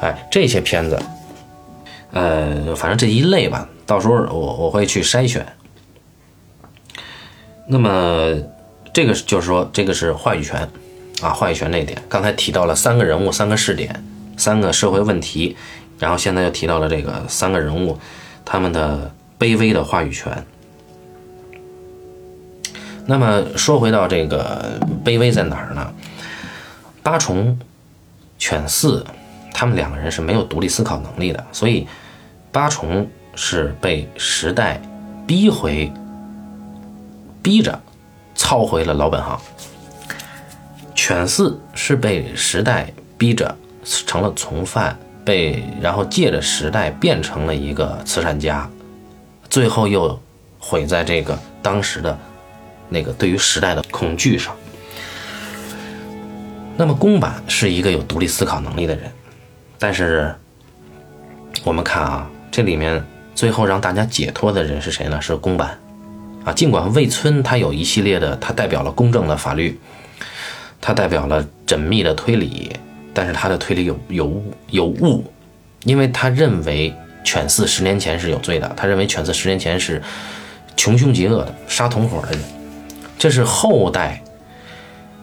[0.00, 0.98] 哎，这些片子，
[2.12, 5.46] 呃，反正这一类吧，到时候我我会去筛选。
[7.66, 8.34] 那么，
[8.92, 10.68] 这个就是说，这个是话语权
[11.22, 12.02] 啊，话语权那点。
[12.08, 14.04] 刚才提到了三个人物，三个试点。
[14.44, 15.56] 三个社会问题，
[15.98, 17.98] 然后现在又提到了这个三个人物，
[18.44, 20.44] 他们的卑微的话语权。
[23.06, 25.90] 那么说回到这个卑微在哪儿呢？
[27.02, 27.58] 八重、
[28.36, 29.02] 犬饲，
[29.54, 31.86] 他们两个人是没有独立思考能力的，所以
[32.52, 34.78] 八重是被时代
[35.26, 35.90] 逼回、
[37.42, 37.80] 逼着
[38.34, 39.40] 操回了老本行，
[40.94, 43.56] 犬饲是被时代逼着。
[43.84, 48.68] 成了从犯，被然后借着时代变成了一个慈善家，
[49.48, 50.18] 最后又
[50.58, 52.18] 毁在这个当时的
[52.88, 54.54] 那个对于时代的恐惧上。
[56.76, 59.10] 那么公版是一个有独立思考能力的人，
[59.78, 60.34] 但是
[61.62, 63.04] 我们看啊，这里面
[63.34, 65.20] 最后让大家解脱的人是谁呢？
[65.20, 65.78] 是公版
[66.44, 66.52] 啊。
[66.52, 69.78] 尽管魏村他有一系列的，他代表了公正的法律，
[70.80, 72.72] 他代表了缜密的推理。
[73.14, 75.24] 但是他的推理有有误有误，
[75.84, 76.92] 因为他认为
[77.22, 80.02] 犬饲十年前是有罪的，他认为犬饲十年前是
[80.76, 82.40] 穷凶极恶的杀同伙的人，
[83.16, 84.20] 这是后代。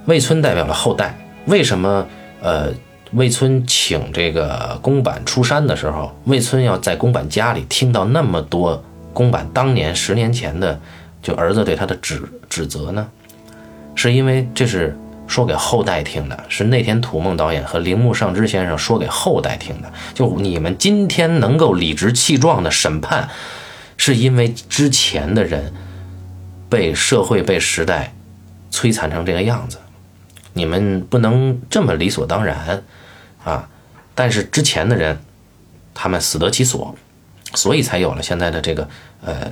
[0.05, 1.15] 魏村代表了后代，
[1.47, 2.07] 为什么？
[2.41, 2.71] 呃，
[3.11, 8.81] 魏村请这个宫坂出山的时候，魏村要在宫坂家里听到那么多
[9.13, 10.79] 宫坂当年十年前的
[11.21, 13.05] 就儿子对他的指指责呢？
[13.95, 14.97] 是因为这是。
[15.31, 19.91] 说给后代听的是内田土梦导演和铃木尚之先生说给后代听的。
[20.13, 23.29] 就你们今天能够理直气壮的审判，
[23.95, 25.73] 是因为之前的人
[26.69, 28.13] 被社会被时代
[28.71, 29.77] 摧残成这个样子，
[30.51, 32.83] 你们不能这么理所当然
[33.45, 33.69] 啊！
[34.13, 35.17] 但是之前的人，
[35.93, 36.93] 他们死得其所，
[37.53, 38.89] 所以才有了现在的这个
[39.23, 39.49] 呃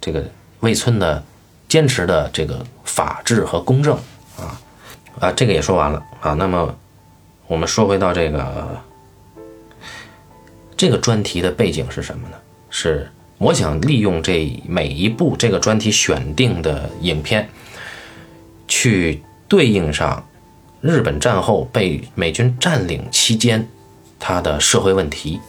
[0.00, 0.24] 这个
[0.60, 1.22] 魏村的
[1.68, 3.98] 坚持的这个法治和公正
[5.20, 5.30] 啊。
[5.32, 6.34] 这个也说完了啊。
[6.34, 6.74] 那么，
[7.46, 8.80] 我们说回到这个
[10.76, 12.36] 这个专题的背景是什么呢？
[12.70, 17.48] 是我想利用这每一部这个专题选定的影片，
[18.66, 20.26] 去对应上
[20.80, 23.68] 日本战后被美军占领期间
[24.18, 25.40] 它的社会问题。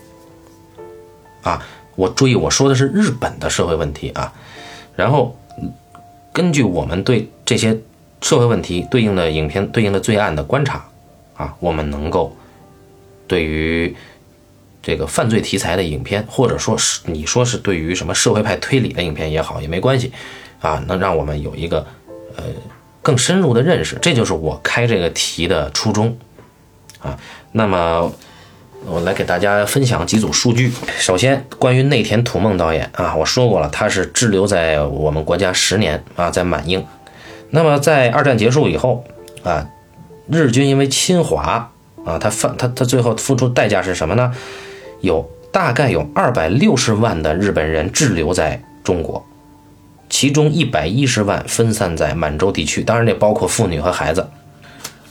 [1.44, 1.66] 啊，
[1.96, 4.34] 我注意我说的是日本的社会问题啊。
[4.96, 5.38] 然后
[6.34, 7.80] 根据我们对这些。
[8.22, 10.86] 社会问题对应的影片对应的罪案的观察，
[11.36, 12.36] 啊，我们能够
[13.28, 13.96] 对于
[14.82, 20.12] 这个犯罪题材的影片，或者说是你说是对于什么社会派推理的影片也好，也没关系，
[20.60, 21.86] 啊，能让我们有一个
[22.36, 22.44] 呃
[23.02, 26.18] 更深入的认识，这就是我开这个题的初衷，
[27.00, 27.18] 啊，
[27.52, 28.12] 那么
[28.86, 30.72] 我来给大家分享几组数据。
[31.00, 36.86] 首先，关于内田土梦导演啊，我说过了，他是滞留在我们国家十年啊，在满英。
[37.52, 39.04] 那么在二战结束以后，
[39.44, 39.68] 啊，
[40.30, 41.72] 日军因为侵华，
[42.06, 44.34] 啊，他犯他他最后付出代价是什么呢？
[45.02, 49.26] 有大概有二百六十万的日本人滞留在中国，
[50.10, 54.26] 其中一百一十万分散在满洲地区，当然这包括妇女和孩子。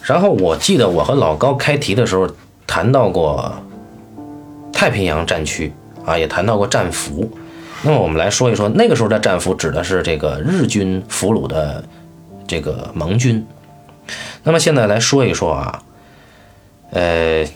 [0.02, 2.26] 然后我记得我和老高开题的时候
[2.66, 3.52] 谈到过
[4.72, 5.70] 太平洋战区
[6.06, 7.30] 啊，也谈到过战俘。
[7.82, 11.84] 那么我们来说一说，那个时候的战俘指的是这个日军俘虏的
[12.50, 13.46] 这个盟军。
[14.42, 15.82] 那么现在来说一说啊，
[16.90, 17.46] 呃，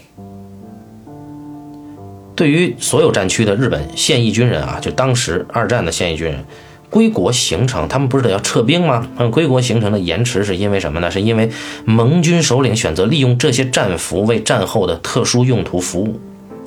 [2.37, 6.45] 对于所有战区的日本现役军人啊，就当时二战的现役军人。
[6.91, 9.09] 归国行程，他们不是得要撤兵吗？
[9.33, 11.11] 归国行程的延迟是因为什么呢？
[11.11, 11.51] 是因为
[11.85, 16.21] 盟军首领选择利用这些战俘为战后的特殊用途服务，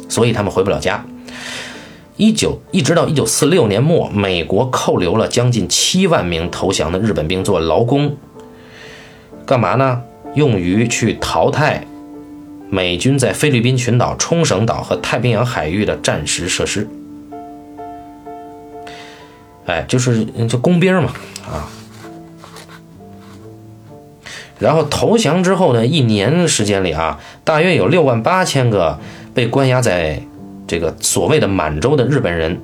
[0.10, 1.06] 所以他们回不了家。
[2.18, 8.18] 一九一直到一九四六年末，美国扣留了将近七万名投降的日本兵做劳工，
[9.46, 10.02] 干嘛呢？
[10.34, 11.88] 用于去淘汰
[12.70, 16.88] 美军在菲律宾群岛、冲绳岛和太平洋海域的战时设施。
[19.66, 21.12] 哎，就是就工兵嘛，
[21.46, 21.70] 啊，
[24.60, 29.00] 然后投降之后呢，一年时间里啊，大约有六万八千个
[29.34, 30.22] 被关押在
[30.68, 32.60] 这个所谓的满洲的日本人，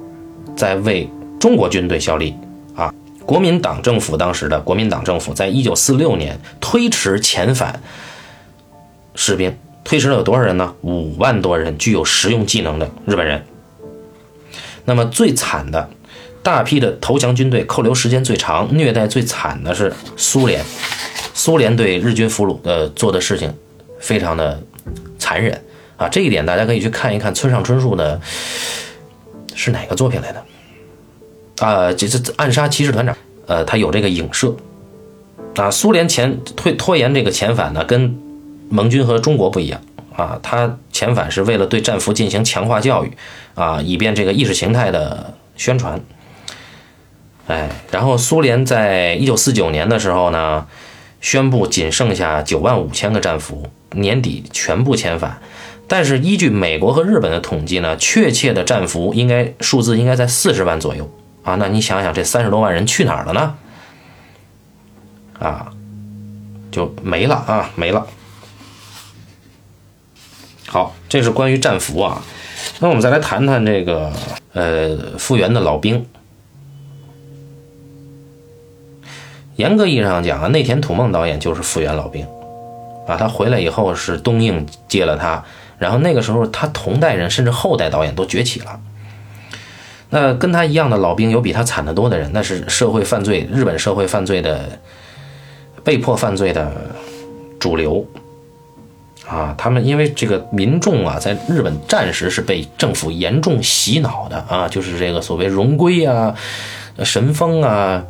[0.55, 1.09] 在为
[1.39, 2.35] 中国军队效力
[2.75, 2.93] 啊。
[3.25, 7.81] 国民党政府当时的国民党政府，在一九四六年推迟遣返
[9.15, 10.73] 士兵，推迟了有多少人呢？
[10.81, 13.41] 五万多人具有实用技能的日本人。
[14.85, 15.89] 那么最惨的。
[16.43, 20.61] 大批的投降军队扣留时间最长、虐待最惨的是苏联。
[21.33, 23.53] 苏联对日军俘虏呃做的事情
[23.97, 24.61] 非常的
[25.17, 25.63] 残忍
[25.97, 26.09] 啊！
[26.09, 28.19] 这一点大家可以去看一看村上春树的，
[29.55, 30.43] 是哪个作品来的？
[31.65, 33.13] 啊，这这《暗杀骑士团长》
[33.45, 34.55] 呃，他有这个影射
[35.55, 35.69] 啊。
[35.69, 38.17] 苏联前推拖延这个遣返呢，跟
[38.69, 39.79] 盟军和中国不一样
[40.15, 40.39] 啊。
[40.41, 43.11] 他遣返是为了对战俘进行强化教育
[43.53, 46.01] 啊，以便这个意识形态的宣传。
[47.47, 50.65] 哎，然后苏联在一九四九年的时候呢，
[51.21, 55.39] 宣布仅剩下九万五千个战俘，年底全部遣返。
[55.93, 61.07] 但是依据美国和日本的统计呢，确切的战俘应该数字应该在四十万左右
[61.43, 61.53] 啊。
[61.53, 63.55] 那你想想，这三十多万人去哪儿了呢？
[65.37, 65.71] 啊，
[66.71, 68.07] 就没了啊，没了。
[70.65, 72.23] 好，这是关于战俘啊。
[72.79, 74.11] 那我们再来谈谈这个
[74.53, 76.07] 呃复员的老兵。
[79.57, 82.25] 严格意义上讲啊，内田土梦导演就是复员老兵，
[83.05, 85.45] 啊，他回来以后是东映接了他，
[85.77, 88.79] 然后那个时候他同代人甚至后代导演都崛起了。
[90.09, 94.79] 那跟他一样的老兵有比他惨得多的人，那是社会犯罪，日本社会犯罪的
[95.83, 96.71] 被迫犯罪的
[97.59, 98.05] 主流，
[99.27, 106.35] 啊，他们因为这个民众啊，在日本战时是被政府严重洗脑的啊，就是这个所谓荣归啊、
[107.03, 108.03] 神风啊。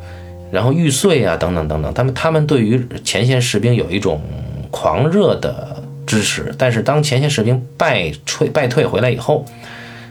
[0.52, 4.22] 然后玉碎啊，等等等等，他们他们对于前线士兵有一种
[4.70, 5.73] 狂热的
[6.14, 9.44] 支持，但是当前线士兵败退败退回来以后，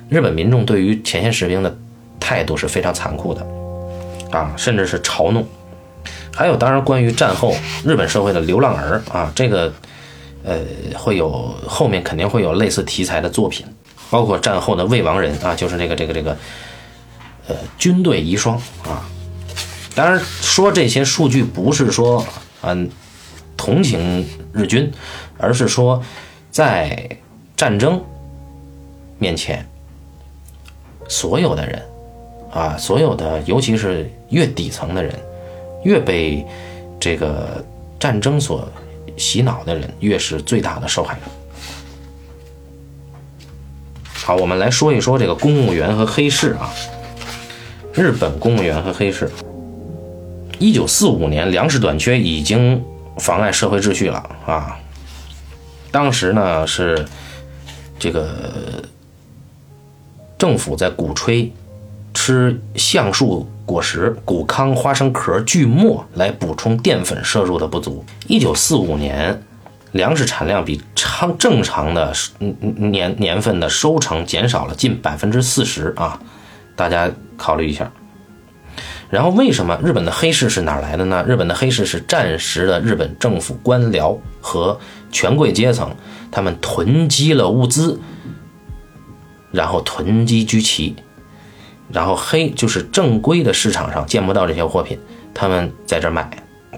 [0.09, 1.73] 日本民众对于前线士兵的
[2.19, 3.47] 态度是非常残酷的，
[4.38, 5.47] 啊，甚至是嘲弄。
[6.35, 7.55] 还有，当然关于战后
[7.85, 9.71] 日本社会的流浪儿啊，这个
[10.43, 10.59] 呃
[10.93, 13.65] 会有后面肯定会有类似题材的作品，
[14.09, 16.38] 包括战后的未亡人啊，就是这个这个这个
[17.47, 18.51] 呃军队遗孀
[18.84, 19.07] 啊。
[19.95, 22.25] 当然，说这些数据不是说
[22.61, 22.89] 嗯
[23.55, 24.91] 同情日军，
[25.38, 26.01] 而是说
[26.51, 27.10] 在
[27.55, 28.01] 战争
[29.18, 29.65] 面前，
[31.07, 31.81] 所有的人
[32.51, 35.14] 啊，所有的尤其是越底层的人，
[35.84, 36.45] 越被
[36.99, 37.64] 这个
[37.99, 38.68] 战争所
[39.18, 41.22] 洗脑的人，越是最大的受害者。
[44.14, 46.73] 好，我们来说一说这个公务员和黑市啊，
[47.93, 49.30] 日本公务员和黑市。
[50.60, 52.81] 一九四五年，粮食短缺已经
[53.18, 54.80] 妨碍社会秩序了啊！
[55.94, 57.06] 当时呢是
[57.99, 58.28] 这个
[60.40, 61.53] 政府在鼓吹
[62.15, 68.03] 吃橡树果实、谷糠、花生壳、锯末来补充淀粉摄入的不足。
[68.28, 69.40] 一九四五年，
[69.91, 76.20] 粮食产量比常正常的年年份的收成减少了近百分之四十啊！
[76.76, 77.07] 大家
[77.38, 77.91] 考虑一下。
[79.11, 81.24] 然后为什么日本的黑市是哪来的呢？
[81.28, 84.80] 日本的黑市是战时的日本政府官僚和
[85.14, 85.95] 权贵阶层，
[86.30, 88.02] 他们囤积了物资，
[89.52, 90.94] 然后囤积居奇，
[91.90, 94.99] 然后黑就是正规的市场上见不到这些货品，
[95.34, 96.30] 他们在这卖。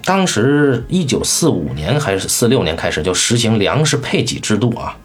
[0.04, 4.96] 当时一九四五年还是四六年开始就实行粮食配给制度啊，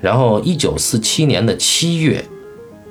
[0.00, 2.24] 然后一九四七年的七月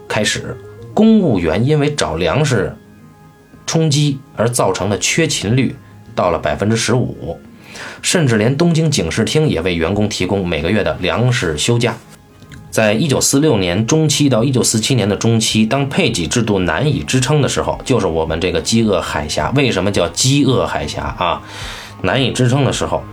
[0.07, 0.55] 开始，
[0.93, 2.75] 公务员因为找粮食。
[3.67, 5.73] 冲击而造成的缺勤率
[6.13, 7.39] 到了百分之十五，
[8.01, 11.95] 甚至连东京警视厅也为员工提供每个月的粮食休假。
[12.69, 19.51] 在一九四六年中期到一九四七年的中期，当配给制度难以支撑的时候，就是我们这个饥饿海峡。
[19.55, 21.41] 为什么叫饥饿海峡啊？
[22.01, 23.03] 难以支撑的时候，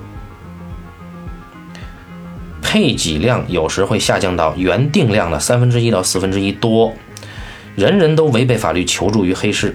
[2.62, 6.94] 配给量有时会下降到原定量的三分之一到四分之一多，
[7.74, 9.74] 人人都违背法律求助于黑市。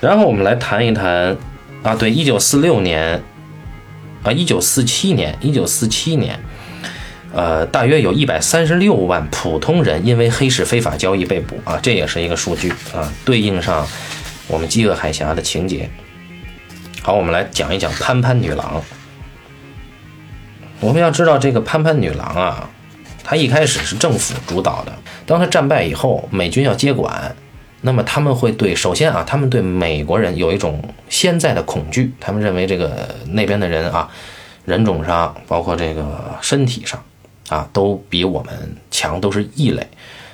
[0.00, 1.36] 然后我们来谈一谈，
[1.82, 3.22] 啊，对，一九四六年，
[4.22, 6.38] 啊，一九四七年，一九四七年。
[7.32, 13.86] 呃，大约有一百三十六万普通人因为黑市非法交易被捕啊，这也是一个数据啊，对应上
[14.46, 15.88] 我们饥饿海峡的情节。
[17.02, 18.82] 好，我们来讲一讲潘潘女郎。
[20.80, 22.70] 我们要知道这个潘潘女郎啊，
[23.22, 24.92] 她一开始是政府主导的，
[25.26, 27.36] 当她战败以后，美军要接管，
[27.80, 34.08] 那么他们会对首先啊，他们对美国人有一种现在的恐惧，他们认为这个那边的人啊，
[34.64, 37.02] 人种上包括这个身体上。
[37.48, 39.88] 啊，都比我们强，都是异类，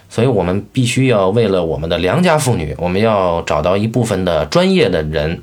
[0.09, 5.41] 所以我们必须要为了我们的良家妇女，我们要找到一部分的专业的人，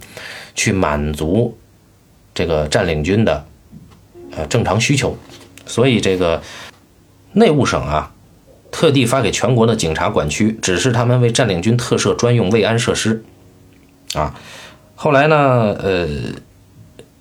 [0.53, 1.57] 去满足
[2.33, 3.45] 这个占领军的
[4.35, 5.17] 呃正常需求。
[5.65, 6.41] 所以这个
[7.31, 8.11] 内务省啊，
[8.71, 13.23] 特地发给全国的警察管区，指示他们为占领军特设专用慰安设施。
[14.13, 14.33] 啊，
[14.95, 15.35] 后来呢，
[15.81, 16.07] 呃，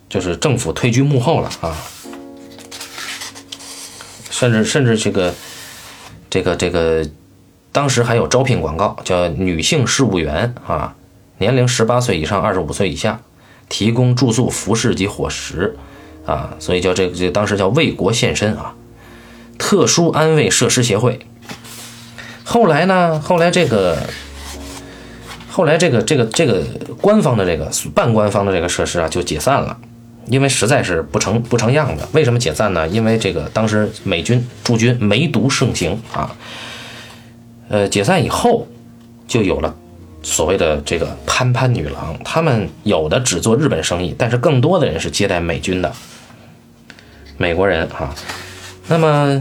[0.08, 1.76] 就是政府退居幕后了啊。
[4.30, 5.34] 甚至甚至这个，
[6.30, 7.06] 这个这个，
[7.72, 10.94] 当时还有招聘广告，叫女性事务员啊，
[11.38, 13.20] 年龄十八岁以上，二十五岁以下，
[13.68, 15.76] 提供住宿、服饰及伙食
[16.24, 18.74] 啊，所以叫这个这当时叫为国献身啊，
[19.58, 21.20] 特殊安慰设施协会。
[22.52, 23.96] 后来呢，后来这个，
[25.48, 26.64] 后来这个这个这个
[27.00, 29.78] 官方的这个半官方的这个设施啊，就解散了。
[30.26, 32.88] 因为实在是不成不成样子，为什么解散呢？
[32.88, 36.34] 因为这个当时美军驻军梅毒盛行啊。
[37.68, 38.66] 呃，解散以后
[39.28, 39.72] 就有了
[40.24, 45.92] 所谓的这个潘潘女郎，他们有的只做日本生意，但是更多的人是接待美军的
[47.36, 48.12] 美国人啊。
[48.88, 49.40] 那么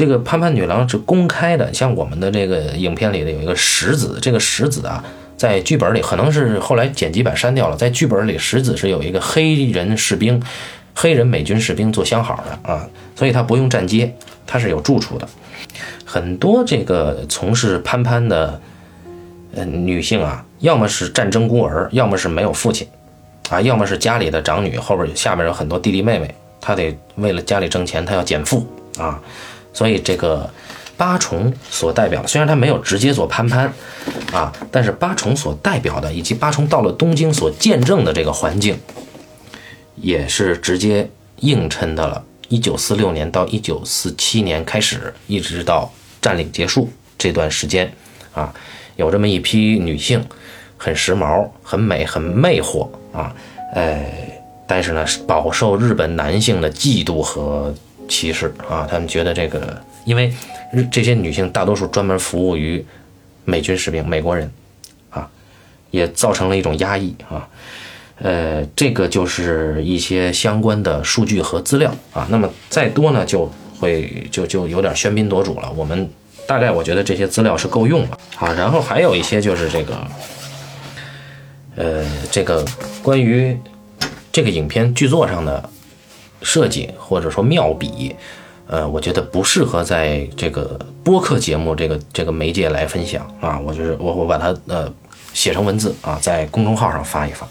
[0.00, 5.04] 这个潘潘女郎是公开的，像我们的这个影片里的有一个石子，这个石子啊。
[5.36, 10.42] 在剧本里可能是后来剪辑版删掉了，在剧本里石子是有一个黑人士兵，
[10.94, 14.14] 黑人美军士兵做相好的啊，所以他不用站街，
[14.46, 15.28] 他是有住处的。
[16.06, 18.58] 很多这个从事潘潘的
[19.54, 22.88] 呃女性啊，要么是战争孤儿，要么是没有父亲
[23.50, 28.66] 啊，要么是家里的长女，后边下面有很多弟弟妹妹，她得为了家里挣钱，她要减负
[28.98, 29.20] 啊，
[29.72, 30.48] 所以这个。
[30.96, 33.72] 八重所代表，虽然他没有直接做攀攀，
[34.34, 38.78] 啊，但是八重所代表的，以及八重到了东京所见证的这个环境，
[39.96, 45.90] 也是直接映衬到了1946年到1947年开始，一直到
[46.20, 47.90] 占领结束这段时间，
[48.34, 48.52] 啊，
[48.96, 50.22] 有这么一批女性，
[50.76, 53.34] 很时髦、很美、很魅惑啊，
[53.74, 54.04] 呃，
[54.66, 57.74] 但是呢，饱受日本男性的嫉妒和
[58.10, 60.30] 歧视啊，他们觉得这个，因为。
[60.92, 62.86] 这些女性大多数专门服务于
[63.44, 64.48] 美军士兵、美国人，
[65.10, 65.28] 啊，
[65.90, 67.48] 也造成了一种压抑啊。
[68.18, 72.24] 呃，这个就是一些相关的数据和资料啊。
[72.30, 73.50] 那么再多呢，就
[73.80, 75.68] 会就就有点喧宾夺主了。
[75.72, 76.08] 我们
[76.46, 78.52] 大概我觉得这些资料是够用了啊。
[78.52, 80.06] 然后还有一些就是这个，
[81.74, 82.64] 呃，这个
[83.02, 83.58] 关于
[84.30, 85.68] 这个影片剧作上的
[86.42, 88.14] 设计或者说妙笔。
[88.66, 94.88] 呃，我觉得不适合在这个播客节目这个这个媒介来分享啊，我就是我我把它呃
[95.32, 97.44] 写成文字啊，在公众号上发一发。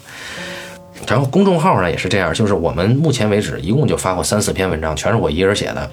[1.05, 5.91] 然后公众号呢也是这样，就是我们目前为止一共就发过三四篇文章，全是我一人写的。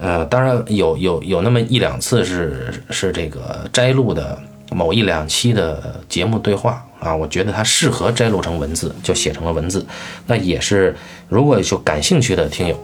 [0.00, 4.36] 呃，当然有有有那么一两次是是这个摘录的
[4.70, 9.84] 某一两期的节目对话啊，我觉得它适合摘录成文字，就写成了文字。
[10.26, 10.96] 那也是
[11.28, 12.78] 如果就感兴趣的听友。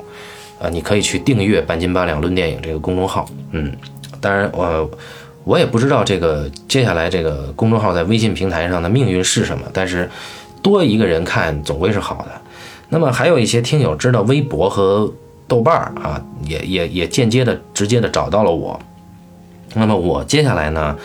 [0.59, 3.71] 啊，你可以去订阅“半斤八两论电影”这个公众号，嗯，
[4.23, 4.91] 当然我
[5.45, 10.09] 我也不知道这个接下来这个公众号在微信平台上的命运是什么，但是
[10.63, 12.41] 多一个人看总归是好的。
[12.89, 15.13] 那么还有一些听友知道微博和
[15.47, 18.81] 豆瓣儿啊，也也也间接的、直接的找到了我。
[19.75, 20.97] 那么我接下来呢，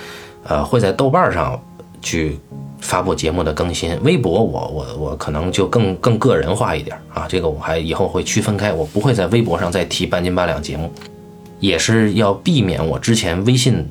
[0.44, 1.62] 呃，会在豆瓣上
[2.02, 2.40] 去。
[2.84, 10.92] 发布节目的更新，微博我我我可能就更更个人化一点啊，这个我还以后会区分开，我不会在微博上再提半斤八两节目，
[11.60, 13.86] 也是要避免我之前微信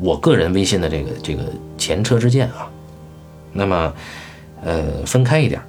[0.00, 1.42] 我个人微信的这个这个
[1.76, 2.70] 前车之鉴啊。
[3.52, 3.92] 那么，
[4.64, 5.60] 呃分开一点。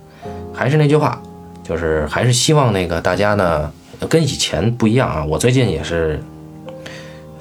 [0.53, 1.21] 还是那句话，
[1.65, 3.69] 就是还是希望那个大家呢
[4.07, 5.25] 跟以前不一样啊。
[5.25, 6.23] 我最近也是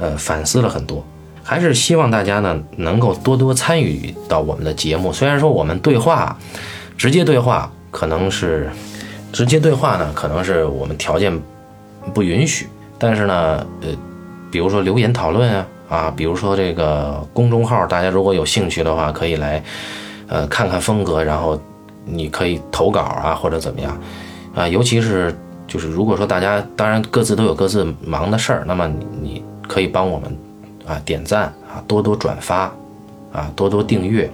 [0.01, 1.05] 呃反思了很多，
[1.53, 5.13] 还是希望大家呢能够多多参与到我们的节目。
[5.13, 6.39] 虽然说我们对话
[6.97, 8.71] 直接对话可能是
[9.33, 11.39] 直接对话呢，可能是我们条件
[12.15, 12.67] 不允许，
[12.99, 13.89] 但是呢，呃，
[14.51, 15.67] 比如说留言讨论啊。
[15.93, 19.63] 啊，比如说这个公众号，大家如果有兴趣的话，可以来，
[20.27, 21.61] 呃，看看风格，然后
[22.07, 24.01] 你可以投稿啊，或者怎么样，
[24.55, 30.35] 啊，尤其是就是如果说大家当然各自都有各自忙的事儿，那么你你可以帮我们
[30.87, 32.73] 啊点赞啊，多多转发
[33.33, 34.31] 啊，多多订阅，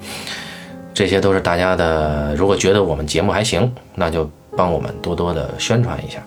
[0.92, 2.34] 这些都是大家的。
[2.34, 6.22] 如果觉得我们节目还行，那就帮我们多多的宣传一下。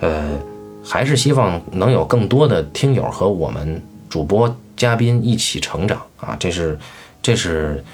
[0.00, 0.38] 呃，
[0.84, 3.82] 还是希望能有更多的听友和我们。
[4.08, 6.78] 主播嘉宾一起成长啊，这是
[7.20, 7.84] 这是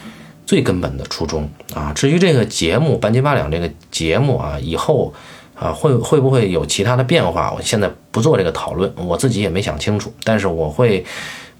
[0.44, 1.90] 最根本的初衷啊。
[1.94, 5.12] 至于这个节目半斤八两这个节目啊，以后
[5.58, 7.50] 啊会会不会有其他的变化？
[7.56, 10.12] 我现在不做这个讨论，我自己也没想清楚。
[10.22, 11.04] 但是我会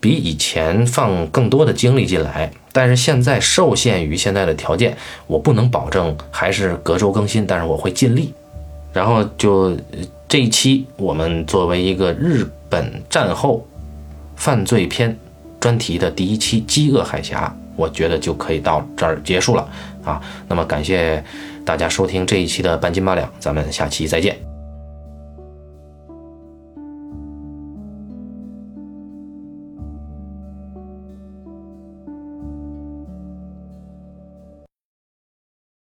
[0.02, 2.52] 比以前放更多的精力进来。
[2.72, 4.94] 但是现在受限于现在的条件，
[5.26, 8.34] 我不能保证还是隔周更新，但是我会尽力。
[8.92, 9.74] 然后就
[10.28, 13.66] 这一期，我们作为一个日本战后。
[14.34, 15.16] 犯罪片
[15.60, 19.68] 专题的第一期《饥饿海峡》，我觉得就可以到这儿结束了
[20.02, 20.20] 啊。
[20.48, 21.22] 那么感谢
[21.64, 24.51] 大家收听这一期的半斤八两，咱们下期再见。